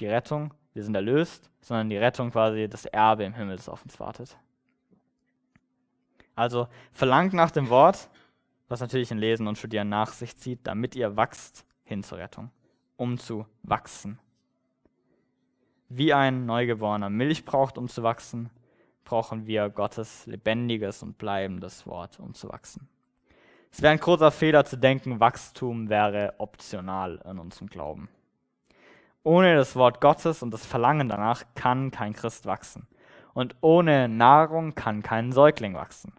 die 0.00 0.06
Rettung, 0.06 0.52
wir 0.74 0.82
sind 0.82 0.96
erlöst, 0.96 1.50
sondern 1.60 1.90
die 1.90 1.96
Rettung 1.96 2.32
quasi 2.32 2.68
das 2.68 2.86
Erbe 2.86 3.24
im 3.24 3.34
Himmel, 3.34 3.56
das 3.56 3.68
auf 3.68 3.84
uns 3.84 4.00
wartet. 4.00 4.36
Also 6.34 6.66
verlangt 6.90 7.34
nach 7.34 7.50
dem 7.50 7.68
Wort 7.68 8.08
was 8.70 8.80
natürlich 8.80 9.10
in 9.10 9.18
Lesen 9.18 9.48
und 9.48 9.58
Studieren 9.58 9.88
nach 9.88 10.12
sich 10.12 10.36
zieht, 10.36 10.60
damit 10.62 10.94
ihr 10.94 11.16
wachst 11.16 11.66
hin 11.82 12.04
zur 12.04 12.18
Rettung, 12.18 12.50
um 12.96 13.18
zu 13.18 13.44
wachsen. 13.64 14.20
Wie 15.88 16.14
ein 16.14 16.46
Neugeborener 16.46 17.10
Milch 17.10 17.44
braucht, 17.44 17.76
um 17.76 17.88
zu 17.88 18.04
wachsen, 18.04 18.48
brauchen 19.04 19.48
wir 19.48 19.68
Gottes 19.70 20.24
lebendiges 20.26 21.02
und 21.02 21.18
bleibendes 21.18 21.84
Wort, 21.84 22.20
um 22.20 22.32
zu 22.32 22.48
wachsen. 22.48 22.88
Es 23.70 23.82
wäre 23.82 23.92
ein 23.92 24.00
großer 24.00 24.30
Fehler 24.30 24.64
zu 24.64 24.76
denken, 24.76 25.20
Wachstum 25.20 25.88
wäre 25.88 26.34
optional 26.38 27.20
in 27.24 27.38
unserem 27.38 27.68
Glauben. 27.68 28.08
Ohne 29.22 29.54
das 29.54 29.76
Wort 29.76 30.00
Gottes 30.00 30.42
und 30.42 30.50
das 30.50 30.66
Verlangen 30.66 31.08
danach 31.08 31.44
kann 31.54 31.90
kein 31.90 32.14
Christ 32.14 32.46
wachsen. 32.46 32.86
Und 33.32 33.54
ohne 33.60 34.08
Nahrung 34.08 34.74
kann 34.74 35.02
kein 35.02 35.32
Säugling 35.32 35.74
wachsen. 35.74 36.12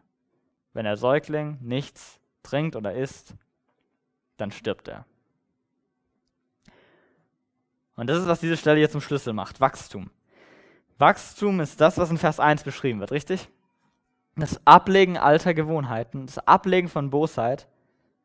Wenn 0.73 0.85
der 0.85 0.97
Säugling 0.97 1.57
nichts 1.61 2.19
trinkt 2.43 2.75
oder 2.75 2.93
isst, 2.93 3.35
dann 4.37 4.51
stirbt 4.51 4.87
er. 4.87 5.05
Und 7.95 8.07
das 8.07 8.19
ist, 8.19 8.27
was 8.27 8.39
diese 8.39 8.57
Stelle 8.57 8.79
hier 8.79 8.89
zum 8.89 9.01
Schlüssel 9.01 9.33
macht, 9.33 9.59
Wachstum. 9.59 10.09
Wachstum 10.97 11.59
ist 11.59 11.81
das, 11.81 11.97
was 11.97 12.09
in 12.09 12.17
Vers 12.17 12.39
1 12.39 12.63
beschrieben 12.63 12.99
wird, 12.99 13.11
richtig? 13.11 13.49
Das 14.35 14.65
Ablegen 14.65 15.17
alter 15.17 15.53
Gewohnheiten, 15.53 16.25
das 16.25 16.37
Ablegen 16.47 16.87
von 16.87 17.09
Bosheit, 17.09 17.67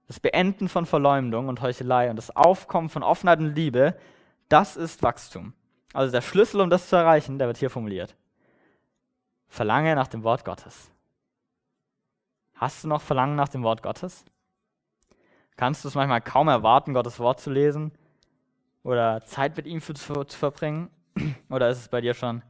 das 0.06 0.20
Beenden 0.20 0.68
von 0.68 0.86
Verleumdung 0.86 1.48
und 1.48 1.60
Heuchelei 1.60 2.10
und 2.10 2.16
das 2.16 2.34
Aufkommen 2.34 2.88
von 2.88 3.02
Offenheit 3.02 3.40
und 3.40 3.54
Liebe, 3.54 3.96
das 4.48 4.76
ist 4.76 5.02
Wachstum. 5.02 5.52
Also 5.92 6.12
der 6.12 6.20
Schlüssel, 6.20 6.60
um 6.60 6.70
das 6.70 6.88
zu 6.88 6.96
erreichen, 6.96 7.38
der 7.38 7.48
wird 7.48 7.56
hier 7.56 7.70
formuliert. 7.70 8.14
Verlange 9.48 9.94
nach 9.94 10.06
dem 10.06 10.22
Wort 10.22 10.44
Gottes. 10.44 10.90
Hast 12.54 12.84
du 12.84 12.88
noch 12.88 13.02
Verlangen 13.02 13.36
nach 13.36 13.48
dem 13.48 13.62
Wort 13.62 13.82
Gottes? 13.82 14.24
Kannst 15.56 15.84
du 15.84 15.88
es 15.88 15.94
manchmal 15.94 16.20
kaum 16.20 16.48
erwarten, 16.48 16.94
Gottes 16.94 17.18
Wort 17.18 17.40
zu 17.40 17.50
lesen 17.50 17.92
oder 18.82 19.24
Zeit 19.24 19.56
mit 19.56 19.66
ihm 19.66 19.80
zu, 19.80 19.94
zu 19.94 20.38
verbringen? 20.38 20.90
Oder 21.48 21.70
ist 21.70 21.78
es 21.78 21.88
bei 21.88 22.02
dir 22.02 22.12
schon 22.12 22.42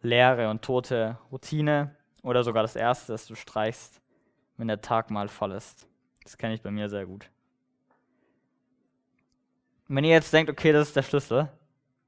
leere 0.00 0.48
und 0.48 0.62
tote 0.62 1.18
Routine 1.30 1.94
oder 2.22 2.44
sogar 2.44 2.62
das 2.62 2.76
Erste, 2.76 3.12
das 3.12 3.26
du 3.26 3.34
streichst, 3.34 4.00
wenn 4.56 4.68
der 4.68 4.80
Tag 4.80 5.10
mal 5.10 5.28
voll 5.28 5.52
ist? 5.52 5.86
Das 6.24 6.36
kenne 6.36 6.54
ich 6.54 6.62
bei 6.62 6.70
mir 6.70 6.88
sehr 6.88 7.06
gut. 7.06 7.30
wenn 9.88 10.04
ihr 10.04 10.10
jetzt 10.10 10.32
denkt, 10.32 10.50
okay, 10.50 10.72
das 10.72 10.88
ist 10.88 10.96
der 10.96 11.02
Schlüssel, 11.02 11.48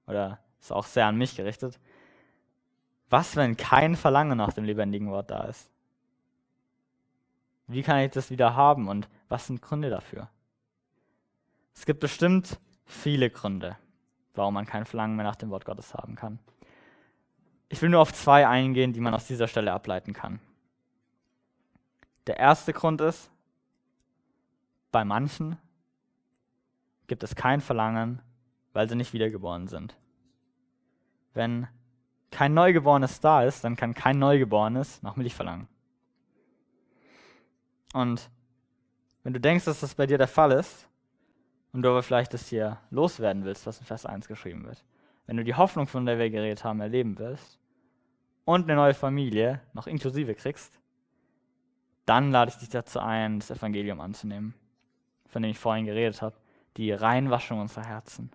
oder 0.06 0.38
ist 0.60 0.72
auch 0.72 0.84
sehr 0.84 1.06
an 1.06 1.16
mich 1.16 1.36
gerichtet, 1.36 1.78
was, 3.08 3.36
wenn 3.36 3.56
kein 3.56 3.96
Verlangen 3.96 4.36
nach 4.36 4.52
dem 4.52 4.64
lebendigen 4.64 5.10
Wort 5.10 5.30
da 5.30 5.44
ist? 5.44 5.70
Wie 7.66 7.82
kann 7.82 8.00
ich 8.00 8.10
das 8.10 8.30
wieder 8.30 8.54
haben 8.54 8.88
und 8.88 9.08
was 9.28 9.46
sind 9.46 9.62
Gründe 9.62 9.90
dafür? 9.90 10.28
Es 11.74 11.86
gibt 11.86 12.00
bestimmt 12.00 12.58
viele 12.84 13.30
Gründe, 13.30 13.78
warum 14.34 14.54
man 14.54 14.66
kein 14.66 14.84
Verlangen 14.84 15.16
mehr 15.16 15.24
nach 15.24 15.36
dem 15.36 15.50
Wort 15.50 15.64
Gottes 15.64 15.94
haben 15.94 16.16
kann. 16.16 16.38
Ich 17.72 17.80
will 17.80 17.88
nur 17.88 18.00
auf 18.00 18.12
zwei 18.12 18.48
eingehen, 18.48 18.92
die 18.92 19.00
man 19.00 19.14
aus 19.14 19.26
dieser 19.26 19.46
Stelle 19.46 19.72
ableiten 19.72 20.12
kann. 20.12 20.40
Der 22.26 22.36
erste 22.36 22.72
Grund 22.72 23.00
ist, 23.00 23.30
bei 24.90 25.04
manchen 25.04 25.56
gibt 27.06 27.22
es 27.22 27.36
kein 27.36 27.60
Verlangen, 27.60 28.20
weil 28.72 28.88
sie 28.88 28.96
nicht 28.96 29.12
wiedergeboren 29.12 29.68
sind. 29.68 29.96
Wenn 31.32 31.68
kein 32.32 32.54
Neugeborenes 32.54 33.20
da 33.20 33.44
ist, 33.44 33.62
dann 33.62 33.76
kann 33.76 33.94
kein 33.94 34.18
Neugeborenes 34.18 35.00
nach 35.02 35.14
Milch 35.14 35.36
verlangen. 35.36 35.68
Und 37.92 38.30
wenn 39.22 39.32
du 39.32 39.40
denkst, 39.40 39.64
dass 39.64 39.80
das 39.80 39.94
bei 39.94 40.06
dir 40.06 40.18
der 40.18 40.28
Fall 40.28 40.50
ist, 40.52 40.88
und 41.72 41.82
du 41.82 41.88
aber 41.88 42.02
vielleicht 42.02 42.34
das 42.34 42.48
hier 42.48 42.78
loswerden 42.90 43.44
willst, 43.44 43.64
was 43.64 43.78
in 43.78 43.86
Vers 43.86 44.04
1 44.04 44.26
geschrieben 44.26 44.64
wird, 44.64 44.84
wenn 45.26 45.36
du 45.36 45.44
die 45.44 45.54
Hoffnung, 45.54 45.86
von 45.86 46.04
der 46.04 46.18
wir 46.18 46.30
geredet 46.30 46.64
haben, 46.64 46.80
erleben 46.80 47.16
willst 47.16 47.59
und 48.44 48.64
eine 48.64 48.76
neue 48.76 48.94
Familie 48.94 49.60
noch 49.72 49.86
inklusive 49.86 50.34
kriegst, 50.34 50.80
dann 52.06 52.32
lade 52.32 52.50
ich 52.50 52.58
dich 52.58 52.68
dazu 52.68 52.98
ein, 52.98 53.38
das 53.38 53.50
Evangelium 53.50 54.00
anzunehmen, 54.00 54.54
von 55.26 55.42
dem 55.42 55.52
ich 55.52 55.58
vorhin 55.58 55.86
geredet 55.86 56.22
habe, 56.22 56.36
die 56.76 56.92
Reinwaschung 56.92 57.60
unserer 57.60 57.84
Herzen 57.84 58.30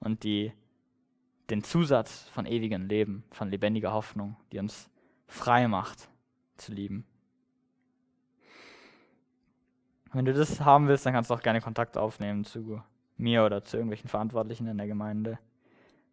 und 0.00 0.22
die, 0.22 0.52
den 1.50 1.64
Zusatz 1.64 2.28
von 2.28 2.46
ewigem 2.46 2.86
Leben, 2.86 3.24
von 3.30 3.50
lebendiger 3.50 3.92
Hoffnung, 3.92 4.36
die 4.52 4.58
uns 4.58 4.88
frei 5.26 5.68
macht 5.68 6.08
zu 6.56 6.72
lieben. 6.72 7.04
Wenn 10.12 10.24
du 10.24 10.32
das 10.32 10.60
haben 10.60 10.88
willst, 10.88 11.04
dann 11.06 11.12
kannst 11.12 11.30
du 11.30 11.34
auch 11.34 11.42
gerne 11.42 11.60
Kontakt 11.60 11.98
aufnehmen 11.98 12.44
zu 12.44 12.82
mir 13.16 13.44
oder 13.44 13.64
zu 13.64 13.76
irgendwelchen 13.76 14.08
Verantwortlichen 14.08 14.66
in 14.66 14.78
der 14.78 14.86
Gemeinde. 14.86 15.38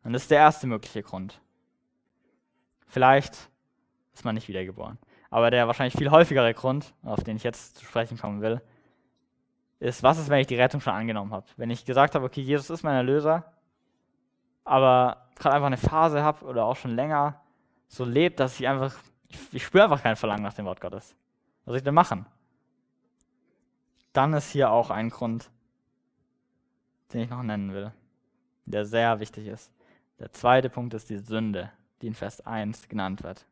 Und 0.03 0.13
das 0.13 0.23
ist 0.23 0.31
der 0.31 0.39
erste 0.39 0.67
mögliche 0.67 1.03
Grund. 1.03 1.39
Vielleicht 2.87 3.49
ist 4.13 4.25
man 4.25 4.35
nicht 4.35 4.47
wiedergeboren. 4.47 4.97
Aber 5.29 5.51
der 5.51 5.67
wahrscheinlich 5.67 5.97
viel 5.97 6.11
häufigere 6.11 6.53
Grund, 6.53 6.93
auf 7.03 7.23
den 7.23 7.37
ich 7.37 7.43
jetzt 7.43 7.77
zu 7.77 7.85
sprechen 7.85 8.17
kommen 8.17 8.41
will, 8.41 8.61
ist, 9.79 10.03
was 10.03 10.17
ist, 10.17 10.29
wenn 10.29 10.39
ich 10.39 10.47
die 10.47 10.55
Rettung 10.55 10.79
schon 10.81 10.93
angenommen 10.93 11.33
habe? 11.33 11.45
Wenn 11.57 11.69
ich 11.69 11.85
gesagt 11.85 12.15
habe, 12.15 12.25
okay, 12.25 12.41
Jesus 12.41 12.69
ist 12.69 12.83
mein 12.83 12.95
Erlöser, 12.95 13.51
aber 14.63 15.27
gerade 15.35 15.55
einfach 15.55 15.67
eine 15.67 15.77
Phase 15.77 16.23
habe 16.23 16.45
oder 16.45 16.65
auch 16.65 16.77
schon 16.77 16.95
länger 16.95 17.41
so 17.87 18.05
lebt, 18.05 18.39
dass 18.39 18.59
ich 18.59 18.67
einfach, 18.67 18.95
ich, 19.27 19.37
ich 19.51 19.65
spüre 19.65 19.83
einfach 19.83 20.01
kein 20.01 20.15
Verlangen 20.15 20.43
nach 20.43 20.53
dem 20.53 20.65
Wort 20.65 20.79
Gottes. 20.79 21.15
Was 21.65 21.71
soll 21.71 21.77
ich 21.77 21.83
denn 21.83 21.93
machen? 21.93 22.25
dann 24.15 24.33
ist 24.33 24.51
hier 24.51 24.71
auch 24.71 24.89
ein 24.89 25.09
Grund, 25.09 25.49
den 27.11 27.21
ich 27.21 27.29
noch 27.29 27.43
nennen 27.43 27.73
will, 27.73 27.91
der 28.65 28.85
sehr 28.85 29.19
wichtig 29.19 29.47
ist. 29.47 29.71
Der 30.19 30.31
zweite 30.31 30.69
Punkt 30.69 30.93
ist 30.93 31.09
die 31.09 31.17
Sünde, 31.17 31.71
die 32.01 32.07
in 32.07 32.13
Vers 32.13 32.41
1 32.45 32.87
genannt 32.87 33.23
wird. 33.23 33.45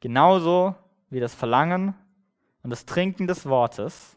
Genauso 0.00 0.74
wie 1.10 1.20
das 1.20 1.34
Verlangen 1.34 1.94
und 2.62 2.70
das 2.70 2.86
Trinken 2.86 3.26
des 3.26 3.46
Wortes 3.46 4.16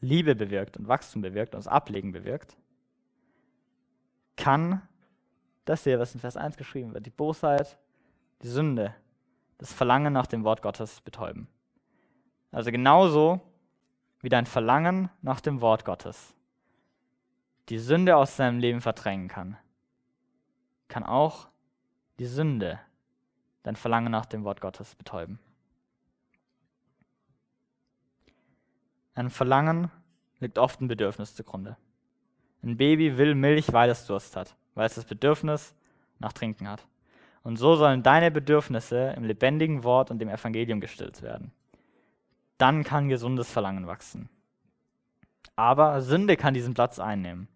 Liebe 0.00 0.34
bewirkt 0.34 0.76
und 0.76 0.88
Wachstum 0.88 1.22
bewirkt 1.22 1.54
und 1.54 1.58
das 1.58 1.68
Ablegen 1.68 2.12
bewirkt, 2.12 2.56
kann 4.36 4.80
das 5.66 5.84
hier, 5.84 5.98
was 5.98 6.14
in 6.14 6.20
Vers 6.20 6.36
1 6.36 6.56
geschrieben 6.56 6.94
wird, 6.94 7.04
die 7.04 7.10
Bosheit, 7.10 7.78
die 8.42 8.48
Sünde, 8.48 8.94
das 9.58 9.72
Verlangen 9.72 10.12
nach 10.12 10.26
dem 10.26 10.42
Wort 10.44 10.62
Gottes 10.62 11.02
betäuben. 11.02 11.48
Also 12.50 12.70
genauso 12.70 13.40
wie 14.22 14.30
dein 14.30 14.46
Verlangen 14.46 15.10
nach 15.20 15.40
dem 15.40 15.60
Wort 15.60 15.84
Gottes 15.84 16.34
die 17.68 17.78
Sünde 17.78 18.16
aus 18.16 18.36
deinem 18.36 18.58
Leben 18.58 18.80
verdrängen 18.80 19.28
kann, 19.28 19.56
kann 20.90 21.04
auch 21.04 21.48
die 22.18 22.26
Sünde 22.26 22.78
dein 23.62 23.76
Verlangen 23.76 24.12
nach 24.12 24.26
dem 24.26 24.44
Wort 24.44 24.60
Gottes 24.60 24.94
betäuben. 24.94 25.38
Ein 29.14 29.30
Verlangen 29.30 29.90
liegt 30.38 30.58
oft 30.58 30.82
ein 30.82 30.88
Bedürfnis 30.88 31.34
zugrunde. 31.34 31.78
Ein 32.62 32.76
Baby 32.76 33.16
will 33.16 33.34
Milch, 33.34 33.72
weil 33.72 33.88
es 33.88 34.06
Durst 34.06 34.36
hat, 34.36 34.54
weil 34.74 34.86
es 34.86 34.96
das 34.96 35.06
Bedürfnis 35.06 35.74
nach 36.18 36.34
Trinken 36.34 36.68
hat. 36.68 36.86
Und 37.42 37.56
so 37.56 37.74
sollen 37.76 38.02
deine 38.02 38.30
Bedürfnisse 38.30 39.14
im 39.16 39.24
lebendigen 39.24 39.82
Wort 39.84 40.10
und 40.10 40.18
dem 40.18 40.28
Evangelium 40.28 40.80
gestillt 40.80 41.22
werden 41.22 41.52
dann 42.60 42.84
kann 42.84 43.08
gesundes 43.08 43.50
Verlangen 43.50 43.86
wachsen. 43.86 44.28
Aber 45.56 46.02
Sünde 46.02 46.36
kann 46.36 46.54
diesen 46.54 46.74
Platz 46.74 46.98
einnehmen. 46.98 47.48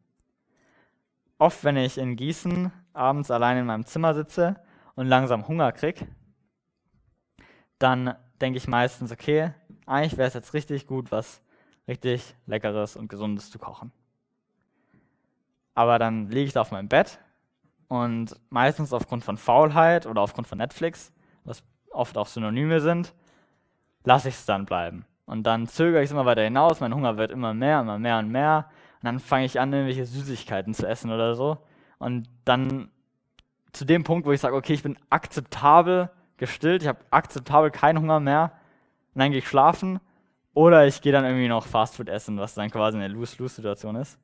Oft, 1.38 1.64
wenn 1.64 1.76
ich 1.76 1.98
in 1.98 2.16
Gießen 2.16 2.72
abends 2.92 3.30
allein 3.30 3.58
in 3.58 3.66
meinem 3.66 3.86
Zimmer 3.86 4.14
sitze 4.14 4.56
und 4.94 5.06
langsam 5.06 5.48
Hunger 5.48 5.72
kriege, 5.72 6.06
dann 7.78 8.14
denke 8.40 8.58
ich 8.58 8.68
meistens, 8.68 9.10
okay, 9.12 9.52
eigentlich 9.86 10.16
wäre 10.16 10.28
es 10.28 10.34
jetzt 10.34 10.54
richtig 10.54 10.86
gut, 10.86 11.10
was 11.10 11.42
richtig 11.88 12.34
Leckeres 12.46 12.96
und 12.96 13.08
Gesundes 13.08 13.50
zu 13.50 13.58
kochen. 13.58 13.92
Aber 15.74 15.98
dann 15.98 16.28
liege 16.28 16.46
ich 16.46 16.52
da 16.52 16.60
auf 16.60 16.70
meinem 16.70 16.88
Bett 16.88 17.18
und 17.88 18.36
meistens 18.48 18.92
aufgrund 18.92 19.24
von 19.24 19.36
Faulheit 19.36 20.06
oder 20.06 20.22
aufgrund 20.22 20.46
von 20.46 20.58
Netflix, 20.58 21.12
was 21.44 21.64
oft 21.90 22.16
auch 22.16 22.26
Synonyme 22.26 22.80
sind, 22.80 23.12
lasse 24.04 24.28
ich 24.28 24.34
es 24.36 24.46
dann 24.46 24.66
bleiben. 24.66 25.04
Und 25.26 25.44
dann 25.44 25.66
zögere 25.66 26.02
ich 26.02 26.06
es 26.06 26.12
immer 26.12 26.26
weiter 26.26 26.42
hinaus, 26.42 26.80
mein 26.80 26.94
Hunger 26.94 27.16
wird 27.16 27.30
immer 27.30 27.54
mehr, 27.54 27.80
immer 27.80 27.98
mehr 27.98 28.18
und 28.18 28.30
mehr. 28.30 28.70
Und 29.04 29.08
dann 29.08 29.20
fange 29.20 29.44
ich 29.44 29.60
an, 29.60 29.70
irgendwelche 29.70 30.06
Süßigkeiten 30.06 30.72
zu 30.72 30.88
essen 30.88 31.10
oder 31.10 31.34
so. 31.34 31.58
Und 31.98 32.26
dann 32.46 32.88
zu 33.72 33.84
dem 33.84 34.02
Punkt, 34.02 34.26
wo 34.26 34.32
ich 34.32 34.40
sage, 34.40 34.56
okay, 34.56 34.72
ich 34.72 34.82
bin 34.82 34.98
akzeptabel 35.10 36.08
gestillt, 36.38 36.80
ich 36.80 36.88
habe 36.88 37.00
akzeptabel 37.10 37.70
keinen 37.70 38.00
Hunger 38.00 38.18
mehr. 38.18 38.52
Und 39.12 39.18
dann 39.20 39.30
gehe 39.30 39.40
ich 39.40 39.46
schlafen. 39.46 40.00
Oder 40.54 40.86
ich 40.86 41.02
gehe 41.02 41.12
dann 41.12 41.26
irgendwie 41.26 41.48
noch 41.48 41.66
Fastfood 41.66 42.08
essen, 42.08 42.38
was 42.38 42.54
dann 42.54 42.70
quasi 42.70 42.96
eine 42.96 43.08
Lose-Lose-Situation 43.08 43.96
ist. 43.96 44.18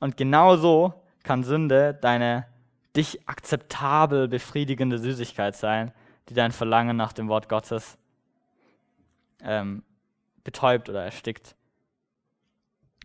Und 0.00 0.18
genau 0.18 0.56
so 0.56 0.92
kann 1.22 1.42
Sünde 1.42 1.94
deine 1.94 2.44
dich 2.94 3.26
akzeptabel 3.26 4.28
befriedigende 4.28 4.98
Süßigkeit 4.98 5.56
sein, 5.56 5.92
die 6.28 6.34
dein 6.34 6.52
Verlangen 6.52 6.98
nach 6.98 7.14
dem 7.14 7.28
Wort 7.28 7.48
Gottes 7.48 7.96
ähm, 9.42 9.82
betäubt 10.44 10.90
oder 10.90 11.04
erstickt, 11.04 11.56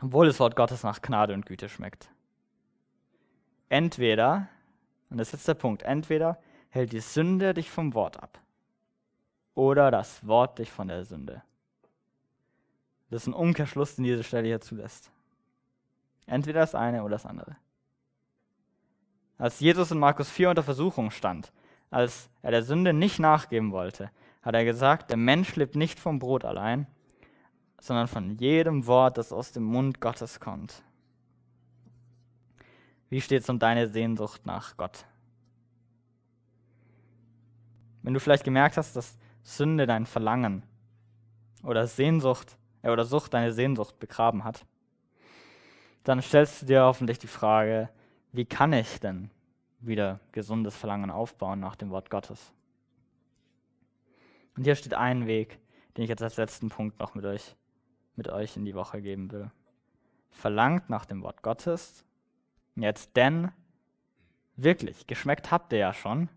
obwohl 0.01 0.27
das 0.27 0.39
Wort 0.39 0.55
Gottes 0.55 0.83
nach 0.83 1.01
Gnade 1.01 1.33
und 1.33 1.45
Güte 1.45 1.69
schmeckt. 1.69 2.09
Entweder, 3.69 4.47
und 5.09 5.17
das 5.17 5.29
ist 5.29 5.33
jetzt 5.33 5.47
der 5.47 5.55
Punkt, 5.55 5.83
entweder 5.83 6.39
hält 6.69 6.93
die 6.93 6.99
Sünde 6.99 7.53
dich 7.53 7.69
vom 7.69 7.93
Wort 7.93 8.21
ab 8.21 8.39
oder 9.55 9.91
das 9.91 10.25
Wort 10.27 10.59
dich 10.59 10.71
von 10.71 10.87
der 10.87 11.03
Sünde. 11.05 11.41
Das 13.09 13.23
ist 13.23 13.27
ein 13.27 13.33
Umkehrschluss, 13.33 13.95
den 13.95 14.03
diese 14.03 14.23
Stelle 14.23 14.47
hier 14.47 14.61
zulässt. 14.61 15.11
Entweder 16.25 16.59
das 16.59 16.75
eine 16.75 17.03
oder 17.03 17.11
das 17.11 17.25
andere. 17.25 17.55
Als 19.37 19.59
Jesus 19.59 19.91
in 19.91 19.99
Markus 19.99 20.29
4 20.29 20.49
unter 20.49 20.63
Versuchung 20.63 21.11
stand, 21.11 21.53
als 21.89 22.29
er 22.41 22.51
der 22.51 22.63
Sünde 22.63 22.91
nicht 22.91 23.19
nachgeben 23.19 23.71
wollte, 23.71 24.11
hat 24.41 24.55
er 24.55 24.65
gesagt, 24.65 25.09
der 25.09 25.17
Mensch 25.17 25.55
lebt 25.55 25.75
nicht 25.75 25.99
vom 25.99 26.19
Brot 26.19 26.43
allein, 26.43 26.87
sondern 27.79 28.07
von 28.07 28.37
jedem 28.37 28.85
Wort, 28.87 29.17
das 29.17 29.31
aus 29.31 29.51
dem 29.51 29.63
Mund 29.63 30.01
Gottes 30.01 30.39
kommt. 30.39 30.83
Wie 33.09 33.21
steht 33.21 33.43
es 33.43 33.49
um 33.49 33.59
deine 33.59 33.87
Sehnsucht 33.87 34.45
nach 34.45 34.75
Gott? 34.77 35.05
Wenn 38.01 38.13
du 38.13 38.19
vielleicht 38.19 38.43
gemerkt 38.43 38.77
hast, 38.77 38.95
dass 38.95 39.17
Sünde 39.43 39.85
dein 39.85 40.05
Verlangen 40.05 40.63
oder 41.63 41.87
Sehnsucht 41.87 42.57
äh, 42.81 42.89
oder 42.89 43.05
Sucht 43.05 43.33
deine 43.33 43.53
Sehnsucht 43.53 43.99
begraben 43.99 44.43
hat, 44.43 44.65
dann 46.03 46.21
stellst 46.21 46.61
du 46.61 46.65
dir 46.65 46.83
hoffentlich 46.83 47.19
die 47.19 47.27
Frage, 47.27 47.89
wie 48.31 48.45
kann 48.45 48.73
ich 48.73 48.99
denn 48.99 49.29
wieder 49.79 50.19
gesundes 50.31 50.75
Verlangen 50.75 51.11
aufbauen 51.11 51.59
nach 51.59 51.75
dem 51.75 51.89
Wort 51.89 52.09
Gottes? 52.09 52.53
Und 54.55 54.63
hier 54.63 54.75
steht 54.75 54.93
ein 54.93 55.27
Weg, 55.27 55.59
den 55.95 56.03
ich 56.03 56.09
jetzt 56.09 56.23
als 56.23 56.37
letzten 56.37 56.69
Punkt 56.69 56.99
noch 56.99 57.13
mit 57.13 57.25
euch, 57.25 57.55
mit 58.17 58.27
euch 58.27 58.57
in 58.57 58.65
die 58.65 58.75
Woche 58.75 59.01
geben 59.01 59.31
will. 59.31 59.49
Verlangt 60.29 60.89
nach 60.89 61.05
dem 61.05 61.23
Wort 61.23 61.41
Gottes. 61.41 62.03
Jetzt 62.75 63.15
denn, 63.15 63.51
wirklich, 64.57 65.07
geschmeckt 65.07 65.49
habt 65.49 65.71
ihr 65.71 65.79
ja 65.79 65.93
schon, 65.93 66.29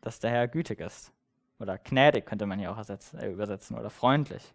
dass 0.00 0.18
der 0.18 0.30
Herr 0.30 0.48
gütig 0.48 0.80
ist. 0.80 1.12
Oder 1.58 1.78
gnädig 1.78 2.24
könnte 2.24 2.46
man 2.46 2.58
hier 2.58 2.72
auch 2.72 2.78
äh, 2.88 3.30
übersetzen 3.30 3.76
oder 3.76 3.90
freundlich 3.90 4.54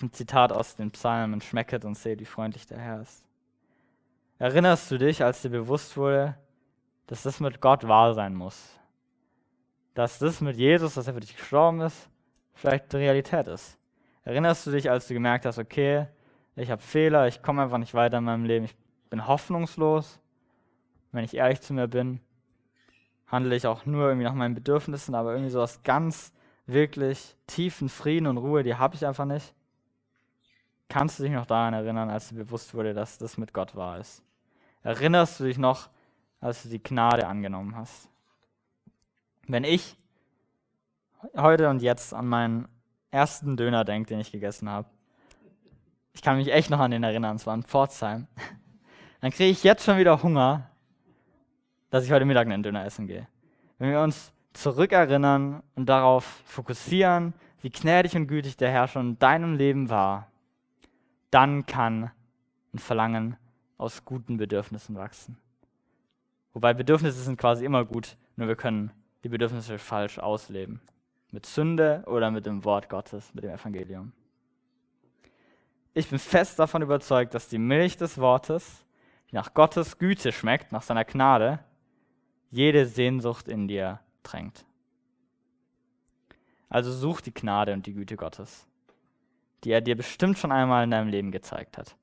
ist 0.00 0.02
ein 0.02 0.12
Zitat 0.12 0.50
aus 0.52 0.76
den 0.76 0.90
Psalmen, 0.92 1.42
schmecket 1.42 1.84
und 1.84 1.96
seht, 1.96 2.20
wie 2.20 2.24
freundlich 2.24 2.66
der 2.66 2.78
Herr 2.78 3.02
ist. 3.02 3.22
Erinnerst 4.38 4.90
du 4.90 4.96
dich, 4.96 5.22
als 5.22 5.42
dir 5.42 5.50
bewusst 5.50 5.94
wurde, 5.96 6.36
dass 7.06 7.22
das 7.24 7.40
mit 7.40 7.60
Gott 7.60 7.86
wahr 7.86 8.14
sein 8.14 8.34
muss? 8.34 8.78
Dass 9.92 10.18
das 10.18 10.40
mit 10.40 10.56
Jesus, 10.56 10.94
dass 10.94 11.06
er 11.06 11.12
für 11.12 11.20
dich 11.20 11.36
gestorben 11.36 11.82
ist, 11.82 12.08
vielleicht 12.54 12.92
die 12.92 12.98
Realität 12.98 13.46
ist? 13.48 13.78
Erinnerst 14.24 14.66
du 14.66 14.70
dich, 14.70 14.90
als 14.90 15.08
du 15.08 15.14
gemerkt 15.14 15.46
hast, 15.46 15.58
okay, 15.58 16.06
ich 16.56 16.70
habe 16.70 16.82
Fehler, 16.82 17.26
ich 17.26 17.42
komme 17.42 17.62
einfach 17.62 17.78
nicht 17.78 17.94
weiter 17.94 18.18
in 18.18 18.24
meinem 18.24 18.44
Leben, 18.44 18.64
ich 18.66 18.76
bin 19.08 19.26
hoffnungslos, 19.26 20.20
wenn 21.12 21.24
ich 21.24 21.34
ehrlich 21.34 21.60
zu 21.60 21.72
mir 21.72 21.88
bin, 21.88 22.20
handle 23.26 23.56
ich 23.56 23.66
auch 23.66 23.86
nur 23.86 24.08
irgendwie 24.08 24.24
nach 24.24 24.34
meinen 24.34 24.54
Bedürfnissen, 24.54 25.14
aber 25.14 25.32
irgendwie 25.32 25.50
so 25.50 25.62
aus 25.62 25.82
ganz 25.82 26.32
wirklich 26.66 27.36
tiefen 27.46 27.88
Frieden 27.88 28.26
und 28.26 28.38
Ruhe, 28.38 28.62
die 28.62 28.74
habe 28.74 28.94
ich 28.94 29.06
einfach 29.06 29.24
nicht. 29.24 29.54
Kannst 30.88 31.18
du 31.18 31.22
dich 31.22 31.32
noch 31.32 31.46
daran 31.46 31.74
erinnern, 31.74 32.10
als 32.10 32.28
dir 32.28 32.36
bewusst 32.36 32.74
wurde, 32.74 32.94
dass 32.94 33.18
das 33.18 33.38
mit 33.38 33.52
Gott 33.52 33.76
wahr 33.76 33.98
ist? 33.98 34.22
Erinnerst 34.82 35.38
du 35.38 35.44
dich 35.44 35.58
noch, 35.58 35.88
als 36.40 36.62
du 36.62 36.68
die 36.68 36.82
Gnade 36.82 37.26
angenommen 37.26 37.76
hast? 37.76 38.08
Wenn 39.46 39.64
ich 39.64 39.96
heute 41.36 41.68
und 41.68 41.82
jetzt 41.82 42.14
an 42.14 42.26
meinen 42.26 42.68
ersten 43.10 43.56
Döner 43.56 43.84
denke, 43.84 44.08
den 44.08 44.20
ich 44.20 44.32
gegessen 44.32 44.68
habe, 44.68 44.88
ich 46.12 46.22
kann 46.22 46.36
mich 46.36 46.52
echt 46.52 46.70
noch 46.70 46.80
an 46.80 46.90
den 46.90 47.02
erinnern, 47.02 47.36
es 47.36 47.46
war 47.46 47.54
in 47.54 47.62
Pforzheim, 47.62 48.26
dann 49.20 49.30
kriege 49.30 49.50
ich 49.50 49.64
jetzt 49.64 49.84
schon 49.84 49.98
wieder 49.98 50.22
Hunger, 50.22 50.70
dass 51.90 52.04
ich 52.04 52.12
heute 52.12 52.24
Mittag 52.24 52.46
einen 52.46 52.62
Döner 52.62 52.84
essen 52.84 53.06
gehe. 53.06 53.26
Wenn 53.78 53.90
wir 53.90 54.00
uns 54.00 54.32
zurückerinnern 54.52 55.62
und 55.74 55.86
darauf 55.88 56.24
fokussieren, 56.44 57.34
wie 57.60 57.70
gnädig 57.70 58.16
und 58.16 58.26
gütig 58.26 58.56
der 58.56 58.70
Herr 58.70 58.88
schon 58.88 59.10
in 59.10 59.18
deinem 59.18 59.54
Leben 59.54 59.90
war, 59.90 60.28
dann 61.30 61.66
kann 61.66 62.10
ein 62.72 62.78
Verlangen 62.78 63.36
aus 63.78 64.04
guten 64.04 64.36
Bedürfnissen 64.36 64.96
wachsen. 64.96 65.38
Wobei 66.52 66.74
Bedürfnisse 66.74 67.20
sind 67.20 67.38
quasi 67.38 67.64
immer 67.64 67.84
gut, 67.84 68.16
nur 68.36 68.48
wir 68.48 68.56
können 68.56 68.90
die 69.22 69.28
Bedürfnisse 69.28 69.78
falsch 69.78 70.18
ausleben. 70.18 70.80
Mit 71.30 71.46
Sünde 71.46 72.02
oder 72.06 72.30
mit 72.30 72.46
dem 72.46 72.64
Wort 72.64 72.88
Gottes, 72.88 73.32
mit 73.34 73.44
dem 73.44 73.50
Evangelium. 73.50 74.12
Ich 75.94 76.08
bin 76.08 76.18
fest 76.18 76.58
davon 76.58 76.82
überzeugt, 76.82 77.34
dass 77.34 77.48
die 77.48 77.58
Milch 77.58 77.96
des 77.96 78.18
Wortes, 78.18 78.84
die 79.30 79.34
nach 79.34 79.54
Gottes 79.54 79.98
Güte 79.98 80.32
schmeckt, 80.32 80.72
nach 80.72 80.82
seiner 80.82 81.04
Gnade, 81.04 81.60
jede 82.50 82.86
Sehnsucht 82.86 83.48
in 83.48 83.68
dir 83.68 84.00
drängt. 84.22 84.64
Also 86.68 86.92
such 86.92 87.20
die 87.20 87.34
Gnade 87.34 87.72
und 87.72 87.86
die 87.86 87.94
Güte 87.94 88.16
Gottes 88.16 88.66
die 89.64 89.70
er 89.70 89.80
dir 89.80 89.96
bestimmt 89.96 90.38
schon 90.38 90.52
einmal 90.52 90.84
in 90.84 90.90
deinem 90.90 91.08
Leben 91.08 91.30
gezeigt 91.30 91.78
hat. 91.78 91.96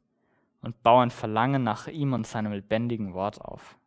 Und 0.61 0.81
bau 0.83 0.99
ein 0.99 1.11
Verlangen 1.11 1.63
nach 1.63 1.87
ihm 1.87 2.13
und 2.13 2.27
seinem 2.27 2.51
lebendigen 2.51 3.13
Wort 3.13 3.41
auf, 3.41 3.77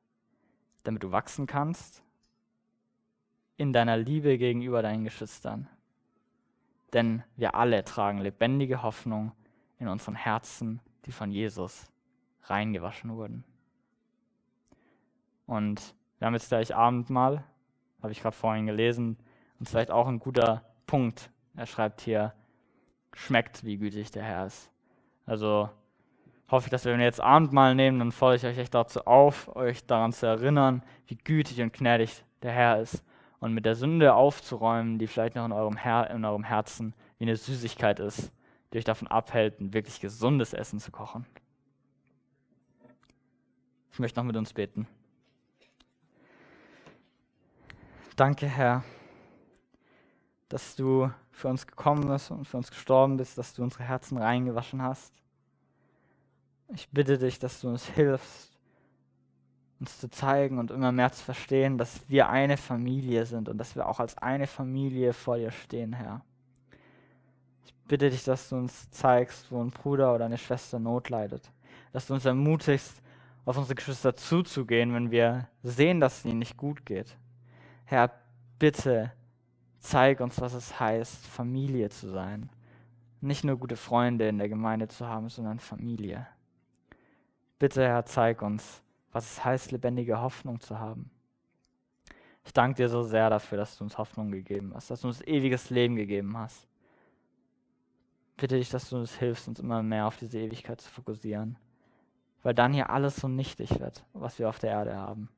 damit 0.85 1.03
du 1.03 1.13
wachsen 1.13 1.47
kannst 1.47 2.03
in 3.61 3.75
deiner 3.75 3.99
Liebe 3.99 4.39
gegenüber 4.39 4.81
deinen 4.81 5.05
Geschwistern. 5.05 5.69
Denn 6.95 7.23
wir 7.37 7.55
alle 7.55 7.85
tragen 7.85 8.17
lebendige 8.23 8.83
Hoffnung 8.83 9.33
in 9.79 9.87
unseren 9.87 10.15
Herzen, 10.15 10.81
die 11.05 11.13
von 11.13 11.31
Jesus 11.31 11.93
reingewaschen 12.45 13.15
wurden. 13.15 13.45
Und 15.47 15.95
wir 16.19 16.27
haben 16.27 16.33
jetzt 16.33 16.49
gleich 16.49 16.75
Abendmahl, 16.75 17.45
habe 18.01 18.13
ich 18.13 18.23
gerade 18.23 18.35
vorhin 18.35 18.65
gelesen, 18.65 19.19
und 19.59 19.69
vielleicht 19.69 19.91
auch 19.91 20.09
ein 20.09 20.21
guter 20.21 20.65
Punkt. 20.87 21.31
Er 21.55 21.67
schreibt 21.67 22.01
hier, 22.01 22.33
schmeckt, 23.13 23.63
wie 23.63 23.77
gütig 23.77 24.11
der 24.11 24.23
Herr 24.23 24.47
ist. 24.47 24.71
Also 25.27 25.69
hoffe 26.51 26.69
ich, 26.69 26.71
dass 26.71 26.87
wir, 26.87 26.93
wenn 26.93 27.01
wir 27.01 27.05
jetzt 27.05 27.21
Abendmahl 27.21 27.75
nehmen, 27.75 27.99
dann 27.99 28.11
fordere 28.11 28.37
ich 28.37 28.47
euch 28.47 28.57
echt 28.57 28.75
dazu 28.75 29.05
auf, 29.05 29.55
euch 29.55 29.85
daran 29.85 30.15
zu 30.15 30.25
erinnern, 30.25 30.83
wie 31.09 31.17
gütig 31.17 31.61
und 31.61 31.75
gnädig 31.75 32.25
der 32.41 32.53
Herr 32.53 32.81
ist 32.81 33.05
und 33.41 33.53
mit 33.53 33.65
der 33.65 33.75
Sünde 33.75 34.15
aufzuräumen, 34.15 34.99
die 34.99 35.07
vielleicht 35.07 35.35
noch 35.35 35.45
in 35.45 35.53
eurem, 35.53 35.77
Her 35.77 36.11
in 36.11 36.25
eurem 36.25 36.45
Herzen 36.45 36.95
wie 37.19 37.25
eine 37.25 37.37
Süßigkeit 37.37 37.99
ist, 37.99 38.33
die 38.73 38.79
euch 38.79 38.85
davon 38.85 39.09
abhält, 39.09 39.61
ein 39.61 39.73
wirklich 39.73 40.01
gesundes 40.01 40.53
Essen 40.53 40.79
zu 40.79 40.91
kochen. 40.91 41.27
Ich 43.93 43.99
möchte 43.99 44.21
noch 44.21 44.25
mit 44.25 44.37
uns 44.37 44.53
beten. 44.53 44.87
Danke, 48.17 48.47
Herr 48.47 48.85
dass 50.51 50.75
du 50.75 51.11
für 51.31 51.49
uns 51.49 51.67
gekommen 51.67 52.09
bist 52.09 52.31
und 52.31 52.45
für 52.45 52.59
uns 52.59 52.71
gestorben 52.71 53.17
bist, 53.17 53.39
dass 53.39 53.55
du 53.55 53.63
unsere 53.63 53.85
Herzen 53.85 54.19
reingewaschen 54.19 54.83
hast. 54.83 55.15
Ich 56.75 56.89
bitte 56.91 57.17
dich, 57.19 57.39
dass 57.39 57.61
du 57.61 57.69
uns 57.69 57.87
hilfst, 57.87 58.50
uns 59.81 59.99
zu 59.99 60.11
zeigen 60.11 60.59
und 60.59 60.71
immer 60.71 60.93
mehr 60.93 61.11
zu 61.11 61.25
verstehen, 61.25 61.79
dass 61.79 62.01
wir 62.09 62.29
eine 62.29 62.57
Familie 62.57 63.27
sind 63.27 63.49
und 63.49 63.59
dass 63.59 63.75
wir 63.75 63.89
auch 63.89 63.99
als 63.99 64.17
eine 64.19 64.47
Familie 64.47 65.13
vor 65.13 65.39
dir 65.39 65.51
stehen, 65.51 65.93
Herr. 65.95 66.21
Ich 67.65 67.75
bitte 67.89 68.11
dich, 68.11 68.25
dass 68.25 68.51
du 68.51 68.57
uns 68.57 68.91
zeigst, 68.91 69.51
wo 69.51 69.63
ein 69.63 69.71
Bruder 69.71 70.15
oder 70.15 70.27
eine 70.27 70.39
Schwester 70.39 70.79
Not 70.79 71.09
leidet. 71.09 71.51
Dass 71.93 72.07
du 72.07 72.15
uns 72.15 72.25
ermutigst, 72.25 73.03
auf 73.47 73.57
unsere 73.57 73.75
Geschwister 73.75 74.15
zuzugehen, 74.15 74.95
wenn 74.95 75.11
wir 75.11 75.49
sehen, 75.63 75.99
dass 75.99 76.19
es 76.19 76.25
ihnen 76.27 76.39
nicht 76.39 76.57
gut 76.57 76.85
geht. 76.85 77.17
Herr, 77.87 78.13
bitte 78.59 79.13
Zeig 79.81 80.21
uns, 80.21 80.41
was 80.41 80.53
es 80.53 80.79
heißt, 80.79 81.27
Familie 81.27 81.89
zu 81.89 82.11
sein. 82.11 82.51
Nicht 83.23 83.45
nur 83.45 83.57
gute 83.57 83.77
Freunde 83.77 84.29
in 84.29 84.39
der 84.39 84.49
Gemeinde 84.49 84.89
zu 84.89 85.09
haben, 85.09 85.31
sondern 85.31 85.59
Familie. 85.59 86.27
Bitte, 87.59 87.87
Herr, 87.87 88.05
zeig 88.05 88.43
uns, 88.43 88.83
was 89.13 89.31
es 89.33 89.45
heißt, 89.45 89.73
lebendige 89.73 90.21
Hoffnung 90.21 90.61
zu 90.61 90.79
haben. 90.79 91.11
Ich 92.45 92.53
danke 92.53 92.77
dir 92.77 92.89
so 92.89 93.03
sehr 93.03 93.29
dafür, 93.31 93.59
dass 93.59 93.77
du 93.77 93.85
uns 93.85 93.99
Hoffnung 93.99 94.31
gegeben 94.31 94.73
hast, 94.75 94.91
dass 94.91 95.03
du 95.03 95.09
uns 95.09 95.21
ewiges 95.23 95.71
Leben 95.71 95.97
gegeben 95.97 96.37
hast. 96.37 96.67
Bitte 98.37 98.57
dich, 98.57 98.71
dass 98.71 98.89
du 98.89 98.97
uns 98.97 99.15
hilfst, 99.15 99.49
uns 99.49 99.61
immer 99.61 99.83
mehr 99.83 100.07
auf 100.07 100.17
diese 100.17 100.39
Ewigkeit 100.39 100.81
zu 100.81 100.91
fokussieren, 100.91 101.59
weil 102.43 102.55
dann 102.55 102.73
hier 102.73 102.89
alles 102.89 103.17
so 103.17 103.29
nichtig 103.29 103.79
wird, 103.79 104.05
was 104.15 104.39
wir 104.39 104.49
auf 104.49 104.59
der 104.59 104.71
Erde 104.71 104.97
haben. 104.97 105.29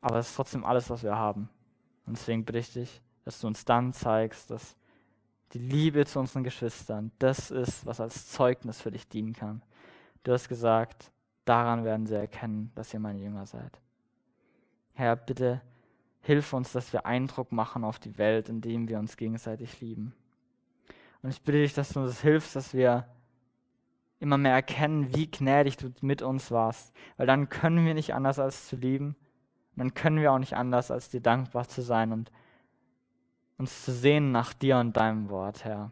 Aber 0.00 0.18
es 0.18 0.28
ist 0.30 0.36
trotzdem 0.36 0.64
alles, 0.64 0.90
was 0.90 1.02
wir 1.02 1.16
haben. 1.16 1.48
Und 2.06 2.16
deswegen 2.16 2.44
bitte 2.44 2.58
ich 2.58 2.72
dich, 2.72 3.02
dass 3.24 3.40
du 3.40 3.46
uns 3.46 3.64
dann 3.64 3.92
zeigst, 3.92 4.50
dass 4.50 4.76
die 5.52 5.58
Liebe 5.58 6.06
zu 6.06 6.18
unseren 6.18 6.44
Geschwistern 6.44 7.12
das 7.18 7.50
ist, 7.50 7.84
was 7.84 8.00
als 8.00 8.28
Zeugnis 8.30 8.80
für 8.80 8.90
dich 8.90 9.08
dienen 9.08 9.32
kann. 9.32 9.62
Du 10.22 10.32
hast 10.32 10.48
gesagt, 10.48 11.10
daran 11.44 11.84
werden 11.84 12.06
sie 12.06 12.16
erkennen, 12.16 12.72
dass 12.74 12.92
ihr 12.94 13.00
meine 13.00 13.20
Jünger 13.20 13.46
seid. 13.46 13.80
Herr, 14.94 15.16
bitte 15.16 15.62
Hilf 16.22 16.52
uns, 16.52 16.70
dass 16.70 16.92
wir 16.92 17.04
Eindruck 17.04 17.50
machen 17.50 17.82
auf 17.82 17.98
die 17.98 18.16
Welt, 18.16 18.48
indem 18.48 18.88
wir 18.88 19.00
uns 19.00 19.16
gegenseitig 19.16 19.80
lieben. 19.80 20.14
Und 21.20 21.30
ich 21.30 21.42
bitte 21.42 21.58
dich, 21.58 21.74
dass 21.74 21.90
du 21.90 22.00
uns 22.00 22.20
hilfst, 22.20 22.54
dass 22.54 22.74
wir 22.74 23.08
immer 24.20 24.38
mehr 24.38 24.52
erkennen, 24.52 25.12
wie 25.14 25.28
gnädig 25.28 25.76
du 25.76 25.92
mit 26.00 26.22
uns 26.22 26.52
warst. 26.52 26.94
Weil 27.16 27.26
dann 27.26 27.48
können 27.48 27.84
wir 27.84 27.94
nicht 27.94 28.14
anders 28.14 28.38
als 28.38 28.68
zu 28.68 28.76
lieben. 28.76 29.16
Und 29.74 29.78
dann 29.78 29.94
können 29.94 30.20
wir 30.20 30.32
auch 30.32 30.38
nicht 30.38 30.56
anders 30.56 30.92
als 30.92 31.08
dir 31.08 31.20
dankbar 31.20 31.66
zu 31.66 31.82
sein 31.82 32.12
und 32.12 32.30
uns 33.58 33.84
zu 33.84 33.92
sehen 33.92 34.30
nach 34.30 34.52
dir 34.52 34.78
und 34.78 34.96
deinem 34.96 35.28
Wort, 35.28 35.64
Herr. 35.64 35.90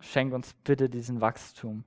Schenk 0.00 0.32
uns 0.32 0.54
bitte 0.64 0.88
diesen 0.88 1.20
Wachstum, 1.20 1.84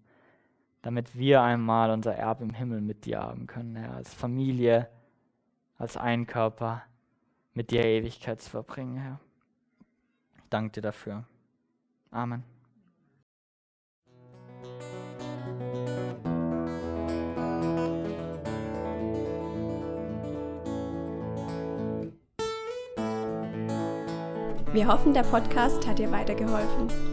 damit 0.84 1.18
wir 1.18 1.42
einmal 1.42 1.90
unser 1.90 2.14
Erbe 2.14 2.44
im 2.44 2.54
Himmel 2.54 2.82
mit 2.82 3.06
dir 3.06 3.22
haben 3.22 3.48
können, 3.48 3.76
Herr, 3.76 3.96
als 3.96 4.14
Familie, 4.14 4.90
als 5.78 5.98
ein 5.98 6.28
Körper, 6.28 6.84
mit 7.54 7.72
dir 7.72 7.84
Ewigkeit 7.86 8.42
zu 8.42 8.50
verbringen, 8.50 8.98
Herr. 8.98 9.20
Danke 10.50 10.74
dir 10.74 10.82
dafür. 10.82 11.24
Amen. 12.12 12.44
Wir 24.74 24.88
hoffen, 24.88 25.14
der 25.14 25.24
Podcast 25.24 25.88
hat 25.88 26.00
dir 26.00 26.12
weitergeholfen. 26.12 27.13